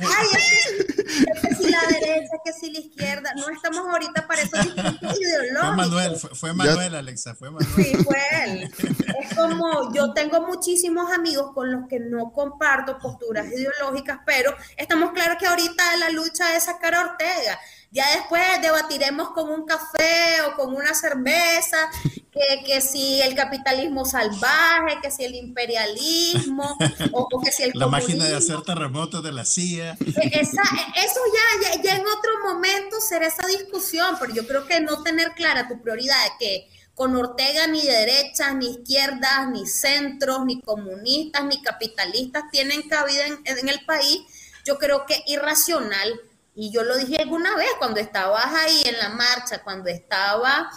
Ay, 0.00 0.26
es 0.34 1.40
que, 1.40 1.54
si 1.54 1.70
la 1.70 1.80
derecha, 1.82 2.36
que 2.44 2.52
si 2.52 2.72
la 2.72 2.80
izquierda, 2.80 3.32
no 3.36 3.48
estamos 3.50 3.86
ahorita 3.86 4.26
para 4.26 4.42
esos 4.42 4.64
discursos 4.64 5.20
ideológicos. 5.20 5.60
Fue 5.60 5.76
Manuel, 5.76 6.16
fue, 6.16 6.54
Manuel, 6.54 6.94
Alexa, 6.96 7.36
fue 7.36 7.52
Manuel. 7.52 7.72
Sí, 7.76 7.96
fue 8.02 8.18
él. 8.44 8.74
es 9.20 9.36
como 9.36 9.94
yo 9.94 10.12
tengo 10.12 10.44
muchísimos 10.44 11.12
amigos 11.12 11.52
con 11.54 11.70
los 11.70 11.86
que 11.86 12.00
no 12.00 12.32
comparto 12.32 12.98
posturas 12.98 13.46
ideológicas, 13.46 14.18
pero 14.26 14.52
estamos 14.76 15.12
claros 15.12 15.36
que 15.38 15.46
ahorita 15.46 15.96
la 15.98 16.10
lucha 16.10 16.56
es 16.56 16.64
sacar 16.64 16.96
a 16.96 17.02
Ortega. 17.02 17.60
Ya 17.90 18.04
después 18.16 18.42
debatiremos 18.60 19.30
con 19.30 19.48
un 19.48 19.64
café 19.64 20.42
o 20.42 20.56
con 20.56 20.74
una 20.74 20.94
cerveza, 20.94 21.88
que, 22.32 22.64
que 22.64 22.80
si 22.80 23.20
el 23.22 23.34
capitalismo 23.34 24.04
salvaje, 24.04 24.98
que 25.02 25.10
si 25.10 25.24
el 25.24 25.34
imperialismo, 25.34 26.76
o, 27.12 27.40
que 27.40 27.50
si 27.50 27.62
el 27.62 27.72
La 27.74 27.86
máquina 27.86 28.24
de 28.24 28.36
hacer 28.36 28.60
terremotos 28.62 29.22
de 29.22 29.32
la 29.32 29.44
CIA. 29.44 29.92
E, 29.92 30.40
esa, 30.40 30.62
e, 30.62 31.04
eso 31.04 31.20
ya, 31.32 31.82
ya, 31.82 31.96
en 31.96 32.06
otro 32.06 32.30
momento 32.44 33.00
será 33.00 33.26
esa 33.26 33.46
discusión, 33.46 34.16
pero 34.20 34.34
yo 34.34 34.46
creo 34.46 34.66
que 34.66 34.80
no 34.80 35.02
tener 35.02 35.32
clara 35.32 35.68
tu 35.68 35.80
prioridad 35.80 36.16
de 36.24 36.30
que 36.38 36.70
con 36.94 37.14
Ortega 37.14 37.66
ni 37.66 37.82
derechas, 37.82 38.54
ni 38.54 38.70
izquierdas, 38.70 39.48
ni 39.50 39.66
centros, 39.66 40.44
ni 40.44 40.60
comunistas, 40.60 41.44
ni 41.44 41.62
capitalistas 41.62 42.44
tienen 42.50 42.88
cabida 42.88 43.26
en, 43.26 43.38
en 43.44 43.68
el 43.68 43.84
país, 43.84 44.22
yo 44.64 44.78
creo 44.78 45.04
que 45.06 45.22
irracional 45.26 46.20
y 46.56 46.70
yo 46.72 46.82
lo 46.82 46.96
dije 46.96 47.18
alguna 47.18 47.54
vez 47.54 47.68
cuando 47.78 48.00
estabas 48.00 48.46
ahí 48.46 48.82
en 48.86 48.98
la 48.98 49.10
marcha, 49.10 49.62
cuando 49.62 49.90
estaba 49.90 50.70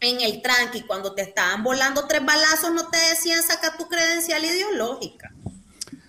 en 0.00 0.20
el 0.20 0.42
tranqui, 0.42 0.82
cuando 0.82 1.14
te 1.14 1.22
estaban 1.22 1.64
volando 1.64 2.06
tres 2.06 2.24
balazos, 2.24 2.72
no 2.72 2.88
te 2.88 2.98
decían 2.98 3.42
saca 3.42 3.78
tu 3.78 3.88
credencial 3.88 4.44
ideológica. 4.44 5.32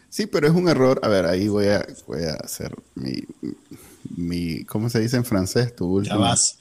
Sí, 0.09 0.25
pero 0.25 0.47
es 0.47 0.53
un 0.53 0.67
error. 0.67 0.99
A 1.03 1.07
ver, 1.07 1.25
ahí 1.25 1.47
voy 1.47 1.67
a, 1.67 1.87
voy 2.05 2.23
a 2.23 2.33
hacer 2.33 2.75
mi, 2.95 3.23
mi, 4.15 4.65
¿cómo 4.65 4.89
se 4.89 4.99
dice 4.99 5.15
en 5.15 5.23
francés? 5.23 5.73
Tu 5.73 5.85
último. 5.85 6.15
Ya 6.15 6.21
vas. 6.21 6.57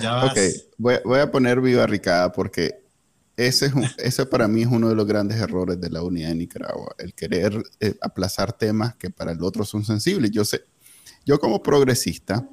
Ya 0.00 0.12
vas. 0.16 0.32
ok, 0.32 0.38
voy, 0.76 1.18
a 1.18 1.30
poner 1.30 1.62
viva 1.62 1.86
Ricada 1.86 2.30
porque 2.30 2.82
ese, 3.38 3.66
es 3.66 3.72
ese 3.96 4.26
para 4.26 4.48
mí 4.48 4.62
es 4.62 4.68
uno 4.68 4.90
de 4.90 4.94
los 4.94 5.06
grandes 5.06 5.40
errores 5.40 5.80
de 5.80 5.88
la 5.88 6.02
unidad 6.02 6.28
de 6.28 6.34
Nicaragua, 6.34 6.94
el 6.98 7.14
querer 7.14 7.62
eh, 7.80 7.94
aplazar 8.02 8.52
temas 8.52 8.96
que 8.96 9.08
para 9.08 9.32
el 9.32 9.42
otro 9.42 9.64
son 9.64 9.84
sensibles. 9.84 10.30
Yo 10.32 10.44
sé, 10.44 10.64
yo 11.28 11.38
como 11.38 11.62
progresista 11.62 12.48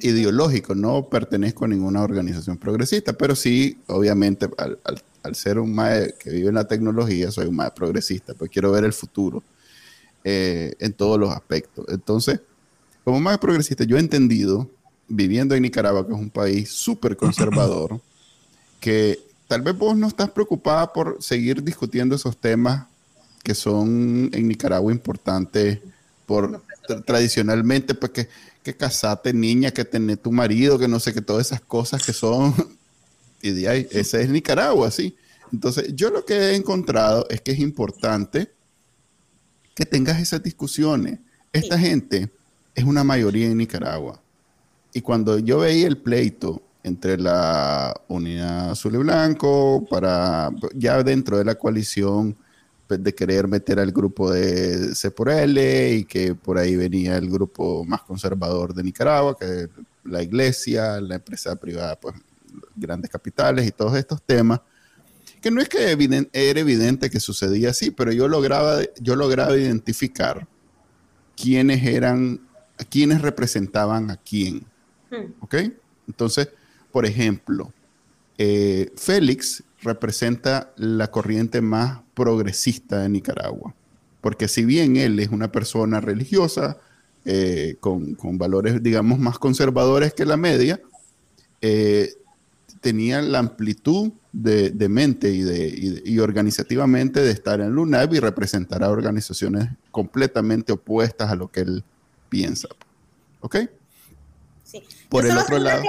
ideológico 0.00 0.74
no 0.74 1.10
pertenezco 1.10 1.66
a 1.66 1.68
ninguna 1.68 2.00
organización 2.00 2.56
progresista, 2.56 3.12
pero 3.12 3.36
sí, 3.36 3.76
obviamente, 3.86 4.48
al, 4.56 5.36
ser 5.36 5.58
un 5.58 5.74
mae 5.74 6.14
que 6.18 6.30
vive 6.30 6.48
en 6.48 6.54
la 6.54 6.66
tecnología, 6.66 7.30
soy 7.30 7.48
un 7.48 7.56
mae 7.56 7.70
progresista, 7.72 8.32
pues 8.32 8.50
quiero 8.50 8.72
ver 8.72 8.84
el 8.84 8.94
futuro 8.94 9.42
eh, 10.24 10.72
en 10.78 10.94
todos 10.94 11.20
los 11.20 11.34
aspectos. 11.34 11.84
Entonces, 11.90 12.40
como 13.04 13.20
mae 13.20 13.36
progresista, 13.36 13.84
yo 13.84 13.98
he 13.98 14.00
entendido, 14.00 14.70
viviendo 15.06 15.54
en 15.54 15.60
Nicaragua, 15.60 16.06
que 16.06 16.14
es 16.14 16.18
un 16.18 16.30
país 16.30 16.70
súper 16.70 17.18
conservador, 17.18 18.00
que 18.80 19.18
tal 19.48 19.60
vez 19.60 19.76
vos 19.76 19.94
no 19.98 20.08
estás 20.08 20.30
preocupada 20.30 20.90
por 20.94 21.22
seguir 21.22 21.62
discutiendo 21.62 22.14
esos 22.14 22.38
temas 22.38 22.86
que 23.42 23.54
son 23.54 24.30
en 24.32 24.48
Nicaragua 24.48 24.90
importantes 24.90 25.80
por 26.24 26.62
tradicionalmente, 27.04 27.94
pues 27.94 28.12
que, 28.12 28.28
que 28.62 28.76
casate 28.76 29.32
niña, 29.32 29.70
que 29.70 29.84
tener 29.84 30.18
tu 30.18 30.32
marido, 30.32 30.78
que 30.78 30.88
no 30.88 31.00
sé, 31.00 31.12
que 31.12 31.22
todas 31.22 31.46
esas 31.46 31.60
cosas 31.60 32.04
que 32.04 32.12
son, 32.12 32.54
y 33.42 33.50
de 33.50 33.68
ahí, 33.68 33.88
ese 33.90 34.22
es 34.22 34.28
Nicaragua, 34.28 34.90
sí. 34.90 35.16
Entonces, 35.52 35.94
yo 35.94 36.10
lo 36.10 36.24
que 36.24 36.34
he 36.34 36.56
encontrado 36.56 37.26
es 37.28 37.40
que 37.40 37.52
es 37.52 37.58
importante 37.58 38.50
que 39.74 39.84
tengas 39.84 40.20
esas 40.20 40.42
discusiones. 40.42 41.18
Esta 41.52 41.78
gente 41.78 42.30
es 42.74 42.84
una 42.84 43.04
mayoría 43.04 43.46
en 43.46 43.58
Nicaragua. 43.58 44.20
Y 44.92 45.00
cuando 45.00 45.38
yo 45.38 45.58
veía 45.58 45.86
el 45.86 45.98
pleito 45.98 46.62
entre 46.82 47.18
la 47.18 47.94
Unidad 48.08 48.70
Azul 48.70 48.94
y 48.94 48.98
Blanco, 48.98 49.86
para 49.90 50.50
ya 50.74 51.02
dentro 51.02 51.38
de 51.38 51.44
la 51.44 51.56
coalición, 51.56 52.36
de 52.88 53.14
querer 53.14 53.48
meter 53.48 53.78
al 53.78 53.92
grupo 53.92 54.30
de 54.30 54.94
C 54.94 55.10
por 55.10 55.30
L 55.30 55.94
y 55.94 56.04
que 56.04 56.34
por 56.34 56.58
ahí 56.58 56.76
venía 56.76 57.16
el 57.16 57.30
grupo 57.30 57.84
más 57.84 58.02
conservador 58.02 58.74
de 58.74 58.82
Nicaragua, 58.82 59.36
que 59.38 59.68
la 60.04 60.22
iglesia, 60.22 61.00
la 61.00 61.16
empresa 61.16 61.56
privada, 61.56 61.98
pues 61.98 62.14
grandes 62.76 63.10
capitales 63.10 63.66
y 63.66 63.72
todos 63.72 63.96
estos 63.96 64.22
temas, 64.22 64.60
que 65.40 65.50
no 65.50 65.60
es 65.60 65.68
que 65.68 65.90
era 66.32 66.60
evidente 66.60 67.10
que 67.10 67.20
sucedía 67.20 67.70
así, 67.70 67.90
pero 67.90 68.12
yo 68.12 68.28
lograba, 68.28 68.80
yo 69.00 69.16
lograba 69.16 69.56
identificar 69.56 70.46
quiénes 71.36 71.84
eran, 71.84 72.40
quiénes 72.90 73.20
representaban 73.22 74.10
a 74.10 74.16
quién. 74.16 74.64
Hmm. 75.10 75.32
¿Ok? 75.40 75.56
Entonces, 76.06 76.48
por 76.92 77.04
ejemplo, 77.06 77.72
eh, 78.38 78.90
Félix 78.96 79.62
representa 79.84 80.72
la 80.76 81.10
corriente 81.10 81.60
más 81.60 82.00
progresista 82.14 83.00
de 83.00 83.08
Nicaragua. 83.08 83.74
Porque 84.20 84.48
si 84.48 84.64
bien 84.64 84.96
él 84.96 85.20
es 85.20 85.28
una 85.28 85.52
persona 85.52 86.00
religiosa, 86.00 86.78
eh, 87.26 87.76
con, 87.80 88.16
valores, 88.38 88.82
digamos, 88.82 89.18
más 89.18 89.38
conservadores 89.38 90.14
que 90.14 90.24
la 90.24 90.36
media, 90.36 90.80
eh, 91.60 92.14
tenía 92.80 93.22
la 93.22 93.38
amplitud 93.38 94.12
de, 94.32 94.88
mente 94.88 95.30
y, 95.30 95.42
de, 95.42 96.02
y, 96.04 96.18
organizativamente 96.18 97.20
de 97.20 97.30
estar 97.30 97.60
en 97.60 97.70
LUNAB 97.70 98.14
y 98.14 98.20
representar 98.20 98.82
a 98.82 98.90
organizaciones 98.90 99.68
completamente 99.90 100.72
opuestas 100.72 101.30
a 101.30 101.34
lo 101.34 101.50
que 101.50 101.60
él 101.60 101.84
piensa. 102.28 102.68
¿Ok? 103.40 103.56
Por 105.14 105.26
el 105.26 105.38
otro 105.38 105.58
lado. 105.58 105.80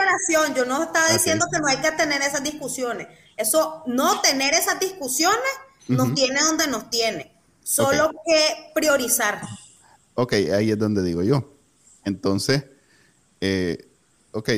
Yo 0.56 0.66
no 0.66 0.84
estaba 0.84 1.10
diciendo 1.10 1.48
que 1.52 1.60
no 1.60 1.68
hay 1.68 1.78
que 1.78 1.92
tener 1.94 2.22
esas 2.22 2.44
discusiones. 2.44 3.08
Eso, 3.36 3.82
no 3.88 4.22
tener 4.22 4.54
esas 4.54 4.80
discusiones 4.80 5.40
nos 5.88 6.14
tiene 6.14 6.40
donde 6.42 6.68
nos 6.68 6.92
tiene. 6.92 7.32
Solo 7.64 8.12
que 8.24 8.72
priorizar. 8.76 9.42
Ok, 10.14 10.34
ahí 10.34 10.70
es 10.70 10.78
donde 10.78 11.02
digo 11.02 11.24
yo. 11.24 11.52
Entonces, 12.04 12.66
eh, 13.42 13.90
ok, 14.32 14.50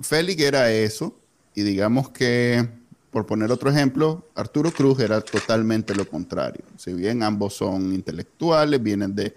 Félix 0.00 0.42
era 0.42 0.72
eso, 0.72 1.16
y 1.54 1.62
digamos 1.62 2.10
que, 2.10 2.68
por 3.12 3.24
poner 3.24 3.52
otro 3.52 3.70
ejemplo, 3.70 4.28
Arturo 4.34 4.72
Cruz 4.72 4.98
era 4.98 5.20
totalmente 5.20 5.94
lo 5.94 6.08
contrario. 6.08 6.64
Si 6.76 6.92
bien 6.92 7.22
ambos 7.22 7.54
son 7.54 7.94
intelectuales, 7.94 8.82
vienen 8.82 9.14
de 9.14 9.36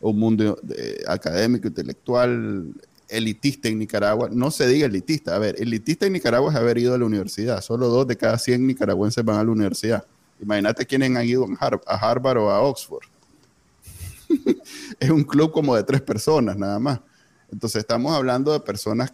un 0.00 0.18
mundo 0.18 0.58
académico, 1.06 1.68
intelectual, 1.68 2.74
elitista 3.08 3.68
en 3.68 3.78
Nicaragua, 3.78 4.28
no 4.32 4.50
se 4.50 4.66
diga 4.66 4.86
elitista, 4.86 5.34
a 5.36 5.38
ver, 5.38 5.56
elitista 5.58 6.06
en 6.06 6.14
Nicaragua 6.14 6.50
es 6.50 6.56
haber 6.56 6.78
ido 6.78 6.94
a 6.94 6.98
la 6.98 7.04
universidad, 7.04 7.60
solo 7.60 7.88
dos 7.88 8.06
de 8.06 8.16
cada 8.16 8.38
100 8.38 8.66
nicaragüenses 8.66 9.24
van 9.24 9.38
a 9.38 9.44
la 9.44 9.50
universidad. 9.50 10.04
Imagínate 10.40 10.86
quiénes 10.86 11.16
han 11.16 11.26
ido 11.26 11.46
a 11.86 11.94
Harvard 11.96 12.38
o 12.38 12.50
a 12.50 12.60
Oxford. 12.60 13.04
es 15.00 15.10
un 15.10 15.24
club 15.24 15.52
como 15.52 15.76
de 15.76 15.84
tres 15.84 16.00
personas 16.00 16.56
nada 16.56 16.78
más. 16.78 17.00
Entonces 17.50 17.80
estamos 17.80 18.12
hablando 18.12 18.52
de 18.52 18.60
personas 18.60 19.12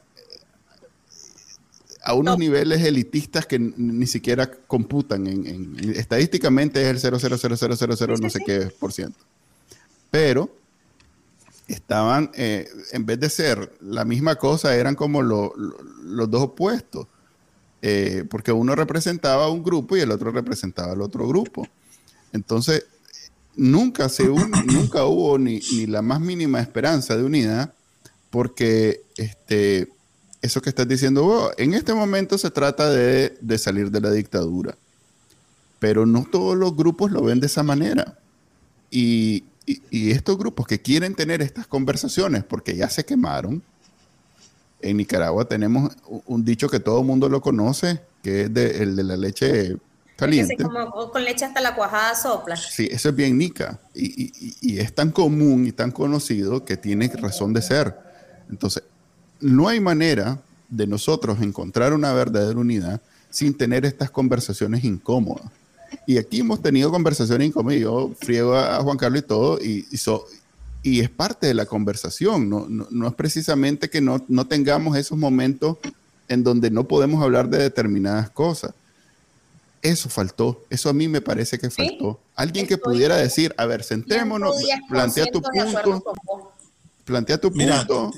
a 2.02 2.14
unos 2.14 2.38
niveles 2.38 2.82
elitistas 2.82 3.44
que 3.44 3.58
ni 3.58 4.06
siquiera 4.06 4.50
computan 4.50 5.26
en, 5.26 5.76
estadísticamente 5.94 6.80
es 6.80 7.04
el 7.04 7.12
0,00000 7.12 8.20
no 8.20 8.30
sé 8.30 8.40
qué 8.44 8.72
por 8.78 8.92
ciento. 8.92 9.18
Pero 10.10 10.50
estaban, 11.72 12.30
eh, 12.34 12.68
en 12.92 13.06
vez 13.06 13.20
de 13.20 13.30
ser 13.30 13.72
la 13.80 14.04
misma 14.04 14.36
cosa, 14.36 14.74
eran 14.76 14.94
como 14.94 15.22
los 15.22 16.30
dos 16.30 16.42
opuestos. 16.42 17.06
Eh, 17.82 18.24
porque 18.28 18.52
uno 18.52 18.74
representaba 18.74 19.50
un 19.50 19.62
grupo 19.62 19.96
y 19.96 20.00
el 20.00 20.10
otro 20.10 20.30
representaba 20.30 20.92
al 20.92 21.00
otro 21.00 21.26
grupo. 21.26 21.66
Entonces, 22.32 22.84
nunca, 23.56 24.08
se 24.08 24.24
nunca 24.66 25.04
hubo 25.04 25.38
ni, 25.38 25.60
la 25.86 26.02
más 26.02 26.20
mínima 26.20 26.60
esperanza 26.60 27.16
de 27.16 27.24
unidad, 27.24 27.72
porque 28.28 29.02
este, 29.16 29.88
eso 30.42 30.60
que 30.60 30.68
estás 30.68 30.86
diciendo 30.86 31.52
en 31.56 31.74
este 31.74 31.94
momento 31.94 32.36
se 32.36 32.50
trata 32.50 32.90
de, 32.90 33.36
de 33.40 33.58
salir 33.58 33.90
de 33.90 34.00
la 34.00 34.10
dictadura, 34.10 34.76
pero 35.78 36.04
no 36.04 36.26
todos 36.30 36.56
los 36.56 36.76
grupos 36.76 37.10
lo 37.10 37.22
ven 37.22 37.40
de 37.40 37.46
esa 37.46 37.62
manera. 37.62 38.18
Y, 38.90 39.44
y, 39.90 40.10
estos 40.10 40.38
grupos 40.38 40.66
que 40.66 40.80
quieren 40.80 41.14
tener 41.14 41.42
estas 41.42 41.66
conversaciones 41.66 42.44
porque 42.44 42.76
ya 42.76 42.88
se 42.88 43.04
quemaron, 43.04 43.62
en 44.80 44.96
Nicaragua 44.96 45.44
tenemos 45.44 45.92
un 46.26 46.44
dicho 46.44 46.68
que 46.68 46.80
todo 46.80 47.00
el 47.00 47.06
mundo 47.06 47.28
lo 47.28 47.40
conoce, 47.40 48.00
que 48.22 48.42
es 48.42 48.46
el 48.56 48.96
de 48.96 49.04
la 49.04 49.16
leche 49.16 49.76
caliente. 50.16 50.56
Como, 50.56 51.10
con 51.10 51.24
leche 51.24 51.44
hasta 51.44 51.60
la 51.60 51.74
cuajada 51.74 52.14
sopla. 52.14 52.56
Sí, 52.56 52.88
eso 52.90 53.10
es 53.10 53.16
bien 53.16 53.36
nica. 53.36 53.78
Y, 53.94 54.32
y, 54.60 54.78
es 54.78 54.94
tan 54.94 55.10
común 55.10 55.66
y 55.66 55.72
tan 55.72 55.90
conocido 55.90 56.64
que 56.64 56.76
tiene 56.76 57.08
razón 57.08 57.52
de 57.52 57.62
ser. 57.62 57.94
Entonces, 58.48 58.82
no 59.40 59.68
hay 59.68 59.80
manera 59.80 60.40
de 60.68 60.86
nosotros 60.86 61.40
encontrar 61.40 61.92
una 61.92 62.12
verdadera 62.12 62.58
unidad 62.58 63.00
sin 63.28 63.56
tener 63.56 63.84
estas 63.84 64.10
conversaciones 64.10 64.84
incómodas. 64.84 65.50
Y 66.06 66.18
aquí 66.18 66.40
hemos 66.40 66.62
tenido 66.62 66.90
conversaciones 66.90 67.48
incómodas. 67.48 67.80
Yo 67.80 68.12
friego 68.20 68.56
a 68.56 68.82
Juan 68.82 68.96
Carlos 68.96 69.20
y 69.20 69.26
todo, 69.26 69.58
y, 69.60 69.86
y, 70.82 71.00
es 71.00 71.10
parte 71.10 71.46
de 71.46 71.54
la 71.54 71.66
conversación. 71.66 72.48
No, 72.48 72.66
no, 72.68 73.08
es 73.08 73.14
precisamente 73.14 73.90
que 73.90 74.00
no, 74.00 74.24
no, 74.28 74.46
tengamos 74.46 74.96
esos 74.96 75.18
momentos 75.18 75.78
en 76.28 76.44
donde 76.44 76.70
no 76.70 76.84
podemos 76.84 77.22
hablar 77.22 77.48
de 77.48 77.58
determinadas 77.58 78.30
cosas. 78.30 78.72
Eso 79.82 80.10
faltó, 80.10 80.62
eso 80.68 80.90
a 80.90 80.92
mí 80.92 81.08
me 81.08 81.22
parece 81.22 81.58
que 81.58 81.70
faltó. 81.70 82.20
Alguien 82.34 82.66
que 82.66 82.76
pudiera 82.76 83.16
decir, 83.16 83.54
a 83.56 83.64
ver, 83.64 83.82
sentémonos, 83.82 84.54
plantea 84.88 85.26
tu 85.26 85.40
punto, 85.40 86.04
plantea 87.04 87.40
tu 87.40 87.50
punto, 87.50 88.12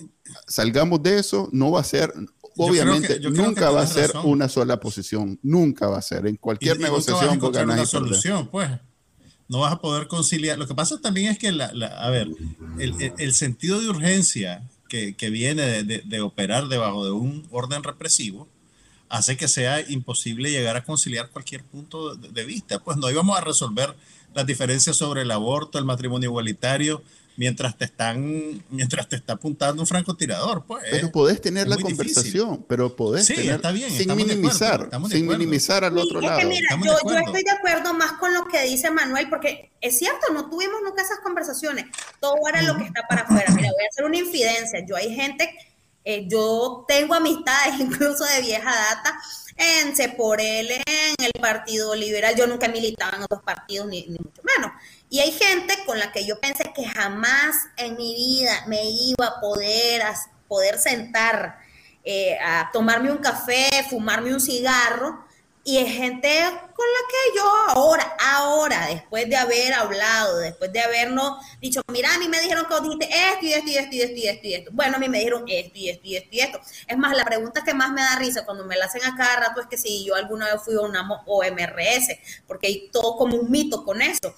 salgamos 0.47 1.03
de 1.03 1.21
eso, 1.21 1.49
no 1.53 1.71
va 1.71 1.81
a 1.81 1.85
ser, 1.85 2.13
obviamente, 2.57 3.21
nunca 3.21 3.71
va 3.71 3.83
a 3.83 3.87
ser 3.87 4.13
una 4.25 4.49
sola 4.49 4.79
posición, 4.81 5.39
nunca 5.43 5.89
va 5.89 5.99
a 5.99 6.03
ser, 6.03 6.27
en 6.27 6.37
cualquier 6.37 6.79
negociación 6.81 7.39
vos 7.39 7.53
ganas 7.53 7.77
una 7.77 7.87
solución, 7.87 8.49
pues. 8.49 8.71
No 9.49 9.61
vas 9.61 9.73
a 9.73 9.81
poder 9.81 10.07
conciliar. 10.07 10.59
Lo 10.59 10.67
que 10.67 10.75
pasa 10.75 10.99
también 10.99 11.31
es 11.31 11.39
que, 11.39 11.49
a 11.49 12.11
ver, 12.11 12.29
el, 12.79 13.35
sentido 13.35 13.81
de 13.81 13.89
urgencia 13.91 14.63
que, 14.89 15.31
viene 15.31 15.83
de 15.83 16.21
operar 16.23 16.69
debajo 16.69 17.05
de 17.05 17.11
un 17.11 17.47
orden 17.51 17.83
represivo, 17.83 18.49
hace 19.13 19.37
que 19.37 19.47
sea 19.47 19.79
imposible 19.91 20.51
llegar 20.51 20.75
a 20.77 20.85
conciliar 20.85 21.29
cualquier 21.29 21.63
punto 21.65 22.15
de, 22.15 22.45
vista. 22.47 22.79
Pues 22.79 22.97
no 22.97 23.11
íbamos 23.11 23.37
a 23.37 23.43
resolver 23.43 23.95
las 24.35 24.47
diferencias 24.47 24.97
sobre 24.97 25.21
el 25.21 25.31
aborto, 25.31 25.79
el 25.79 25.85
matrimonio 25.85 26.31
igualitario, 26.31 27.03
mientras 27.37 27.77
te 27.77 27.85
están, 27.85 28.63
mientras 28.71 29.09
te 29.09 29.17
está 29.17 29.35
apuntando 29.35 29.83
un 29.83 29.87
francotirador, 29.87 30.65
pues. 30.67 30.85
Pero 30.91 31.11
podés 31.11 31.41
tener 31.41 31.69
la 31.69 31.77
conversación, 31.77 32.65
pero 32.69 32.95
podés 32.95 33.27
sí, 33.27 33.35
tener, 33.35 33.57
está 33.57 33.73
bien, 33.73 33.91
sin 33.91 34.15
minimizar, 34.15 34.89
sin 35.11 35.27
minimizar 35.27 35.85
al 35.85 35.97
otro 35.99 36.21
lado. 36.21 36.49
mira, 36.49 36.77
yo, 36.85 36.97
yo, 37.09 37.19
estoy 37.19 37.43
de 37.43 37.51
acuerdo 37.51 37.95
más 37.95 38.13
con 38.13 38.33
lo 38.35 38.47
que 38.47 38.63
dice 38.63 38.91
Manuel, 38.91 39.29
porque 39.29 39.71
es 39.81 39.99
cierto, 39.99 40.33
no 40.33 40.49
tuvimos 40.49 40.81
nunca 40.85 41.03
esas 41.03 41.21
conversaciones. 41.21 41.87
Todo 42.21 42.37
era 42.49 42.63
lo 42.63 42.77
que 42.77 42.85
está 42.85 43.07
para 43.09 43.23
afuera. 43.23 43.53
Mira, 43.55 43.71
voy 43.73 43.85
a 43.85 43.89
hacer 43.91 44.05
una 44.05 44.19
infidencia. 44.19 44.85
Yo 44.87 44.97
hay 44.97 45.15
gente 45.15 45.49
eh, 46.05 46.27
yo 46.29 46.85
tengo 46.89 47.15
amistades 47.15 47.75
incluso 47.81 48.25
de 48.25 48.43
vieja 48.43 48.71
data 48.71 49.15
en 49.57 49.95
Ceporel, 49.95 50.71
en 50.71 51.15
el 51.19 51.41
Partido 51.41 51.95
Liberal. 51.95 52.35
Yo 52.37 52.47
nunca 52.47 52.67
he 52.67 52.73
militado 52.73 53.17
en 53.17 53.23
otros 53.23 53.43
partidos, 53.43 53.87
ni, 53.87 54.07
mucho 54.09 54.43
menos. 54.57 54.73
Y 55.13 55.21
hay 55.21 55.31
gente 55.31 55.77
con 55.85 55.99
la 55.99 56.11
que 56.11 56.25
yo 56.25 56.41
pensé 56.41 56.73
que 56.75 56.87
jamás 56.87 57.55
en 57.77 57.99
mi 57.99 58.15
vida 58.15 58.65
me 58.67 58.83
iba 58.83 59.27
a 59.27 59.41
poder, 59.43 60.03
poder 60.49 60.79
sentar 60.79 61.59
eh, 62.03 62.39
a 62.43 62.71
tomarme 62.73 63.13
un 63.13 63.19
café, 63.19 63.69
fumarme 63.91 64.33
un 64.33 64.41
cigarro 64.41 65.23
y 65.65 65.77
es 65.77 65.93
gente 65.93 66.41
con 66.43 66.87
la 66.87 67.09
que 67.11 67.37
yo 67.37 67.45
ahora, 67.69 68.17
ahora, 68.19 68.87
después 68.87 69.29
de 69.29 69.37
haber 69.37 69.75
hablado, 69.75 70.39
después 70.39 70.73
de 70.73 70.81
habernos 70.81 71.45
dicho, 71.61 71.83
mira, 71.93 72.15
a 72.15 72.19
mí 72.19 72.27
me 72.29 72.41
dijeron 72.41 72.65
que 72.65 72.81
dijiste 72.81 73.09
esto 73.11 73.45
y 73.45 73.53
esto 73.53 73.69
y 73.69 73.77
esto 73.77 73.95
y 73.95 74.01
esto 74.01 74.17
y 74.17 74.27
esto 74.27 74.49
esto. 74.49 74.71
Bueno, 74.73 74.97
a 74.97 74.99
mí 74.99 75.11
me 75.11 75.19
dijeron 75.19 75.45
esto 75.47 75.79
y 75.79 75.91
esto 75.91 76.07
y 76.07 76.17
esto 76.17 76.29
y 76.33 76.41
esto. 76.41 76.61
Es 76.87 76.97
más, 76.97 77.15
la 77.15 77.27
pregunta 77.27 77.63
que 77.63 77.75
más 77.75 77.93
me 77.93 78.01
da 78.01 78.17
risa 78.17 78.47
cuando 78.47 78.65
me 78.65 78.77
la 78.77 78.87
hacen 78.87 79.05
a 79.05 79.15
cada 79.15 79.37
rato 79.37 79.61
es 79.61 79.67
que 79.67 79.77
si 79.77 80.07
yo 80.07 80.15
alguna 80.15 80.47
vez 80.47 80.63
fui 80.65 80.75
a 80.75 80.81
una 80.81 81.07
OMRS, 81.27 82.17
porque 82.47 82.67
hay 82.69 82.89
todo 82.91 83.19
como 83.19 83.37
un 83.37 83.51
mito 83.51 83.85
con 83.85 84.01
eso. 84.01 84.35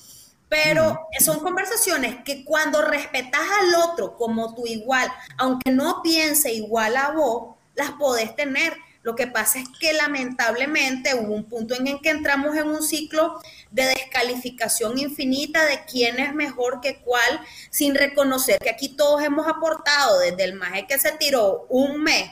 Pero 0.55 1.09
son 1.19 1.41
conversaciones 1.41 2.23
que 2.25 2.45
cuando 2.45 2.81
respetas 2.81 3.41
al 3.61 3.75
otro 3.75 4.17
como 4.17 4.55
tu 4.55 4.69
igual, 4.69 5.11
aunque 5.37 5.73
no 5.73 6.01
piense 6.01 6.53
igual 6.53 6.97
a 6.97 7.11
vos, 7.11 7.57
las 7.75 7.91
podés 7.93 8.37
tener. 8.37 8.73
Lo 9.03 9.17
que 9.17 9.27
pasa 9.27 9.59
es 9.59 9.69
que 9.81 9.93
lamentablemente 9.93 11.13
hubo 11.17 11.35
un 11.35 11.49
punto 11.49 11.75
en 11.75 11.89
el 11.89 12.01
que 12.01 12.11
entramos 12.11 12.57
en 12.57 12.69
un 12.69 12.85
ciclo 12.85 13.41
de 13.73 13.87
descalificación 13.87 14.97
infinita 14.97 15.65
de 15.65 15.85
quién 15.91 16.21
es 16.21 16.33
mejor 16.33 16.81
que 16.81 17.01
cuál, 17.01 17.41
sin 17.71 17.97
reconocer 17.97 18.61
que 18.61 18.71
aquí 18.71 18.91
todos 18.91 19.25
hemos 19.25 19.49
aportado, 19.49 20.21
desde 20.21 20.45
el 20.45 20.55
maje 20.55 20.87
que 20.87 21.01
se 21.01 21.11
tiró 21.13 21.67
un 21.69 22.01
mes 22.01 22.31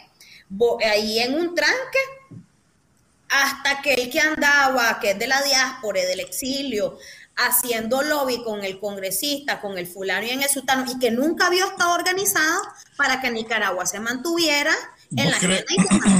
ahí 0.87 1.18
en 1.18 1.35
un 1.35 1.57
tranque, 1.57 1.99
hasta 3.29 3.81
que 3.83 3.95
el 3.95 4.11
que 4.11 4.20
andaba, 4.20 5.01
que 5.01 5.12
es 5.12 5.18
de 5.18 5.27
la 5.27 5.43
diáspora, 5.43 6.03
del 6.03 6.20
exilio, 6.20 6.99
haciendo 7.47 8.03
lobby 8.03 8.43
con 8.43 8.64
el 8.64 8.78
congresista, 8.78 9.61
con 9.61 9.78
el 9.78 9.86
fulano 9.86 10.26
y 10.26 10.30
en 10.30 10.43
el 10.43 10.49
sultano, 10.49 10.84
y 10.90 10.99
que 10.99 11.11
nunca 11.11 11.47
había 11.47 11.66
estado 11.66 11.95
organizado 11.95 12.62
para 12.97 13.20
que 13.20 13.30
Nicaragua 13.30 13.86
se 13.86 14.01
mantuviera 14.01 14.72
en 15.16 15.30
la 15.30 15.36
agenda 15.36 15.64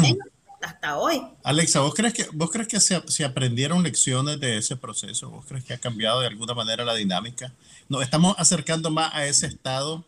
y 0.03 0.19
hasta 0.63 0.97
hoy. 0.99 1.23
Alexa, 1.43 1.81
¿vos 1.81 1.95
crees 1.95 2.15
que, 2.15 2.27
vos 2.33 2.51
crees 2.51 2.69
que 2.69 2.81
se, 2.81 3.25
aprendieron 3.25 3.83
lecciones 3.83 4.39
de 4.41 4.59
ese 4.59 4.77
proceso? 4.77 5.31
¿Vos 5.31 5.45
crees 5.47 5.65
que 5.65 5.75
ha 5.75 5.79
cambiado 5.79 6.21
de 6.21 6.29
alguna 6.29 6.55
manera 6.55 6.85
la 6.85 6.95
dinámica? 6.95 7.53
Nos 7.89 8.03
estamos 8.03 8.35
acercando 8.39 8.91
más 8.91 9.13
a 9.15 9.27
ese 9.27 9.47
estado 9.47 10.05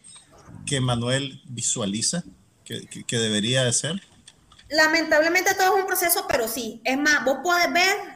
que 0.66 0.80
Manuel 0.80 1.42
visualiza 1.46 2.22
que, 2.64 2.86
que, 2.86 3.18
debería 3.18 3.64
de 3.64 3.72
ser. 3.72 4.02
Lamentablemente 4.70 5.54
todo 5.54 5.76
es 5.76 5.82
un 5.82 5.86
proceso, 5.86 6.24
pero 6.28 6.48
sí. 6.48 6.80
Es 6.84 6.96
más, 6.96 7.24
vos 7.24 7.38
podés 7.42 7.70
ver, 7.72 8.13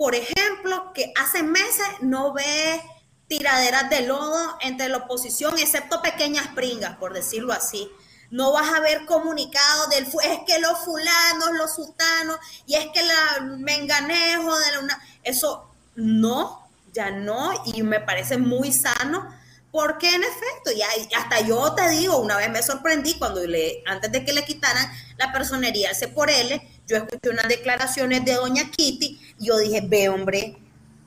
por 0.00 0.14
ejemplo, 0.14 0.94
que 0.94 1.12
hace 1.14 1.42
meses 1.42 1.86
no 2.00 2.32
ves 2.32 2.80
tiraderas 3.28 3.90
de 3.90 4.00
lodo 4.00 4.56
entre 4.62 4.88
la 4.88 4.96
oposición, 4.96 5.58
excepto 5.58 6.00
pequeñas 6.00 6.48
pringas, 6.54 6.96
por 6.96 7.12
decirlo 7.12 7.52
así. 7.52 7.86
No 8.30 8.50
vas 8.50 8.72
a 8.72 8.80
ver 8.80 9.04
comunicado 9.04 9.88
del 9.88 10.04
es 10.04 10.38
que 10.46 10.58
los 10.58 10.78
fulanos, 10.86 11.50
los 11.52 11.74
sultanos, 11.74 12.38
y 12.66 12.76
es 12.76 12.86
que 12.94 13.02
la 13.02 13.42
menganejo 13.58 14.58
de 14.58 14.72
la 14.72 14.80
una, 14.80 15.06
eso 15.22 15.70
no, 15.96 16.66
ya 16.94 17.10
no, 17.10 17.52
y 17.66 17.82
me 17.82 18.00
parece 18.00 18.38
muy 18.38 18.72
sano, 18.72 19.28
porque 19.70 20.14
en 20.14 20.22
efecto, 20.24 20.70
ya 20.74 20.88
hasta 21.18 21.40
yo 21.42 21.74
te 21.74 21.90
digo, 21.90 22.16
una 22.20 22.38
vez 22.38 22.48
me 22.48 22.62
sorprendí 22.62 23.18
cuando 23.18 23.46
le, 23.46 23.82
antes 23.84 24.10
de 24.10 24.24
que 24.24 24.32
le 24.32 24.46
quitaran 24.46 24.90
la 25.18 25.30
personería 25.30 25.90
al 25.90 26.12
por 26.12 26.30
L, 26.30 26.69
yo 26.90 26.96
escuché 26.96 27.30
unas 27.30 27.48
declaraciones 27.48 28.24
de 28.24 28.34
doña 28.34 28.70
Kitty, 28.70 29.20
y 29.38 29.46
yo 29.46 29.56
dije, 29.58 29.80
ve 29.82 30.08
hombre, 30.08 30.56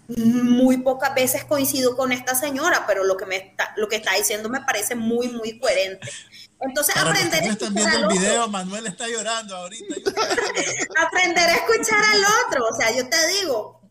muy 0.08 0.78
pocas 0.78 1.14
veces 1.14 1.44
coincido 1.46 1.96
con 1.96 2.12
esta 2.12 2.36
señora, 2.36 2.86
pero 2.88 3.04
lo 3.04 3.18
que 3.18 3.26
me 3.26 3.38
está, 3.38 3.74
lo 3.78 3.88
que 3.88 3.98
está 3.98 4.14
diciendo 4.14 4.50
me 4.50 4.62
parece 4.62 4.96
muy, 4.96 5.30
muy 5.30 5.60
coherente. 5.60 6.10
Entonces, 6.60 6.96
aprender 6.96 7.44
a 7.44 7.48
escuchar 7.48 7.74
viendo 7.74 8.10
el 8.10 8.18
video, 8.18 8.48
Manuel 8.48 8.88
está 8.88 9.08
llorando 9.08 9.56
ahorita. 9.56 9.96
aprender 11.08 11.50
a 11.50 11.56
escuchar 11.56 12.00
al 12.04 12.24
otro. 12.46 12.66
O 12.72 12.76
sea, 12.76 12.96
yo 12.96 13.08
te 13.10 13.28
digo, 13.40 13.82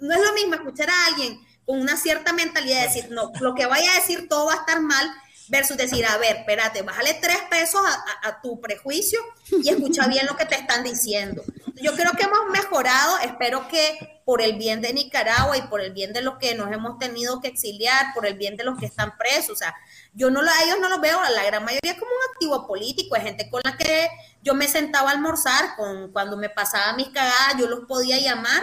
no 0.00 0.14
es 0.14 0.20
lo 0.20 0.32
mismo 0.34 0.54
escuchar 0.54 0.90
a 0.90 1.06
alguien 1.06 1.40
con 1.64 1.80
una 1.80 1.96
cierta 1.96 2.32
mentalidad 2.32 2.80
de 2.80 2.86
decir, 2.88 3.10
no, 3.10 3.32
lo 3.40 3.54
que 3.54 3.66
vaya 3.66 3.90
a 3.92 4.00
decir 4.00 4.28
todo 4.28 4.46
va 4.46 4.54
a 4.54 4.56
estar 4.56 4.80
mal, 4.80 5.10
versus 5.48 5.76
decir, 5.76 6.04
a 6.06 6.16
ver, 6.18 6.36
espérate, 6.36 6.82
bájale 6.82 7.14
tres 7.14 7.38
pesos 7.50 7.80
a, 8.22 8.40
tu 8.42 8.60
prejuicio 8.60 9.18
y 9.62 9.68
escucha 9.68 10.06
bien 10.06 10.26
lo 10.26 10.36
que 10.36 10.46
te 10.46 10.54
están 10.54 10.82
diciendo. 10.84 11.42
Yo 11.80 11.94
creo 11.94 12.12
que 12.12 12.24
hemos 12.24 12.48
mejorado, 12.50 13.18
espero 13.18 13.66
que 13.68 14.20
por 14.24 14.40
el 14.40 14.56
bien 14.56 14.80
de 14.80 14.92
Nicaragua 14.92 15.56
y 15.56 15.62
por 15.62 15.80
el 15.80 15.92
bien 15.92 16.12
de 16.12 16.22
los 16.22 16.38
que 16.38 16.54
nos 16.54 16.70
hemos 16.70 16.98
tenido 16.98 17.40
que 17.40 17.48
exiliar, 17.48 18.14
por 18.14 18.26
el 18.26 18.34
bien 18.34 18.56
de 18.56 18.64
los 18.64 18.78
que 18.78 18.86
están 18.86 19.16
presos, 19.18 19.50
o 19.50 19.56
sea, 19.56 19.74
yo 20.14 20.30
no 20.30 20.40
a 20.40 20.64
ellos 20.64 20.78
no 20.80 20.88
los 20.88 21.00
veo, 21.00 21.18
a 21.20 21.30
la 21.30 21.44
gran 21.44 21.64
mayoría 21.64 21.98
como 21.98 22.10
un 22.10 22.32
activo 22.32 22.66
político, 22.66 23.16
hay 23.16 23.22
gente 23.22 23.50
con 23.50 23.62
la 23.64 23.76
que 23.76 24.08
yo 24.42 24.54
me 24.54 24.68
sentaba 24.68 25.10
a 25.10 25.14
almorzar, 25.14 25.76
con, 25.76 26.12
cuando 26.12 26.36
me 26.36 26.50
pasaba 26.50 26.92
mis 26.94 27.08
cagadas, 27.08 27.56
yo 27.58 27.68
los 27.68 27.80
podía 27.86 28.18
llamar 28.18 28.62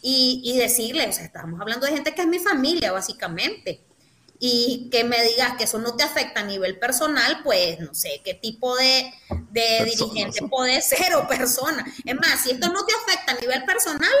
y, 0.00 0.40
y 0.44 0.58
decirles, 0.58 1.08
o 1.08 1.12
sea, 1.12 1.24
estamos 1.26 1.60
hablando 1.60 1.86
de 1.86 1.92
gente 1.92 2.14
que 2.14 2.22
es 2.22 2.28
mi 2.28 2.38
familia, 2.38 2.92
básicamente 2.92 3.84
y 4.38 4.88
que 4.90 5.04
me 5.04 5.22
digas 5.22 5.54
que 5.56 5.64
eso 5.64 5.78
no 5.78 5.96
te 5.96 6.02
afecta 6.02 6.40
a 6.40 6.44
nivel 6.44 6.78
personal, 6.78 7.40
pues 7.42 7.78
no 7.80 7.94
sé 7.94 8.20
qué 8.24 8.34
tipo 8.34 8.76
de, 8.76 9.12
dirigente 9.52 10.46
puede 10.48 10.82
ser 10.82 11.14
o 11.14 11.28
persona. 11.28 11.84
Es 12.04 12.14
más, 12.16 12.42
si 12.42 12.50
esto 12.50 12.68
no 12.72 12.84
te 12.84 12.92
afecta 12.94 13.32
a 13.32 13.40
nivel 13.40 13.64
personal, 13.64 14.12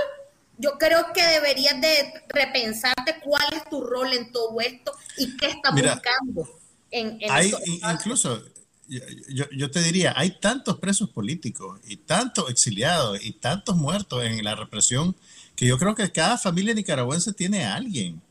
yo 0.56 0.78
creo 0.78 1.12
que 1.12 1.22
deberías 1.22 1.80
de 1.80 2.22
repensarte 2.28 3.16
cuál 3.22 3.44
es 3.52 3.68
tu 3.68 3.82
rol 3.82 4.12
en 4.12 4.30
todo 4.30 4.60
esto 4.60 4.92
y 5.18 5.36
qué 5.36 5.46
estás 5.46 5.72
buscando. 5.72 6.48
En, 6.90 7.18
hay, 7.28 7.52
incluso, 7.92 8.40
yo, 8.86 9.44
yo, 9.50 9.70
te 9.70 9.82
diría, 9.82 10.14
hay 10.16 10.38
tantos 10.38 10.78
presos 10.78 11.10
políticos 11.10 11.80
y 11.84 11.96
tantos 11.96 12.48
exiliados 12.50 13.18
y 13.24 13.32
tantos 13.32 13.74
muertos 13.74 14.22
en 14.22 14.44
la 14.44 14.54
represión 14.54 15.16
que 15.56 15.66
yo 15.66 15.76
creo 15.76 15.96
que 15.96 16.10
cada 16.12 16.38
familia 16.38 16.72
nicaragüense 16.72 17.32
tiene 17.32 17.64
a 17.64 17.74
alguien 17.74 18.22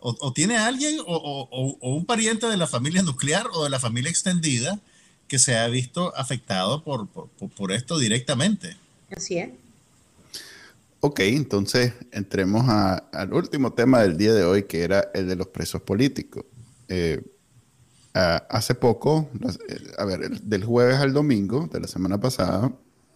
o, 0.00 0.32
tiene 0.32 0.56
alguien 0.56 0.98
o, 1.06 1.78
un 1.80 2.04
pariente 2.04 2.46
de 2.46 2.56
la 2.56 2.66
familia 2.66 3.02
nuclear 3.02 3.46
o 3.52 3.64
de 3.64 3.70
la 3.70 3.78
familia 3.78 4.10
extendida 4.10 4.80
que 5.28 5.38
se 5.38 5.56
ha 5.56 5.68
visto 5.68 6.14
afectado 6.16 6.82
por, 6.82 7.08
por, 7.08 7.72
esto 7.72 7.98
directamente. 7.98 8.76
Así 9.14 9.38
es. 9.38 9.50
Ok, 11.00 11.20
entonces 11.20 11.94
entremos 12.12 12.68
al 12.68 13.32
último 13.32 13.72
tema 13.72 14.02
del 14.02 14.16
día 14.16 14.34
de 14.34 14.44
hoy, 14.44 14.64
que 14.64 14.82
era 14.82 15.08
el 15.14 15.28
de 15.28 15.36
los 15.36 15.46
presos 15.46 15.80
políticos. 15.82 16.44
Eh, 16.88 17.22
hace 18.12 18.74
poco, 18.74 19.30
a 19.98 20.04
ver, 20.04 20.40
del 20.40 20.64
jueves 20.64 20.96
al 20.96 21.12
domingo 21.12 21.68
de 21.72 21.80
la 21.80 21.86
semana 21.86 22.20
pasada, 22.20 22.72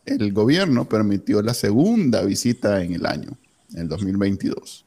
el 0.06 0.32
gobierno 0.32 0.88
permitió 0.88 1.42
la 1.42 1.54
segunda 1.54 2.22
visita 2.22 2.82
en 2.82 2.94
el 2.94 3.06
año, 3.06 3.36
en 3.72 3.80
el 3.80 3.88
2022. 3.88 4.84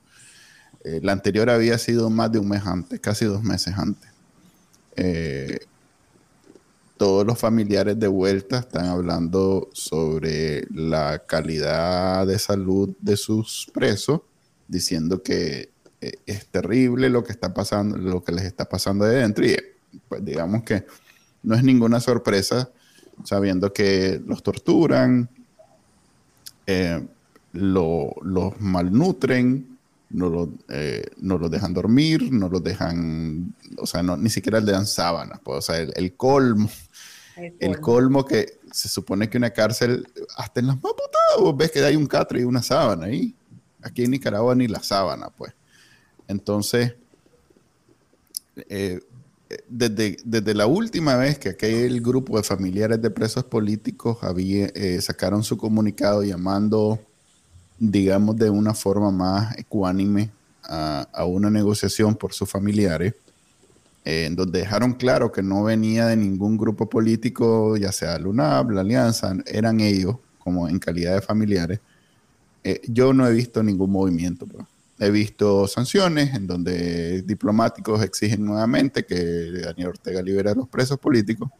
Eh, 0.88 1.02
la 1.04 1.12
anterior 1.12 1.50
había 1.50 1.78
sido 1.78 2.10
más 2.10 2.32
de 2.32 2.40
un 2.40 2.48
mes 2.48 2.66
antes, 2.66 3.02
casi 3.02 3.26
dos 3.26 3.44
meses 3.44 3.78
antes. 3.78 4.10
Eh, 4.96 5.60
todos 6.96 7.28
los 7.28 7.38
familiares 7.38 8.00
de 8.00 8.08
vuelta 8.08 8.60
están 8.60 8.86
hablando 8.86 9.70
sobre 9.74 10.66
la 10.74 11.24
calidad 11.28 12.26
de 12.26 12.40
salud 12.40 12.96
de 13.02 13.18
sus 13.18 13.70
presos, 13.74 14.22
diciendo 14.70 15.22
que 15.22 15.72
eh, 16.00 16.14
es 16.26 16.48
terrible 16.48 17.10
lo 17.10 17.22
que 17.22 17.34
está 17.34 17.54
pasando, 17.54 17.98
lo 17.98 18.24
que 18.24 18.32
les 18.32 18.46
está 18.46 18.64
pasando 18.64 19.04
de 19.04 19.18
dentro 19.18 19.46
y 19.46 19.58
pues 20.08 20.24
digamos 20.24 20.64
que 20.64 20.86
no 21.44 21.56
es 21.56 21.64
ninguna 21.64 22.00
sorpresa 22.00 22.70
sabiendo 23.26 23.74
que 23.74 24.22
los 24.26 24.42
torturan, 24.42 25.30
los 27.52 28.62
malnutren, 28.62 29.77
no 30.10 30.30
los, 30.30 30.50
eh, 30.70 31.04
no 31.18 31.38
los 31.38 31.52
dejan 31.52 31.74
dormir, 31.74 32.32
no 32.32 32.50
los 32.50 32.64
dejan, 32.64 33.54
o 33.78 33.86
sea, 33.86 34.04
no, 34.04 34.16
ni 34.18 34.30
siquiera 34.30 34.60
le 34.60 34.72
dan 34.72 34.88
sábanas, 34.88 35.40
pues, 35.44 35.58
o 35.58 35.62
sea, 35.62 35.80
el, 35.80 36.16
colmo, 36.16 36.70
el 37.36 37.80
colmo, 37.80 38.26
que 38.26 38.60
se 38.72 38.88
supone 38.88 39.30
que 39.30 39.38
una 39.38 39.50
cárcel, 39.50 40.08
hasta 40.38 40.60
en 40.60 40.68
las 40.68 40.82
más 40.82 40.94
vos 41.40 41.56
ves 41.56 41.72
que 41.72 41.84
hay 41.84 41.96
un 41.96 42.08
catre 42.08 42.42
y 42.42 42.44
una 42.44 42.62
sábana 42.62 43.08
ahí. 43.08 43.36
Aquí 43.82 44.04
en 44.04 44.12
Nicaragua 44.12 44.56
ni 44.56 44.68
la 44.68 44.82
sábana, 44.82 45.30
pues. 45.30 45.54
Entonces, 46.28 46.96
eh, 48.70 49.00
desde, 49.70 50.18
desde, 50.26 50.54
la 50.54 50.68
última 50.68 51.16
vez 51.16 51.40
que 51.40 51.50
aquel 51.50 52.02
grupo 52.02 52.38
de 52.38 52.44
familiares 52.44 53.02
de 53.02 53.10
presos 53.10 53.46
políticos 53.46 54.18
había, 54.22 54.68
eh, 54.76 55.00
sacaron 55.02 55.44
su 55.44 55.58
comunicado 55.58 56.24
llamando, 56.24 57.00
digamos, 57.80 58.36
de 58.38 58.50
una 58.50 58.74
forma 58.74 59.12
más 59.12 59.58
ecuánime 59.58 60.32
a, 60.64 61.26
una 61.26 61.50
negociación 61.50 62.16
por 62.16 62.34
sus 62.34 62.50
familiares, 62.50 63.14
eh, 64.04 64.26
en 64.26 64.36
donde 64.36 64.60
dejaron 64.60 64.94
claro 64.94 65.32
que 65.32 65.42
no 65.42 65.64
venía 65.64 66.08
de 66.08 66.18
ningún 66.18 66.58
grupo 66.58 66.90
político, 66.90 67.78
ya 67.78 67.92
sea 67.92 68.18
UNAP, 68.18 68.72
la 68.72 68.82
Alianza, 68.82 69.36
eran 69.46 69.80
ellos 69.80 70.18
como 70.40 70.68
en 70.68 70.80
calidad 70.80 71.16
de 71.16 71.22
familiares. 71.22 71.80
yo 72.88 73.14
no 73.14 73.28
he 73.28 73.34
visto 73.34 73.64
ningún 73.64 73.92
movimiento. 73.92 74.46
Pues. 74.46 74.66
He 75.00 75.12
visto 75.12 75.68
sanciones 75.68 76.34
en 76.34 76.48
donde 76.48 77.22
diplomáticos 77.22 78.04
exigen 78.04 78.44
nuevamente 78.44 79.06
que 79.06 79.16
Daniel 79.62 79.90
Ortega 79.90 80.24
libere 80.24 80.50
a 80.50 80.56
los 80.56 80.68
presos 80.68 80.98
políticos, 80.98 81.52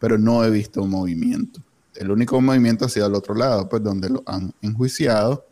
pero 0.00 0.18
no 0.18 0.44
he 0.44 0.50
visto 0.50 0.82
un 0.82 0.90
movimiento. 0.90 1.62
El 1.98 2.10
único 2.10 2.40
movimiento 2.40 2.84
ha 2.84 2.88
sido 2.88 3.06
al 3.06 3.14
otro 3.14 3.34
lado, 3.34 3.68
pues 3.68 3.82
donde 3.82 4.08
lo 4.08 4.22
han 4.26 4.54
enjuiciado 4.62 5.46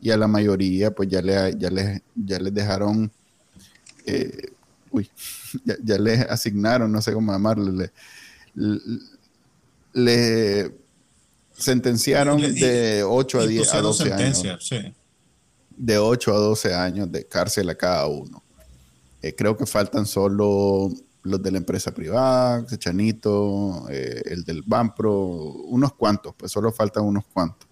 y 0.00 0.10
a 0.10 0.16
la 0.16 0.26
mayoría 0.26 0.90
pues 0.94 1.08
ya, 1.08 1.20
le, 1.20 1.54
ya, 1.58 1.70
les, 1.70 2.00
ya 2.14 2.38
les 2.38 2.54
dejaron, 2.54 3.10
eh, 4.06 4.52
uy, 4.90 5.10
ya, 5.84 5.98
les 5.98 6.20
asignaron, 6.22 6.90
no 6.90 7.02
sé 7.02 7.12
cómo 7.12 7.32
llamarle, 7.32 7.90
le, 9.92 10.74
sentenciaron 11.52 12.40
de 12.40 13.02
8 13.06 13.40
a 13.40 13.46
10 13.46 13.74
a 13.74 13.80
12 13.80 14.12
años. 14.12 14.66
Sí 14.66 14.94
de 15.80 15.96
8 15.96 16.34
a 16.34 16.38
12 16.38 16.74
años 16.74 17.10
de 17.10 17.24
cárcel 17.26 17.70
a 17.70 17.74
cada 17.74 18.06
uno. 18.06 18.42
Eh, 19.22 19.34
creo 19.34 19.56
que 19.56 19.64
faltan 19.64 20.04
solo 20.04 20.90
los 21.22 21.42
de 21.42 21.50
la 21.50 21.58
empresa 21.58 21.92
privada, 21.92 22.64
Chanito, 22.78 23.86
eh, 23.90 24.22
el 24.26 24.44
del 24.44 24.62
Banpro, 24.62 25.12
unos 25.12 25.92
cuantos, 25.94 26.34
pues 26.36 26.50
solo 26.50 26.72
faltan 26.72 27.04
unos 27.04 27.24
cuantos 27.26 27.68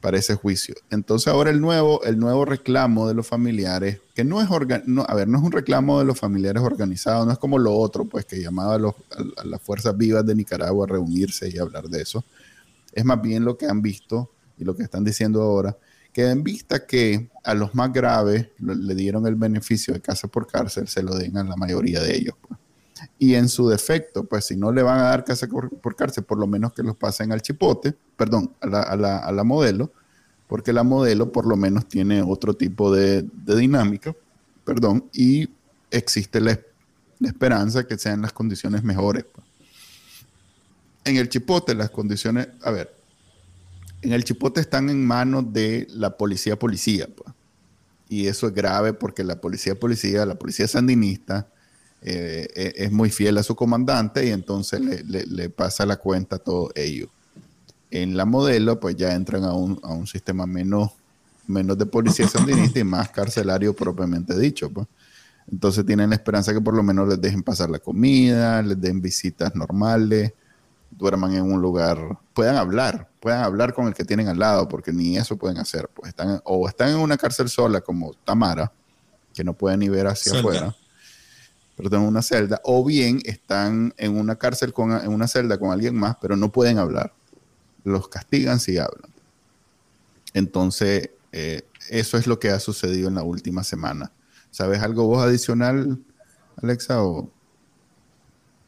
para 0.00 0.18
ese 0.18 0.34
juicio. 0.34 0.74
Entonces 0.90 1.28
ahora 1.28 1.50
el 1.50 1.60
nuevo, 1.60 2.02
el 2.04 2.18
nuevo 2.18 2.44
reclamo 2.44 3.06
de 3.06 3.14
los 3.14 3.26
familiares, 3.26 4.00
que 4.14 4.24
no 4.24 4.40
es, 4.40 4.48
no, 4.86 5.04
a 5.06 5.14
ver, 5.14 5.28
no 5.28 5.38
es 5.38 5.44
un 5.44 5.52
reclamo 5.52 5.98
de 5.98 6.04
los 6.04 6.18
familiares 6.18 6.62
organizados, 6.62 7.26
no 7.26 7.32
es 7.32 7.38
como 7.38 7.58
lo 7.58 7.74
otro, 7.74 8.06
pues 8.06 8.24
que 8.24 8.40
llamaba 8.40 8.74
a, 8.74 8.76
a 8.76 9.44
las 9.44 9.62
fuerzas 9.62 9.96
vivas 9.96 10.24
de 10.24 10.34
Nicaragua 10.34 10.86
a 10.86 10.88
reunirse 10.88 11.48
y 11.48 11.58
hablar 11.58 11.88
de 11.88 12.02
eso. 12.02 12.24
Es 12.92 13.04
más 13.04 13.20
bien 13.20 13.44
lo 13.44 13.56
que 13.56 13.66
han 13.66 13.82
visto 13.82 14.30
y 14.58 14.64
lo 14.64 14.74
que 14.74 14.82
están 14.82 15.04
diciendo 15.04 15.42
ahora, 15.42 15.76
que 16.12 16.28
en 16.28 16.42
vista 16.42 16.86
que 16.86 17.30
a 17.44 17.54
los 17.54 17.74
más 17.74 17.92
graves 17.92 18.48
le 18.58 18.94
dieron 18.94 19.26
el 19.26 19.36
beneficio 19.36 19.94
de 19.94 20.00
casa 20.00 20.28
por 20.28 20.46
cárcel, 20.46 20.88
se 20.88 21.02
lo 21.02 21.14
den 21.14 21.36
a 21.36 21.44
la 21.44 21.56
mayoría 21.56 22.00
de 22.00 22.16
ellos. 22.16 22.34
Pues. 22.40 22.60
Y 23.18 23.34
en 23.34 23.48
su 23.48 23.68
defecto, 23.68 24.24
pues 24.24 24.46
si 24.46 24.56
no 24.56 24.72
le 24.72 24.82
van 24.82 24.98
a 24.98 25.04
dar 25.04 25.24
casa 25.24 25.46
por 25.46 25.96
cárcel, 25.96 26.24
por 26.24 26.38
lo 26.38 26.46
menos 26.46 26.72
que 26.72 26.82
los 26.82 26.96
pasen 26.96 27.32
al 27.32 27.42
chipote, 27.42 27.94
perdón, 28.16 28.52
a 28.60 28.96
la, 28.96 29.44
modelo, 29.44 29.92
porque 30.46 30.72
la 30.72 30.82
modelo 30.82 31.30
por 31.30 31.46
lo 31.46 31.56
menos 31.56 31.88
tiene 31.88 32.22
otro 32.22 32.54
tipo 32.54 32.92
de, 32.94 33.26
dinámica, 33.46 34.14
perdón, 34.64 35.08
y 35.12 35.48
existe 35.90 36.40
la, 36.40 36.58
esperanza 37.20 37.86
que 37.86 37.98
sean 37.98 38.22
las 38.22 38.32
condiciones 38.32 38.82
mejores. 38.82 39.24
Pues. 39.24 39.46
En 41.04 41.16
el 41.16 41.28
chipote 41.28 41.74
las 41.74 41.90
condiciones, 41.90 42.48
a 42.62 42.70
ver, 42.70 42.99
en 44.02 44.12
el 44.12 44.24
Chipote 44.24 44.60
están 44.60 44.88
en 44.90 45.06
manos 45.06 45.52
de 45.52 45.86
la 45.90 46.16
policía 46.16 46.58
policía. 46.58 47.08
Pues. 47.14 47.34
Y 48.08 48.26
eso 48.26 48.48
es 48.48 48.54
grave 48.54 48.92
porque 48.92 49.24
la 49.24 49.40
policía 49.40 49.78
policía, 49.78 50.26
la 50.26 50.36
policía 50.36 50.66
sandinista, 50.66 51.48
eh, 52.02 52.48
e, 52.54 52.72
es 52.76 52.92
muy 52.92 53.10
fiel 53.10 53.38
a 53.38 53.42
su 53.42 53.54
comandante 53.54 54.26
y 54.26 54.30
entonces 54.30 54.80
le, 54.80 55.50
pasa 55.50 55.84
la 55.86 55.96
cuenta 55.96 56.36
a 56.36 56.38
todos 56.38 56.72
ellos. 56.74 57.08
En 57.90 58.16
la 58.16 58.24
modelo, 58.24 58.80
pues 58.80 58.96
ya 58.96 59.14
entran 59.14 59.44
a 59.44 59.52
un, 59.52 59.78
a 59.82 59.92
un 59.92 60.06
sistema 60.06 60.46
menos, 60.46 60.90
menos 61.46 61.76
de 61.76 61.86
policía 61.86 62.26
sandinista 62.28 62.78
y 62.78 62.84
más 62.84 63.10
carcelario 63.10 63.74
propiamente 63.74 64.38
dicho. 64.38 64.70
Pues. 64.70 64.86
Entonces 65.50 65.84
tienen 65.84 66.10
la 66.10 66.16
esperanza 66.16 66.52
que 66.52 66.60
por 66.60 66.74
lo 66.74 66.82
menos 66.82 67.08
les 67.08 67.20
dejen 67.20 67.42
pasar 67.42 67.70
la 67.70 67.80
comida, 67.80 68.62
les 68.62 68.80
den 68.80 69.00
visitas 69.00 69.54
normales, 69.54 70.32
duerman 70.90 71.34
en 71.34 71.50
un 71.50 71.60
lugar, 71.60 72.18
puedan 72.34 72.56
hablar, 72.56 73.08
puedan 73.20 73.42
hablar 73.42 73.74
con 73.74 73.86
el 73.86 73.94
que 73.94 74.04
tienen 74.04 74.28
al 74.28 74.38
lado, 74.38 74.68
porque 74.68 74.92
ni 74.92 75.16
eso 75.16 75.36
pueden 75.36 75.58
hacer. 75.58 75.88
Pues 75.94 76.08
están, 76.08 76.40
o 76.44 76.68
están 76.68 76.90
en 76.90 76.96
una 76.96 77.16
cárcel 77.16 77.48
sola 77.48 77.80
como 77.80 78.12
Tamara, 78.24 78.72
que 79.32 79.44
no 79.44 79.54
pueden 79.54 79.80
ni 79.80 79.88
ver 79.88 80.06
hacia 80.06 80.38
afuera, 80.38 80.74
pero 81.76 81.88
están 81.88 82.02
en 82.02 82.08
una 82.08 82.22
celda, 82.22 82.60
o 82.64 82.84
bien 82.84 83.20
están 83.24 83.94
en 83.96 84.18
una 84.18 84.36
cárcel 84.36 84.72
con 84.72 84.92
en 84.92 85.12
una 85.12 85.28
celda 85.28 85.58
con 85.58 85.70
alguien 85.70 85.94
más, 85.94 86.16
pero 86.20 86.36
no 86.36 86.50
pueden 86.50 86.78
hablar. 86.78 87.12
Los 87.84 88.08
castigan 88.08 88.60
si 88.60 88.76
hablan. 88.76 89.10
Entonces, 90.34 91.10
eh, 91.32 91.62
eso 91.88 92.18
es 92.18 92.26
lo 92.26 92.38
que 92.38 92.50
ha 92.50 92.60
sucedido 92.60 93.08
en 93.08 93.14
la 93.14 93.22
última 93.22 93.64
semana. 93.64 94.12
¿Sabes 94.50 94.82
algo 94.82 95.06
vos 95.06 95.24
adicional, 95.24 95.98
Alexa? 96.56 97.02
O? 97.02 97.30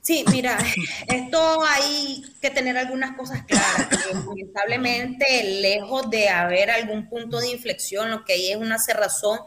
Sí, 0.03 0.25
mira, 0.33 0.59
esto 1.07 1.65
hay 1.65 2.25
que 2.41 2.51
tener 2.51 2.77
algunas 2.77 3.17
cosas 3.17 3.45
claras. 3.45 3.89
Lamentablemente, 4.13 5.61
lejos 5.61 6.11
de 6.11 6.29
haber 6.29 6.73
algún 6.73 7.09
punto 7.09 7.39
de 7.39 7.51
inflexión, 7.51 8.11
lo 8.11 8.25
que 8.25 8.33
hay 8.33 8.51
es 8.51 8.57
una 8.57 8.81
cerrazón 8.81 9.39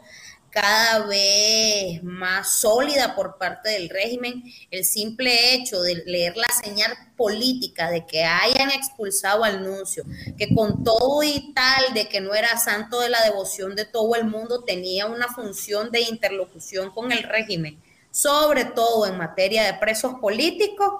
cada 0.48 1.06
vez 1.06 2.02
más 2.02 2.60
sólida 2.60 3.14
por 3.14 3.36
parte 3.36 3.68
del 3.68 3.90
régimen. 3.90 4.44
El 4.70 4.86
simple 4.86 5.52
hecho 5.52 5.82
de 5.82 5.96
leer 6.06 6.38
la 6.38 6.48
señal 6.48 6.90
política 7.18 7.90
de 7.90 8.06
que 8.06 8.24
hayan 8.24 8.70
expulsado 8.70 9.44
al 9.44 9.62
nuncio, 9.62 10.04
que 10.38 10.54
con 10.54 10.82
todo 10.82 11.22
y 11.22 11.52
tal 11.52 11.92
de 11.92 12.08
que 12.08 12.22
no 12.22 12.34
era 12.34 12.56
santo 12.56 13.00
de 13.00 13.10
la 13.10 13.22
devoción 13.24 13.76
de 13.76 13.84
todo 13.84 14.14
el 14.14 14.24
mundo, 14.24 14.64
tenía 14.64 15.04
una 15.04 15.28
función 15.28 15.90
de 15.90 16.00
interlocución 16.00 16.92
con 16.92 17.12
el 17.12 17.24
régimen 17.24 17.78
sobre 18.16 18.64
todo 18.64 19.06
en 19.06 19.18
materia 19.18 19.64
de 19.64 19.74
presos 19.74 20.14
políticos, 20.14 20.90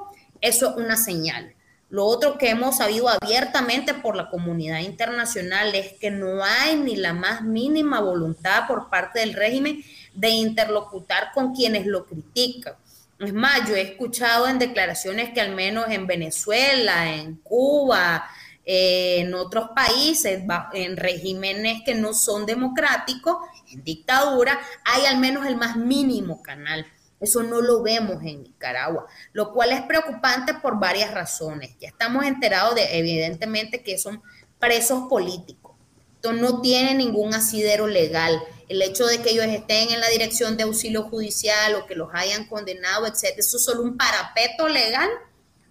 eso 0.43 0.69
es 0.69 0.77
una 0.77 0.99
señal. 0.99 1.55
Lo 1.89 2.05
otro 2.05 2.37
que 2.37 2.51
hemos 2.51 2.77
sabido 2.77 3.09
abiertamente 3.09 3.95
por 3.95 4.17
la 4.17 4.29
comunidad 4.29 4.81
internacional 4.81 5.75
es 5.75 5.95
que 5.95 6.11
no 6.11 6.45
hay 6.45 6.77
ni 6.77 6.95
la 6.95 7.14
más 7.14 7.41
mínima 7.41 8.01
voluntad 8.01 8.67
por 8.69 8.91
parte 8.91 9.21
del 9.21 9.33
régimen 9.33 9.83
de 10.12 10.29
interlocutar 10.29 11.33
con 11.33 11.55
quienes 11.55 11.87
lo 11.87 12.05
critican. 12.05 12.75
Es 13.19 13.33
más, 13.33 13.67
yo 13.67 13.75
he 13.77 13.81
escuchado 13.81 14.47
en 14.47 14.59
declaraciones 14.59 15.31
que 15.31 15.41
al 15.41 15.55
menos 15.55 15.87
en 15.89 16.07
Venezuela, 16.07 17.14
en 17.14 17.37
Cuba, 17.37 18.29
eh, 18.67 19.21
en 19.21 19.33
otros 19.33 19.71
países, 19.75 20.43
en 20.75 20.99
regímenes 20.99 21.81
que 21.83 21.95
no 21.95 22.12
son 22.12 22.45
democráticos, 22.45 23.39
en 23.73 23.83
dictadura, 23.83 24.61
hay 24.85 25.07
al 25.07 25.17
menos 25.17 25.47
el 25.47 25.57
más 25.57 25.77
mínimo 25.77 26.43
canal 26.43 26.85
eso 27.21 27.43
no 27.43 27.62
lo 27.62 27.83
vemos 27.83 28.23
en 28.23 28.43
Nicaragua, 28.43 29.07
lo 29.33 29.53
cual 29.53 29.73
es 29.73 29.83
preocupante 29.83 30.55
por 30.55 30.79
varias 30.79 31.12
razones. 31.14 31.71
Ya 31.81 31.89
estamos 31.89 32.25
enterados 32.25 32.75
de, 32.75 32.99
evidentemente, 32.99 33.83
que 33.83 33.99
son 33.99 34.23
presos 34.59 35.09
políticos. 35.09 35.73
Esto 36.17 36.33
no 36.33 36.61
tiene 36.61 36.95
ningún 36.95 37.35
asidero 37.35 37.87
legal. 37.87 38.43
El 38.69 38.83
hecho 38.83 39.07
de 39.07 39.23
que 39.23 39.31
ellos 39.31 39.47
estén 39.47 39.91
en 39.91 40.01
la 40.01 40.09
dirección 40.09 40.57
de 40.57 40.64
auxilio 40.64 41.05
judicial 41.05 41.75
o 41.77 41.87
que 41.87 41.95
los 41.95 42.11
hayan 42.12 42.47
condenado, 42.47 43.07
etcétera, 43.07 43.41
eso 43.41 43.57
es 43.57 43.64
solo 43.64 43.83
un 43.83 43.97
parapeto 43.97 44.69
legal 44.69 45.09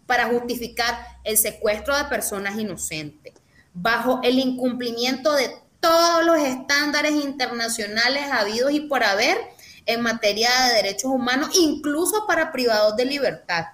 para 0.05 0.27
justificar 0.27 0.97
el 1.23 1.37
secuestro 1.37 1.97
de 1.97 2.05
personas 2.05 2.57
inocentes, 2.57 3.33
bajo 3.73 4.19
el 4.23 4.39
incumplimiento 4.39 5.33
de 5.33 5.51
todos 5.79 6.25
los 6.25 6.37
estándares 6.39 7.11
internacionales 7.11 8.23
habidos 8.31 8.71
y 8.71 8.81
por 8.81 9.03
haber 9.03 9.37
en 9.85 10.01
materia 10.01 10.49
de 10.67 10.75
derechos 10.75 11.11
humanos, 11.11 11.49
incluso 11.53 12.25
para 12.27 12.51
privados 12.51 12.95
de 12.95 13.05
libertad. 13.05 13.65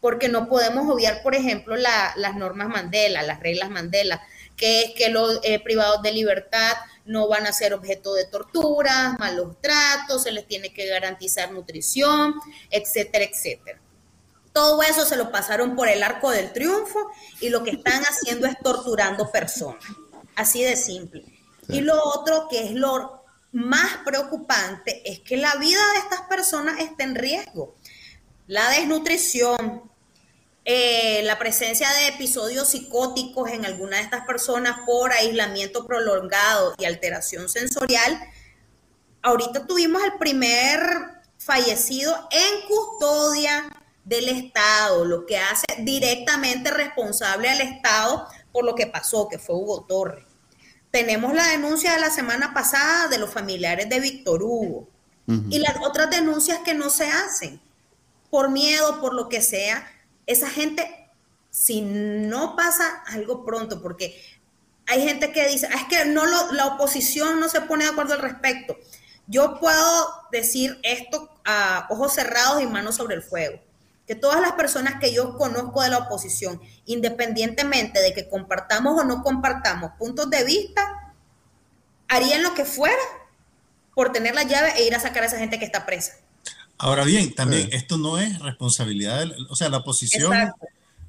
porque 0.00 0.28
no 0.28 0.48
podemos 0.48 0.88
obviar, 0.88 1.24
por 1.24 1.34
ejemplo, 1.34 1.74
las 1.74 2.36
normas 2.36 2.68
Mandela, 2.68 3.20
las 3.22 3.40
reglas 3.40 3.68
Mandela, 3.68 4.22
que 4.56 4.82
es 4.82 4.94
que 4.94 5.08
los 5.08 5.40
eh, 5.42 5.58
privados 5.58 6.02
de 6.02 6.12
libertad 6.12 6.76
no 7.04 7.26
van 7.26 7.46
a 7.46 7.52
ser 7.52 7.74
objeto 7.74 8.14
de 8.14 8.26
torturas, 8.26 9.18
malos 9.18 9.56
tratos, 9.60 10.22
se 10.22 10.30
les 10.30 10.46
tiene 10.46 10.72
que 10.72 10.86
garantizar 10.86 11.50
nutrición, 11.50 12.34
etcétera, 12.70 13.24
etcétera. 13.24 13.80
Todo 14.52 14.82
eso 14.82 15.04
se 15.04 15.16
lo 15.16 15.32
pasaron 15.32 15.74
por 15.74 15.88
el 15.88 16.02
arco 16.02 16.30
del 16.30 16.52
triunfo 16.52 17.10
y 17.40 17.48
lo 17.48 17.62
que 17.64 17.70
están 17.70 18.02
haciendo 18.02 18.46
es 18.46 18.58
torturando 18.62 19.30
personas. 19.30 19.84
Así 20.34 20.62
de 20.62 20.76
simple. 20.76 21.24
Y 21.68 21.80
lo 21.80 22.02
otro 22.02 22.48
que 22.48 22.66
es 22.66 22.72
lo 22.72 23.17
más 23.52 23.98
preocupante 24.04 25.02
es 25.10 25.20
que 25.20 25.36
la 25.36 25.54
vida 25.56 25.80
de 25.92 25.98
estas 25.98 26.22
personas 26.22 26.80
está 26.80 27.04
en 27.04 27.14
riesgo. 27.14 27.74
La 28.46 28.68
desnutrición, 28.70 29.90
eh, 30.64 31.22
la 31.24 31.38
presencia 31.38 31.90
de 31.90 32.08
episodios 32.08 32.68
psicóticos 32.68 33.50
en 33.50 33.64
algunas 33.64 34.00
de 34.00 34.04
estas 34.04 34.26
personas 34.26 34.80
por 34.84 35.12
aislamiento 35.12 35.86
prolongado 35.86 36.74
y 36.78 36.84
alteración 36.84 37.48
sensorial. 37.48 38.20
Ahorita 39.22 39.66
tuvimos 39.66 40.02
el 40.04 40.14
primer 40.18 40.80
fallecido 41.38 42.28
en 42.30 42.68
custodia 42.68 43.70
del 44.04 44.28
Estado, 44.28 45.04
lo 45.04 45.26
que 45.26 45.38
hace 45.38 45.66
directamente 45.80 46.70
responsable 46.70 47.48
al 47.48 47.60
Estado 47.60 48.26
por 48.52 48.64
lo 48.64 48.74
que 48.74 48.86
pasó, 48.86 49.28
que 49.28 49.38
fue 49.38 49.56
Hugo 49.56 49.84
Torres. 49.86 50.27
Tenemos 50.90 51.34
la 51.34 51.46
denuncia 51.48 51.92
de 51.92 52.00
la 52.00 52.10
semana 52.10 52.54
pasada 52.54 53.08
de 53.08 53.18
los 53.18 53.30
familiares 53.30 53.88
de 53.88 54.00
Víctor 54.00 54.42
Hugo. 54.42 54.88
Y 55.50 55.58
las 55.58 55.76
otras 55.82 56.08
denuncias 56.08 56.60
que 56.64 56.72
no 56.72 56.88
se 56.88 57.10
hacen 57.10 57.60
por 58.30 58.50
miedo, 58.50 58.98
por 58.98 59.12
lo 59.12 59.28
que 59.28 59.42
sea, 59.42 59.86
esa 60.26 60.48
gente, 60.48 61.10
si 61.50 61.82
no 61.82 62.56
pasa 62.56 63.02
algo 63.08 63.44
pronto, 63.44 63.82
porque 63.82 64.18
hay 64.86 65.06
gente 65.06 65.30
que 65.32 65.46
dice, 65.48 65.68
ah, 65.70 65.76
es 65.82 65.84
que 65.84 66.06
no 66.06 66.24
la 66.24 66.66
oposición 66.66 67.40
no 67.40 67.50
se 67.50 67.60
pone 67.60 67.84
de 67.84 67.90
acuerdo 67.90 68.14
al 68.14 68.22
respecto. 68.22 68.78
Yo 69.26 69.60
puedo 69.60 70.08
decir 70.32 70.78
esto 70.82 71.30
a 71.44 71.86
ojos 71.90 72.14
cerrados 72.14 72.62
y 72.62 72.66
manos 72.66 72.96
sobre 72.96 73.14
el 73.14 73.22
fuego, 73.22 73.60
que 74.08 74.14
todas 74.14 74.40
las 74.40 74.52
personas 74.52 74.94
que 74.98 75.12
yo 75.12 75.36
conozco 75.36 75.82
de 75.82 75.90
la 75.90 75.98
oposición, 75.98 76.62
independientemente 76.86 78.00
de 78.00 78.14
que 78.14 78.26
compartamos 78.26 78.98
o 78.98 79.04
no 79.04 79.22
compartamos 79.22 79.90
puntos 79.98 80.30
de 80.30 80.44
vista, 80.44 81.14
harían 82.08 82.42
lo 82.42 82.54
que 82.54 82.64
fuera 82.64 82.96
por 83.94 84.10
tener 84.10 84.34
la 84.34 84.44
llave 84.44 84.72
e 84.78 84.86
ir 84.86 84.94
a 84.94 85.00
sacar 85.00 85.24
a 85.24 85.26
esa 85.26 85.38
gente 85.38 85.58
que 85.58 85.66
está 85.66 85.84
presa. 85.84 86.14
Ahora 86.78 87.04
bien, 87.04 87.34
también 87.34 87.68
esto 87.72 87.98
no 87.98 88.18
es 88.18 88.38
responsabilidad, 88.38 89.26
o 89.50 89.56
sea, 89.56 89.68
la 89.68 89.78
oposición 89.78 90.54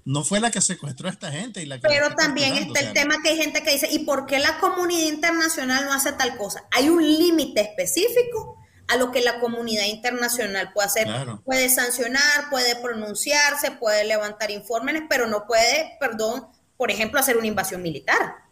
no 0.04 0.26
fue 0.26 0.42
la 0.42 0.52
que 0.52 0.60
secuestró 0.60 1.08
a 1.08 1.12
esta 1.12 1.32
gente. 1.32 1.62
Y 1.62 1.68
la 1.68 1.80
Pero 1.80 2.14
también 2.16 2.56
está 2.56 2.82
el 2.82 2.92
tema 2.92 3.22
que 3.24 3.30
hay 3.30 3.38
gente 3.38 3.64
que 3.64 3.72
dice, 3.72 3.88
¿y 3.90 4.00
por 4.00 4.26
qué 4.26 4.40
la 4.40 4.60
comunidad 4.60 5.08
internacional 5.08 5.86
no 5.86 5.94
hace 5.94 6.12
tal 6.14 6.36
cosa? 6.36 6.66
Hay 6.72 6.90
un 6.90 7.02
límite 7.02 7.62
específico 7.62 8.59
a 8.90 8.98
lo 8.98 9.12
que 9.12 9.22
la 9.22 9.40
comunidad 9.40 9.86
internacional 9.86 10.74
puede 10.74 10.88
hacer. 10.88 11.08
Puede 11.46 11.70
sancionar, 11.70 12.50
puede 12.50 12.76
pronunciarse, 12.76 13.72
puede 13.72 14.04
levantar 14.04 14.52
informes, 14.52 15.04
pero 15.10 15.28
no 15.28 15.46
puede, 15.46 15.96
perdón, 16.00 16.48
por 16.76 16.92
ejemplo, 16.92 17.20
hacer 17.20 17.38
una 17.38 17.48
invasión 17.48 17.82
militar 17.82 18.50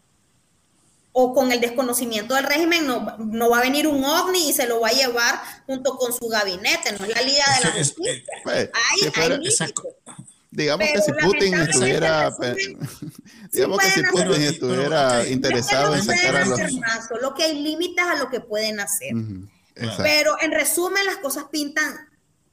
o 1.20 1.34
con 1.34 1.50
el 1.50 1.60
desconocimiento 1.60 2.34
del 2.34 2.44
régimen 2.44 2.86
no, 2.86 3.16
no, 3.18 3.50
va 3.50 3.58
a 3.58 3.62
venir 3.62 3.88
un 3.88 4.04
ovni 4.04 4.50
y 4.50 4.52
se 4.52 4.68
lo 4.68 4.80
va 4.80 4.88
a 4.88 4.92
llevar 4.92 5.40
junto 5.66 5.96
con 5.96 6.12
su 6.12 6.28
gabinete, 6.28 6.92
no 6.92 7.04
es 7.04 7.14
la 7.14 7.22
Liga 7.22 7.44
de 7.56 7.64
la 7.64 7.72
Justicia. 7.72 8.34
Eh, 8.54 8.70
pues, 9.12 9.58
digamos 10.50 10.88
que 10.92 11.02
si 11.02 11.12
Putin 11.12 11.54
estuviera 11.54 12.30
digamos 13.50 13.78
que 13.78 13.90
si 13.90 14.02
Putin 14.04 14.42
estuviera 14.42 15.26
interesado 15.26 15.96
en 15.96 16.04
sacar 16.04 16.36
a 16.36 16.44
los 16.44 16.60
solo 17.08 17.34
que 17.34 17.44
hay 17.44 17.62
límites 17.62 18.04
a 18.04 18.14
lo 18.16 18.30
que 18.30 18.40
pueden 18.40 18.78
hacer. 18.78 19.14
Pero 19.98 20.36
en 20.40 20.52
resumen 20.52 21.04
las 21.06 21.18
cosas 21.18 21.44
pintan 21.50 22.08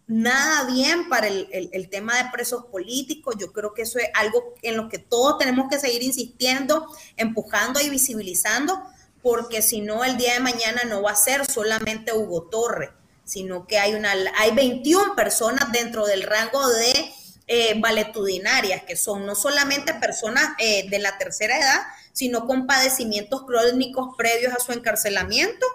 nada 0.08 0.66
bien 0.66 1.10
para 1.10 1.28
el, 1.28 1.90
tema 1.90 2.18
de 2.18 2.30
presos 2.32 2.66
políticos. 2.66 3.36
Yo 3.40 3.52
creo 3.52 3.74
que 3.74 3.84
eso 3.84 4.00
es 4.00 4.08
algo 4.14 4.54
en 4.62 4.78
lo 4.78 4.90
que 4.90 5.00
todos 5.00 5.38
tenemos 5.38 5.68
que 5.70 5.80
seguir 5.80 6.04
insistiendo, 6.04 6.88
empujando 7.18 7.80
y 7.82 7.90
visibilizando, 7.90 8.82
porque 9.22 9.62
si 9.62 9.82
no, 9.82 10.04
el 10.04 10.18
día 10.18 10.34
de 10.34 10.40
mañana 10.40 10.84
no 10.86 11.02
va 11.02 11.12
a 11.12 11.16
ser 11.16 11.46
solamente 11.46 12.14
Hugo 12.14 12.44
Torre, 12.44 12.92
sino 13.24 13.66
que 13.66 13.80
hay, 13.80 13.96
una, 13.96 14.14
hay 14.38 14.52
21 14.52 15.16
personas 15.16 15.72
dentro 15.72 16.06
del 16.06 16.22
rango 16.22 16.68
de 16.70 17.12
eh, 17.48 17.80
valetudinarias, 17.80 18.84
que 18.84 18.96
son 18.96 19.26
no 19.26 19.34
solamente 19.34 19.96
personas 19.96 20.50
eh, 20.60 20.88
de 20.90 21.00
la 21.00 21.18
tercera 21.18 21.58
edad, 21.58 21.82
sino 22.12 22.46
con 22.46 22.68
padecimientos 22.68 23.44
crónicos 23.46 24.16
previos 24.16 24.54
a 24.54 24.60
su 24.60 24.72
encarcelamiento 24.72 25.66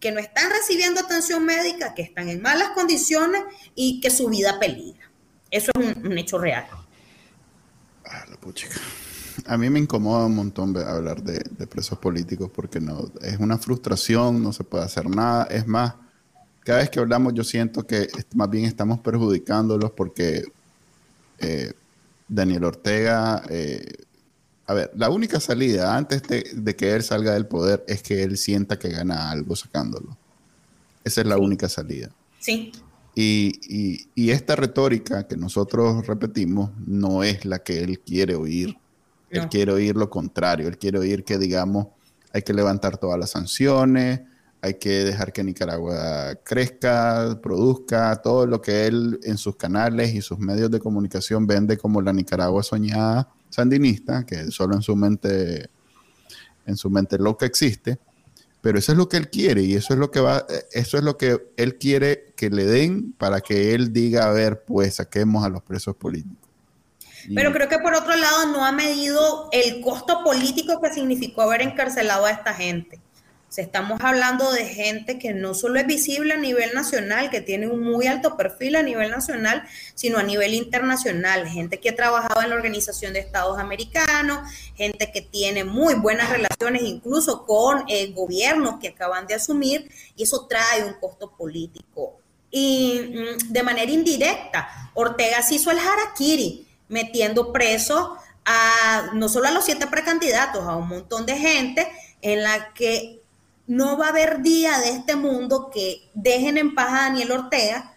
que 0.00 0.12
no 0.12 0.20
están 0.20 0.50
recibiendo 0.50 1.00
atención 1.00 1.44
médica, 1.44 1.94
que 1.94 2.02
están 2.02 2.28
en 2.28 2.40
malas 2.40 2.70
condiciones 2.70 3.42
y 3.74 4.00
que 4.00 4.10
su 4.10 4.28
vida 4.28 4.58
peligra. 4.58 5.10
Eso 5.50 5.72
es 5.80 5.96
un, 5.96 6.18
hecho 6.18 6.38
real. 6.38 6.66
Ah, 8.04 8.24
la 8.30 8.36
puchica. 8.36 8.76
A 9.46 9.56
mí 9.56 9.70
me 9.70 9.78
incomoda 9.78 10.26
un 10.26 10.34
montón 10.34 10.76
hablar 10.76 11.22
de, 11.22 11.66
presos 11.66 11.98
políticos 11.98 12.50
porque 12.54 12.80
no 12.80 13.10
es 13.22 13.38
una 13.38 13.58
frustración, 13.58 14.42
no 14.42 14.52
se 14.52 14.64
puede 14.64 14.84
hacer 14.84 15.08
nada. 15.08 15.44
Es 15.44 15.66
más, 15.66 15.94
cada 16.64 16.80
vez 16.80 16.90
que 16.90 17.00
hablamos 17.00 17.34
yo 17.34 17.44
siento 17.44 17.86
que 17.86 18.08
más 18.34 18.50
bien 18.50 18.66
estamos 18.66 19.00
perjudicándolos 19.00 19.92
porque 19.92 20.44
eh, 21.38 21.72
Daniel 22.28 22.64
Ortega 22.64 23.42
eh, 23.48 24.04
a 24.68 24.74
ver, 24.74 24.90
la 24.94 25.08
única 25.08 25.40
salida 25.40 25.96
antes 25.96 26.22
de, 26.22 26.76
que 26.76 26.94
él 26.94 27.02
salga 27.02 27.32
del 27.32 27.46
poder 27.46 27.82
es 27.88 28.02
que 28.02 28.22
él 28.22 28.36
sienta 28.36 28.78
que 28.78 28.90
gana 28.90 29.30
algo 29.30 29.56
sacándolo. 29.56 30.14
Esa 31.02 31.22
es 31.22 31.26
la 31.26 31.38
única 31.38 31.70
salida. 31.70 32.10
Sí. 32.38 32.72
Y, 33.14 34.30
esta 34.30 34.56
retórica 34.56 35.26
que 35.26 35.38
nosotros 35.38 36.06
repetimos 36.06 36.70
no 36.86 37.24
es 37.24 37.46
la 37.46 37.60
que 37.60 37.82
él 37.82 38.00
quiere 38.00 38.34
oír. 38.34 38.76
Él 39.30 39.48
quiere 39.48 39.72
oír 39.72 39.96
lo 39.96 40.10
contrario. 40.10 40.68
Él 40.68 40.76
quiere 40.76 40.98
oír 40.98 41.24
que, 41.24 41.38
digamos, 41.38 41.86
hay 42.34 42.42
que 42.42 42.52
levantar 42.52 42.98
todas 42.98 43.18
las 43.18 43.30
sanciones, 43.30 44.20
hay 44.60 44.74
que 44.74 44.90
dejar 44.90 45.32
que 45.32 45.42
Nicaragua 45.42 46.34
crezca, 46.44 47.38
produzca, 47.42 48.16
todo 48.16 48.46
lo 48.46 48.60
que 48.60 48.86
él 48.86 49.18
en 49.22 49.38
sus 49.38 49.56
canales 49.56 50.14
y 50.14 50.20
sus 50.20 50.38
medios 50.38 50.70
de 50.70 50.78
comunicación 50.78 51.46
vende 51.46 51.78
como 51.78 52.02
la 52.02 52.12
Nicaragua 52.12 52.62
soñada 52.62 53.32
sandinista, 53.50 54.24
que 54.24 54.50
solo 54.50 54.74
en 54.74 54.82
su 54.82 54.96
mente, 54.96 55.68
en 56.66 56.76
su 56.76 56.90
mente 56.90 57.18
loca 57.18 57.46
existe, 57.46 57.98
pero 58.60 58.78
eso 58.78 58.92
es 58.92 58.98
lo 58.98 59.08
que 59.08 59.16
él 59.16 59.30
quiere 59.30 59.62
y 59.62 59.74
eso 59.74 59.94
es 59.94 59.98
lo 59.98 60.10
que 60.10 60.20
va, 60.20 60.46
eso 60.72 60.98
es 60.98 61.04
lo 61.04 61.16
que 61.16 61.38
él 61.56 61.78
quiere 61.78 62.32
que 62.36 62.50
le 62.50 62.64
den 62.64 63.12
para 63.12 63.40
que 63.40 63.74
él 63.74 63.92
diga, 63.92 64.28
a 64.28 64.32
ver, 64.32 64.64
pues 64.64 64.96
saquemos 64.96 65.44
a 65.44 65.48
los 65.48 65.62
presos 65.62 65.96
políticos. 65.96 66.48
Pero 67.34 67.52
creo 67.52 67.68
que 67.68 67.78
por 67.78 67.94
otro 67.94 68.16
lado 68.16 68.46
no 68.52 68.64
ha 68.64 68.72
medido 68.72 69.48
el 69.52 69.80
costo 69.80 70.22
político 70.24 70.80
que 70.80 70.92
significó 70.92 71.42
haber 71.42 71.62
encarcelado 71.62 72.24
a 72.24 72.30
esta 72.30 72.54
gente 72.54 73.00
estamos 73.56 73.98
hablando 74.02 74.52
de 74.52 74.66
gente 74.66 75.18
que 75.18 75.32
no 75.32 75.54
solo 75.54 75.80
es 75.80 75.86
visible 75.86 76.34
a 76.34 76.36
nivel 76.36 76.74
nacional, 76.74 77.30
que 77.30 77.40
tiene 77.40 77.66
un 77.66 77.82
muy 77.82 78.06
alto 78.06 78.36
perfil 78.36 78.76
a 78.76 78.82
nivel 78.82 79.10
nacional, 79.10 79.64
sino 79.94 80.18
a 80.18 80.22
nivel 80.22 80.54
internacional. 80.54 81.48
Gente 81.48 81.80
que 81.80 81.90
ha 81.90 81.96
trabajado 81.96 82.42
en 82.42 82.50
la 82.50 82.56
Organización 82.56 83.12
de 83.12 83.20
Estados 83.20 83.58
Americanos, 83.58 84.40
gente 84.76 85.10
que 85.12 85.22
tiene 85.22 85.64
muy 85.64 85.94
buenas 85.94 86.30
relaciones 86.30 86.82
incluso 86.82 87.46
con 87.46 87.84
el 87.88 88.12
gobiernos 88.14 88.78
que 88.80 88.88
acaban 88.88 89.26
de 89.26 89.34
asumir, 89.34 89.90
y 90.14 90.24
eso 90.24 90.46
trae 90.46 90.84
un 90.84 90.94
costo 90.94 91.34
político. 91.36 92.20
Y 92.50 93.00
mm, 93.14 93.52
de 93.52 93.62
manera 93.62 93.90
indirecta, 93.90 94.90
Ortega 94.94 95.42
se 95.42 95.56
hizo 95.56 95.70
el 95.70 95.78
harakiri, 95.78 96.66
metiendo 96.88 97.52
preso 97.52 98.16
a 98.44 99.10
no 99.14 99.28
solo 99.28 99.48
a 99.48 99.50
los 99.50 99.64
siete 99.64 99.86
precandidatos, 99.86 100.66
a 100.66 100.76
un 100.76 100.88
montón 100.88 101.26
de 101.26 101.36
gente 101.36 101.86
en 102.22 102.42
la 102.42 102.72
que 102.72 103.20
no 103.68 103.98
va 103.98 104.06
a 104.06 104.08
haber 104.08 104.42
día 104.42 104.78
de 104.78 104.90
este 104.90 105.14
mundo 105.14 105.70
que 105.72 106.10
dejen 106.14 106.56
en 106.56 106.74
paz 106.74 106.88
a 106.88 107.02
Daniel 107.02 107.32
Ortega 107.32 107.94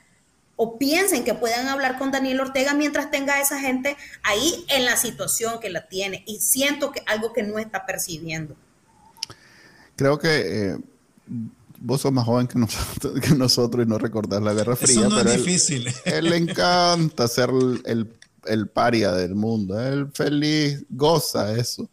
o 0.57 0.77
piensen 0.77 1.23
que 1.23 1.33
puedan 1.33 1.67
hablar 1.69 1.97
con 1.97 2.11
Daniel 2.11 2.41
Ortega 2.41 2.73
mientras 2.73 3.09
tenga 3.09 3.35
a 3.35 3.41
esa 3.41 3.57
gente 3.57 3.97
ahí 4.21 4.65
en 4.67 4.85
la 4.85 4.97
situación 4.97 5.59
que 5.59 5.69
la 5.69 5.87
tiene. 5.87 6.23
Y 6.27 6.39
siento 6.39 6.91
que 6.91 7.01
algo 7.07 7.31
que 7.33 7.41
no 7.41 7.57
está 7.57 7.85
percibiendo. 7.85 8.55
Creo 9.95 10.19
que 10.19 10.71
eh, 10.71 10.77
vos 11.79 12.01
sos 12.01 12.11
más 12.11 12.25
joven 12.25 12.47
que 12.47 12.59
nosotros, 12.59 13.19
que 13.21 13.33
nosotros 13.33 13.85
y 13.85 13.89
no 13.89 13.97
recordás 13.97 14.41
la 14.41 14.53
Guerra 14.53 14.75
Fría. 14.75 15.07
Eso 15.07 15.21
es 15.21 15.37
difícil. 15.37 15.87
Él, 16.03 16.25
le 16.25 16.35
encanta 16.35 17.29
ser 17.29 17.49
el, 17.85 18.13
el 18.45 18.67
paria 18.67 19.13
del 19.13 19.35
mundo. 19.35 19.79
Él 19.79 20.11
feliz, 20.13 20.83
goza 20.89 21.55
eso 21.55 21.89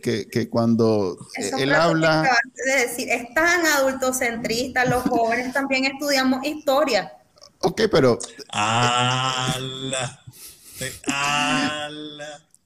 que, 0.00 0.48
cuando 0.48 1.16
eh, 1.36 1.50
él 1.58 1.74
habla... 1.74 2.28
Es 2.54 2.90
decir, 2.90 3.08
es 3.10 3.32
tan 3.34 3.66
adultocentrista, 3.66 4.84
los 4.84 5.02
jóvenes 5.04 5.52
también 5.52 5.84
estudiamos 5.84 6.44
historia. 6.44 7.12
Ok, 7.60 7.82
pero... 7.90 8.18
¡Ala! 8.50 10.20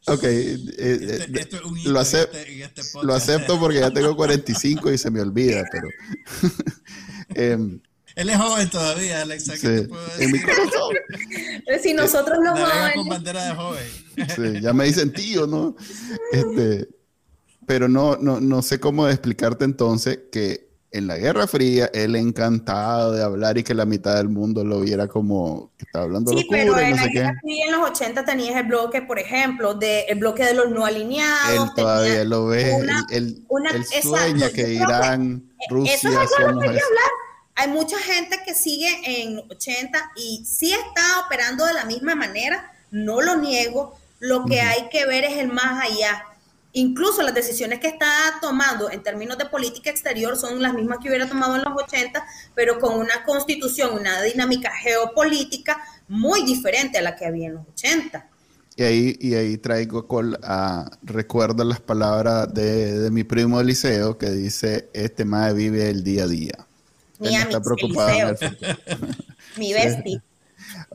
Ok, 0.09 0.23
eh, 0.23 0.57
eh, 0.79 1.27
este, 1.35 1.61
lo, 1.85 2.01
este, 2.01 2.63
este 2.63 2.83
lo, 3.03 3.13
acepto 3.13 3.59
porque 3.59 3.81
ya 3.81 3.91
tengo 3.91 4.15
45 4.15 4.93
y 4.93 4.99
se 4.99 5.11
me 5.11 5.21
olvida, 5.21 5.65
pero... 5.71 5.89
Em, 7.35 7.81
él 8.15 8.31
es 8.31 8.37
joven 8.39 8.71
todavía, 8.71 9.23
Alexa. 9.23 9.57
Sí, 9.57 9.67
en 9.67 10.33
mi 10.33 10.41
corazón. 10.41 10.95
Si 11.83 11.93
nosotros 11.93 12.39
no 12.43 12.57
jóvenes. 12.57 12.95
con 12.95 13.09
bandera 13.09 13.45
de 13.45 13.55
joven. 13.55 13.85
Sí, 14.35 14.61
ya 14.63 14.73
me 14.73 14.85
dicen 14.85 15.13
tío, 15.13 15.47
¿no? 15.47 15.77
Este, 16.33 16.89
pero 17.67 17.89
no, 17.89 18.17
no, 18.17 18.41
no 18.41 18.63
sé 18.63 18.81
cómo 18.81 19.09
explicarte 19.09 19.65
entonces 19.65 20.21
que 20.31 20.67
en 20.93 21.07
la 21.07 21.19
Guerra 21.19 21.47
Fría, 21.47 21.91
él 21.93 22.17
encantado 22.17 23.13
de 23.13 23.23
hablar 23.23 23.59
y 23.59 23.63
que 23.63 23.75
la 23.75 23.85
mitad 23.85 24.17
del 24.17 24.29
mundo 24.29 24.65
lo 24.65 24.81
viera 24.81 25.09
como 25.09 25.71
que 25.77 25.85
estaba 25.85 26.05
hablando 26.05 26.33
sí, 26.33 26.47
pero 26.49 26.79
en 26.79 26.97
la 26.97 27.07
Guerra 27.09 27.35
Fría 27.43 27.67
en 27.67 27.73
los 27.73 27.91
80 27.91 28.25
tenías 28.25 28.57
el 28.57 28.67
bloque, 28.67 29.03
por 29.03 29.19
ejemplo, 29.19 29.75
de, 29.75 30.03
el 30.03 30.19
bloque 30.19 30.45
de 30.45 30.55
los 30.55 30.71
no 30.71 30.87
alineados. 30.87 31.69
Él 31.69 31.75
todavía 31.77 32.25
lo 32.25 32.47
ve, 32.47 32.79
él, 33.11 33.45
sueña 34.01 34.49
que 34.51 34.75
Irán, 34.75 35.53
Rusia... 35.69 35.95
Eso 35.95 36.09
es 36.09 36.31
algo 36.39 36.61
que 36.61 36.69
hablar. 36.69 37.11
Hay 37.57 37.69
mucha 37.69 37.99
gente 37.99 38.39
que 38.47 38.55
sigue 38.55 38.89
en 39.05 39.39
80 39.51 40.13
y 40.17 40.45
sí 40.47 40.73
está 40.73 41.21
operando 41.27 41.67
de 41.67 41.75
la 41.75 41.85
misma 41.85 42.15
manera, 42.15 42.73
no 42.91 43.21
lo 43.21 43.37
niego, 43.37 43.99
lo 44.19 44.45
que 44.47 44.61
hay 44.61 44.89
que 44.91 45.05
ver 45.05 45.25
es 45.25 45.37
el 45.39 45.49
más 45.49 45.83
allá 45.83 46.25
Incluso 46.79 47.23
las 47.23 47.35
decisiones 47.35 47.81
que 47.81 47.87
está 47.87 48.07
tomando 48.43 48.91
en 48.91 49.03
términos 49.03 49.39
de 49.39 49.47
política 49.47 49.89
exterior 49.89 50.37
son 50.37 50.61
las 50.61 50.75
mismas 50.75 50.99
que 50.99 51.09
hubiera 51.09 51.27
tomado 51.27 51.57
en 51.57 51.63
los 51.63 51.73
80, 51.75 52.23
pero 52.55 52.79
con 52.79 52.99
una 52.99 53.25
constitución, 53.25 53.99
una 53.99 54.21
dinámica 54.21 54.71
geopolítica 54.71 55.79
muy 56.07 56.45
diferente 56.45 56.99
a 56.99 57.01
la 57.01 57.17
que 57.17 57.25
había 57.25 57.47
en 57.47 57.55
los 57.55 57.67
80. 57.69 58.29
Y 58.77 58.83
ahí, 58.83 59.17
y 59.19 59.35
ahí 59.37 59.57
traigo, 59.57 60.07
col, 60.07 60.39
a, 60.43 60.91
recuerdo 61.03 61.65
las 61.65 61.81
palabras 61.81 62.53
de, 62.53 63.09
mi 63.11 63.25
primo 63.25 63.59
Eliseo 63.59 64.19
que 64.19 64.29
dice, 64.29 64.91
este 64.93 65.25
mae 65.25 65.55
vive 65.55 65.89
el 65.89 66.05
día 66.05 66.25
a 66.25 66.27
día. 66.27 66.67
Mi 67.21 67.29
Él 67.29 67.41
está 67.41 67.63
preocupado. 67.63 68.37
mi 69.57 69.73
bestie. 69.73 70.21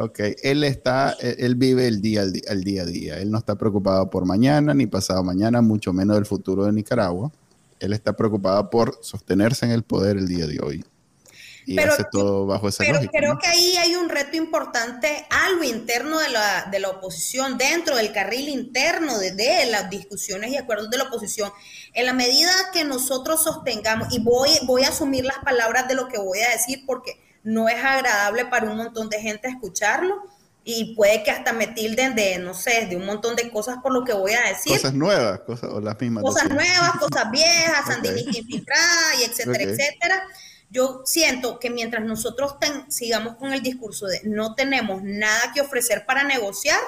Ok, 0.02 0.20
él 0.42 0.64
está, 0.64 1.16
e, 1.20 1.36
él 1.40 1.54
vive 1.56 1.88
el 1.88 2.02
día, 2.02 2.24
el 2.24 2.64
día 2.64 2.82
a 2.82 2.86
día. 2.86 3.20
Él 3.20 3.30
no 3.30 3.38
está 3.38 3.56
preocupado 3.56 4.10
por 4.10 4.26
mañana 4.26 4.74
ni 4.74 4.88
pasado 4.88 5.24
mañana, 5.24 5.62
mucho 5.62 5.94
menos 5.94 6.16
del 6.16 6.26
futuro 6.26 6.66
de 6.66 6.72
Nicaragua. 6.72 7.32
Él 7.80 7.94
está 7.94 8.14
preocupado 8.14 8.68
por 8.70 8.98
sostenerse 9.02 9.66
en 9.66 9.72
el 9.72 9.84
poder 9.84 10.18
el 10.18 10.28
día 10.28 10.48
de 10.48 10.60
hoy. 10.60 10.84
Y 11.68 11.80
hace 11.80 12.04
todo 12.12 12.48
bajo 12.48 12.68
esa 12.68 12.84
pero 12.84 12.96
lógica. 12.96 13.12
Creo 13.16 13.38
que 13.38 13.48
ahí 13.48 13.78
hay 13.78 13.94
un 13.94 14.10
reto 14.10 14.36
importante 14.36 15.28
a 15.30 15.52
lo 15.52 15.64
interno 15.64 16.18
de 16.20 16.30
la, 16.30 16.68
de 16.72 16.80
la 16.80 16.90
oposición, 16.90 17.60
dentro 17.60 17.96
del 17.96 18.12
carril 18.12 18.50
interno 18.50 19.20
de, 19.20 19.32
de, 19.34 19.68
las 19.68 19.88
discusiones 19.92 20.52
y 20.52 20.58
acuerdos 20.58 20.90
de 20.90 20.98
la 20.98 21.04
oposición. 21.04 21.52
En 21.94 22.08
la 22.08 22.14
medida 22.14 22.52
que 22.74 22.84
nosotros 22.84 23.44
sostengamos, 23.44 24.12
y 24.12 24.20
voy, 24.20 24.50
voy 24.66 24.84
a 24.84 24.90
asumir 24.90 25.26
las 25.26 25.38
palabras 25.40 25.88
de 25.88 25.94
lo 25.94 26.08
que 26.08 26.18
voy 26.18 26.40
a 26.40 26.50
decir 26.50 26.84
porque 26.88 27.20
no 27.44 27.68
es 27.70 27.84
agradable 27.84 28.46
para 28.46 28.70
un 28.70 28.78
montón 28.78 29.10
de 29.10 29.20
gente 29.20 29.48
escucharlo 29.48 30.24
y 30.64 30.94
puede 30.96 31.24
que 31.24 31.32
hasta 31.32 31.54
me 31.54 31.68
tilden 31.68 32.14
de, 32.16 32.38
no 32.38 32.54
sé, 32.54 32.86
de 32.86 32.96
un 32.96 33.06
montón 33.06 33.36
de 33.36 33.50
cosas 33.50 33.78
por 33.82 33.92
lo 33.92 34.04
que 34.04 34.14
voy 34.14 34.34
a 34.34 34.48
decir. 34.48 34.74
Cosas 34.74 34.94
nuevas, 34.94 35.40
cosas 35.40 35.72
o 35.72 35.82
las 35.82 36.00
mismas. 36.00 36.24
Cosas 36.24 36.50
nuevas, 36.50 36.92
cosas 37.00 37.32
viejas, 37.32 37.86
sandinistas 37.88 38.38
infiltrada 38.38 39.16
y 39.20 39.24
etcétera, 39.24 39.64
etcétera. 39.64 40.24
Yo 40.70 41.02
siento 41.04 41.60
que 41.60 41.70
mientras 41.70 42.04
nosotros 42.06 42.56
sigamos 42.90 43.36
con 43.36 43.54
el 43.54 43.62
discurso 43.62 44.06
de 44.06 44.22
no 44.24 44.56
tenemos 44.56 45.02
nada 45.04 45.52
que 45.54 45.62
ofrecer 45.62 46.06
para 46.06 46.24
negociar, 46.24 46.80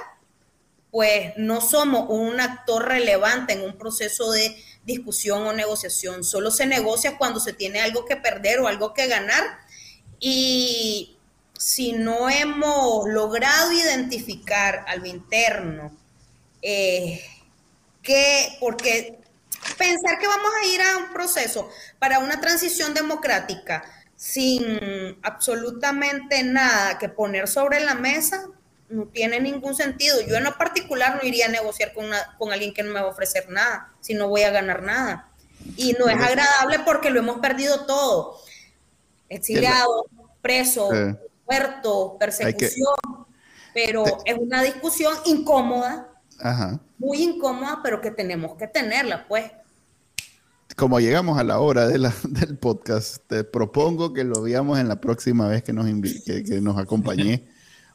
pues 0.92 1.34
no 1.38 1.60
somos 1.60 2.06
un 2.10 2.40
actor 2.40 2.88
relevante 2.88 3.54
en 3.54 3.62
un 3.62 3.78
proceso 3.78 4.32
de 4.32 4.56
discusión 4.86 5.48
o 5.48 5.52
negociación. 5.52 6.24
Solo 6.24 6.52
se 6.52 6.68
negocia 6.68 7.18
cuando 7.18 7.40
se 7.40 7.54
tiene 7.54 7.82
algo 7.82 8.06
que 8.06 8.16
perder 8.16 8.60
o 8.60 8.68
algo 8.68 8.94
que 8.94 9.08
ganar 9.08 9.44
y 10.26 11.18
si 11.60 11.92
no 11.92 12.30
hemos 12.30 13.10
logrado 13.10 13.74
identificar 13.74 14.86
al 14.88 15.06
interno, 15.06 15.92
eh, 16.62 17.22
que, 18.02 18.58
porque 18.62 19.20
pensar 19.78 20.18
que 20.20 20.28
vamos 20.28 20.50
a 20.62 20.66
ir 20.66 20.82
a 20.82 20.98
un 21.00 21.12
proceso 21.12 21.70
para 22.00 22.20
una 22.20 22.40
transición 22.40 22.94
democrática 22.94 23.84
sin 24.16 25.20
absolutamente 25.24 26.42
nada 26.44 26.98
que 26.98 27.10
poner 27.10 27.50
sobre 27.50 27.82
la 27.82 27.96
mesa, 27.96 28.48
no 28.88 29.08
tiene 29.08 29.42
ningún 29.42 29.76
sentido. 29.76 30.22
Yo 30.22 30.38
en 30.38 30.46
lo 30.46 30.58
particular 30.58 31.20
no 31.22 31.28
iría 31.28 31.48
a 31.48 31.50
negociar 31.50 31.92
con, 31.94 32.06
con 32.38 32.54
alguien 32.54 32.74
que 32.74 32.84
no 32.84 32.94
me 32.94 33.02
va 33.02 33.08
a 33.08 33.12
ofrecer 33.12 33.50
nada, 33.50 33.92
si 34.00 34.14
no 34.14 34.30
voy 34.30 34.44
a 34.44 34.52
ganar 34.52 34.84
nada. 34.84 35.28
Y 35.76 35.98
no 36.00 36.08
es 36.08 36.16
agradable 36.16 36.80
porque 36.86 37.10
lo 37.10 37.20
hemos 37.20 37.40
perdido 37.40 37.86
todo 37.86 38.42
exiliado, 39.34 40.06
preso, 40.44 40.90
muerto, 41.50 42.18
persecución, 42.20 42.86
pero 43.74 44.04
es 44.26 44.38
una 44.38 44.62
discusión 44.62 45.14
incómoda, 45.26 46.10
muy 47.00 47.24
incómoda, 47.24 47.80
pero 47.82 48.02
que 48.02 48.12
tenemos 48.12 48.56
que 48.58 48.68
tenerla, 48.68 49.26
pues. 49.28 49.52
Como 50.76 51.00
llegamos 51.00 51.40
a 51.40 51.44
la 51.44 51.60
hora 51.60 51.88
de 51.88 51.98
la, 51.98 52.14
del 52.30 52.58
podcast, 52.58 53.24
te 53.28 53.44
propongo 53.44 54.14
que 54.14 54.24
lo 54.24 54.42
veamos 54.42 54.80
en 54.80 54.90
la 54.90 55.00
próxima 55.00 55.48
vez 55.48 55.64
que 55.64 55.72
nos, 55.72 55.86
que, 56.26 56.44
que 56.44 56.62
nos 56.62 56.78
acompañé, 56.78 57.48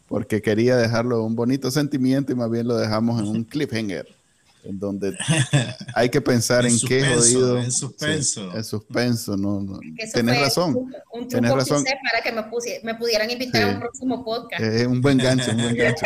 porque 0.07 0.41
quería 0.41 0.77
dejarlo 0.77 1.23
un 1.23 1.37
bonito 1.37 1.71
sentimiento 1.71 2.33
y 2.33 2.35
más 2.35 2.51
bien 2.51 2.67
lo 2.67 2.77
dejamos 2.77 3.21
en 3.21 3.29
un 3.29 3.45
cliffhanger 3.45 4.18
en 4.65 4.79
donde 4.79 5.17
hay 5.95 6.09
que 6.09 6.21
pensar 6.21 6.67
en, 6.67 6.79
qué 6.81 7.05
jodido. 7.05 7.59
En 7.59 7.73
suspenso. 7.73 8.55
en 8.55 8.65
suspenso, 8.65 9.37
no. 9.37 9.61
no. 9.61 9.81
Tenés 10.13 10.41
razón. 10.41 10.77
Un, 11.13 11.23
un 11.23 11.45
razón. 11.45 11.85
para 11.85 12.23
que 12.23 12.33
me, 12.33 12.45
me 12.83 12.95
pudieran 12.95 13.31
invitar 13.31 13.63
a 13.63 13.69
un 13.75 13.81
próximo 13.81 14.25
podcast. 14.25 14.63
Es 14.63 14.87
un 14.87 15.01
buen 15.01 15.19
gancho, 15.19 15.51
un 15.51 15.59
buen 15.59 15.77
gancho. 15.77 16.05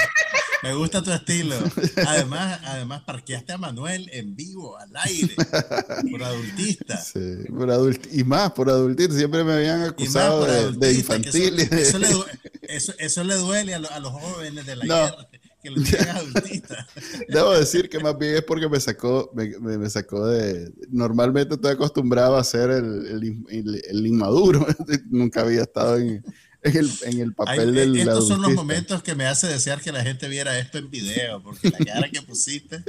me 0.62 0.74
gusta 0.74 1.02
tu 1.02 1.12
estilo. 1.12 1.56
Además, 2.06 2.60
además 2.64 3.02
parqueaste 3.02 3.52
a 3.52 3.58
Manuel 3.58 4.08
en 4.12 4.36
vivo, 4.36 4.78
al 4.78 4.90
aire, 4.96 5.34
por 6.10 6.22
adultista. 6.22 6.98
Sí, 6.98 7.44
por 7.48 7.70
adult 7.70 8.06
y 8.12 8.24
más 8.24 8.52
por 8.52 8.70
adultista. 8.70 9.14
Siempre 9.14 9.44
me 9.44 9.54
habían 9.54 9.82
acusado 9.82 10.72
de, 10.72 10.92
infantil. 10.92 11.58
Eso, 11.60 11.98
le, 11.98 12.08
eso, 12.62 12.92
eso, 12.98 13.24
le 13.24 13.34
duele 13.36 13.74
a, 13.74 13.78
a, 13.78 14.00
los 14.00 14.12
jóvenes 14.12 14.66
de 14.66 14.76
la 14.76 14.84
guerra 14.84 15.28
que 15.62 15.70
lo 15.70 15.80
adultista. 16.10 16.86
Debo 17.28 17.52
decir 17.52 17.88
que 17.88 17.98
más 18.00 18.18
bien 18.18 18.36
es 18.36 18.42
porque 18.42 18.68
me 18.68 18.80
sacó, 18.80 19.30
me, 19.34 19.78
me, 19.78 19.88
sacó 19.88 20.26
de... 20.26 20.72
Normalmente 20.90 21.54
estoy 21.54 21.72
acostumbrado 21.72 22.36
a 22.36 22.44
ser 22.44 22.70
el, 22.70 23.44
el, 23.48 23.82
el, 23.88 24.06
inmaduro. 24.06 24.66
Nunca 25.10 25.42
había 25.42 25.62
estado 25.62 25.98
en, 25.98 26.24
en, 26.62 26.76
el, 26.76 26.90
en 27.02 27.20
el 27.20 27.34
papel 27.34 27.74
del 27.74 27.96
Estos 27.96 28.26
son 28.26 28.42
los 28.42 28.52
momentos 28.52 29.02
que 29.02 29.14
me 29.14 29.26
hace 29.26 29.46
desear 29.46 29.80
que 29.80 29.92
la 29.92 30.02
gente 30.02 30.28
viera 30.28 30.58
esto 30.58 30.78
en 30.78 30.90
video, 30.90 31.42
porque 31.42 31.70
la 31.70 31.78
cara 31.78 32.08
que 32.10 32.22
pusiste 32.22 32.82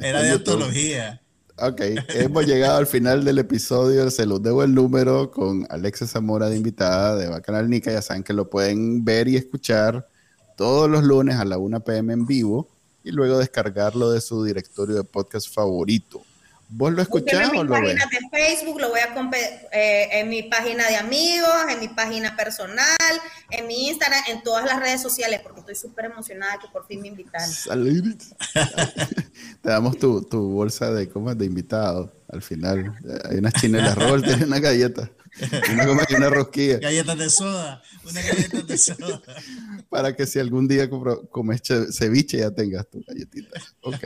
era 0.00 0.22
de 0.22 0.30
antología. 0.30 1.22
Ok, 1.58 1.80
hemos 2.10 2.44
llegado 2.46 2.76
al 2.76 2.86
final 2.86 3.24
del 3.24 3.38
episodio. 3.38 4.10
Se 4.10 4.26
los 4.26 4.42
debo 4.42 4.62
el 4.62 4.74
número 4.74 5.30
con 5.30 5.66
Alexa 5.70 6.06
Zamora 6.06 6.50
de 6.50 6.56
invitada 6.56 7.16
de 7.16 7.28
Bacanal 7.28 7.70
Nica. 7.70 7.90
Ya 7.90 8.02
saben 8.02 8.22
que 8.22 8.34
lo 8.34 8.50
pueden 8.50 9.06
ver 9.06 9.26
y 9.28 9.36
escuchar 9.36 10.06
todos 10.56 10.90
los 10.90 11.04
lunes 11.04 11.36
a 11.36 11.44
la 11.44 11.58
1 11.58 11.80
pm 11.80 12.12
en 12.12 12.26
vivo 12.26 12.68
y 13.04 13.12
luego 13.12 13.38
descargarlo 13.38 14.10
de 14.10 14.20
su 14.20 14.42
directorio 14.44 14.96
de 14.96 15.04
podcast 15.04 15.52
favorito. 15.52 16.22
¿Vos 16.68 16.92
lo 16.92 17.00
escuchás 17.00 17.50
o 17.56 17.62
lo 17.62 17.80
ves? 17.80 17.92
En 17.92 17.96
mi 17.96 18.00
página 18.00 18.06
de 18.10 18.28
Facebook, 18.30 18.80
lo 18.80 18.88
voy 18.88 18.98
a 18.98 19.30
eh, 19.70 20.08
en 20.20 20.28
mi 20.28 20.42
página 20.42 20.88
de 20.88 20.96
amigos, 20.96 21.54
en 21.70 21.78
mi 21.78 21.86
página 21.86 22.34
personal, 22.34 22.88
en 23.50 23.68
mi 23.68 23.86
Instagram, 23.88 24.20
en 24.28 24.42
todas 24.42 24.64
las 24.64 24.80
redes 24.80 25.00
sociales, 25.00 25.40
porque 25.44 25.60
estoy 25.60 25.76
súper 25.76 26.06
emocionada 26.06 26.58
que 26.58 26.66
por 26.72 26.84
fin 26.86 27.02
me 27.02 27.08
invitaron. 27.08 27.48
Te 29.62 29.70
damos 29.70 29.96
tu, 29.98 30.22
tu 30.22 30.50
bolsa 30.50 30.90
de, 30.90 31.08
¿cómo 31.08 31.32
de 31.32 31.44
invitado 31.44 32.12
al 32.28 32.42
final. 32.42 32.94
Hay 33.30 33.38
unas 33.38 33.52
chinelas 33.54 33.94
roll, 33.96 34.22
tiene 34.22 34.44
una 34.44 34.58
galleta. 34.58 35.08
Una, 35.72 36.06
una 36.16 36.30
rosquilla. 36.30 36.78
Galletas 36.82 37.18
de 37.18 37.30
soda. 37.30 37.82
Una 38.08 38.22
galleta 38.22 38.62
de 38.62 38.78
soda. 38.78 39.22
Para 39.88 40.14
que 40.14 40.26
si 40.26 40.38
algún 40.38 40.66
día 40.66 40.88
comes 41.30 41.62
ceviche 41.92 42.38
ya 42.38 42.50
tengas 42.50 42.88
tu 42.88 43.02
galletita. 43.06 43.60
Ok. 43.82 44.04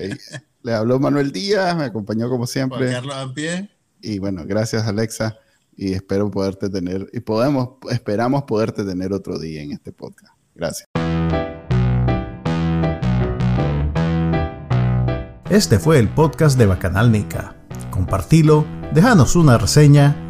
Le 0.62 0.74
habló 0.74 0.98
Manuel 0.98 1.32
Díaz, 1.32 1.76
me 1.76 1.84
acompañó 1.84 2.28
como 2.28 2.46
siempre. 2.46 2.90
Carlos 2.90 3.14
Ampie. 3.14 3.70
Y 4.02 4.18
bueno, 4.18 4.44
gracias 4.44 4.86
Alexa. 4.86 5.38
Y 5.76 5.94
espero 5.94 6.30
poderte 6.30 6.68
tener, 6.68 7.08
y 7.12 7.20
podemos, 7.20 7.76
esperamos 7.90 8.42
poderte 8.42 8.84
tener 8.84 9.12
otro 9.14 9.38
día 9.38 9.62
en 9.62 9.72
este 9.72 9.92
podcast. 9.92 10.34
Gracias. 10.54 10.86
Este 15.48 15.78
fue 15.78 15.98
el 15.98 16.08
podcast 16.08 16.58
de 16.58 16.66
Bacanal 16.66 17.10
Nica. 17.10 17.56
Compartilo, 17.90 18.66
déjanos 18.92 19.36
una 19.36 19.56
reseña 19.56 20.29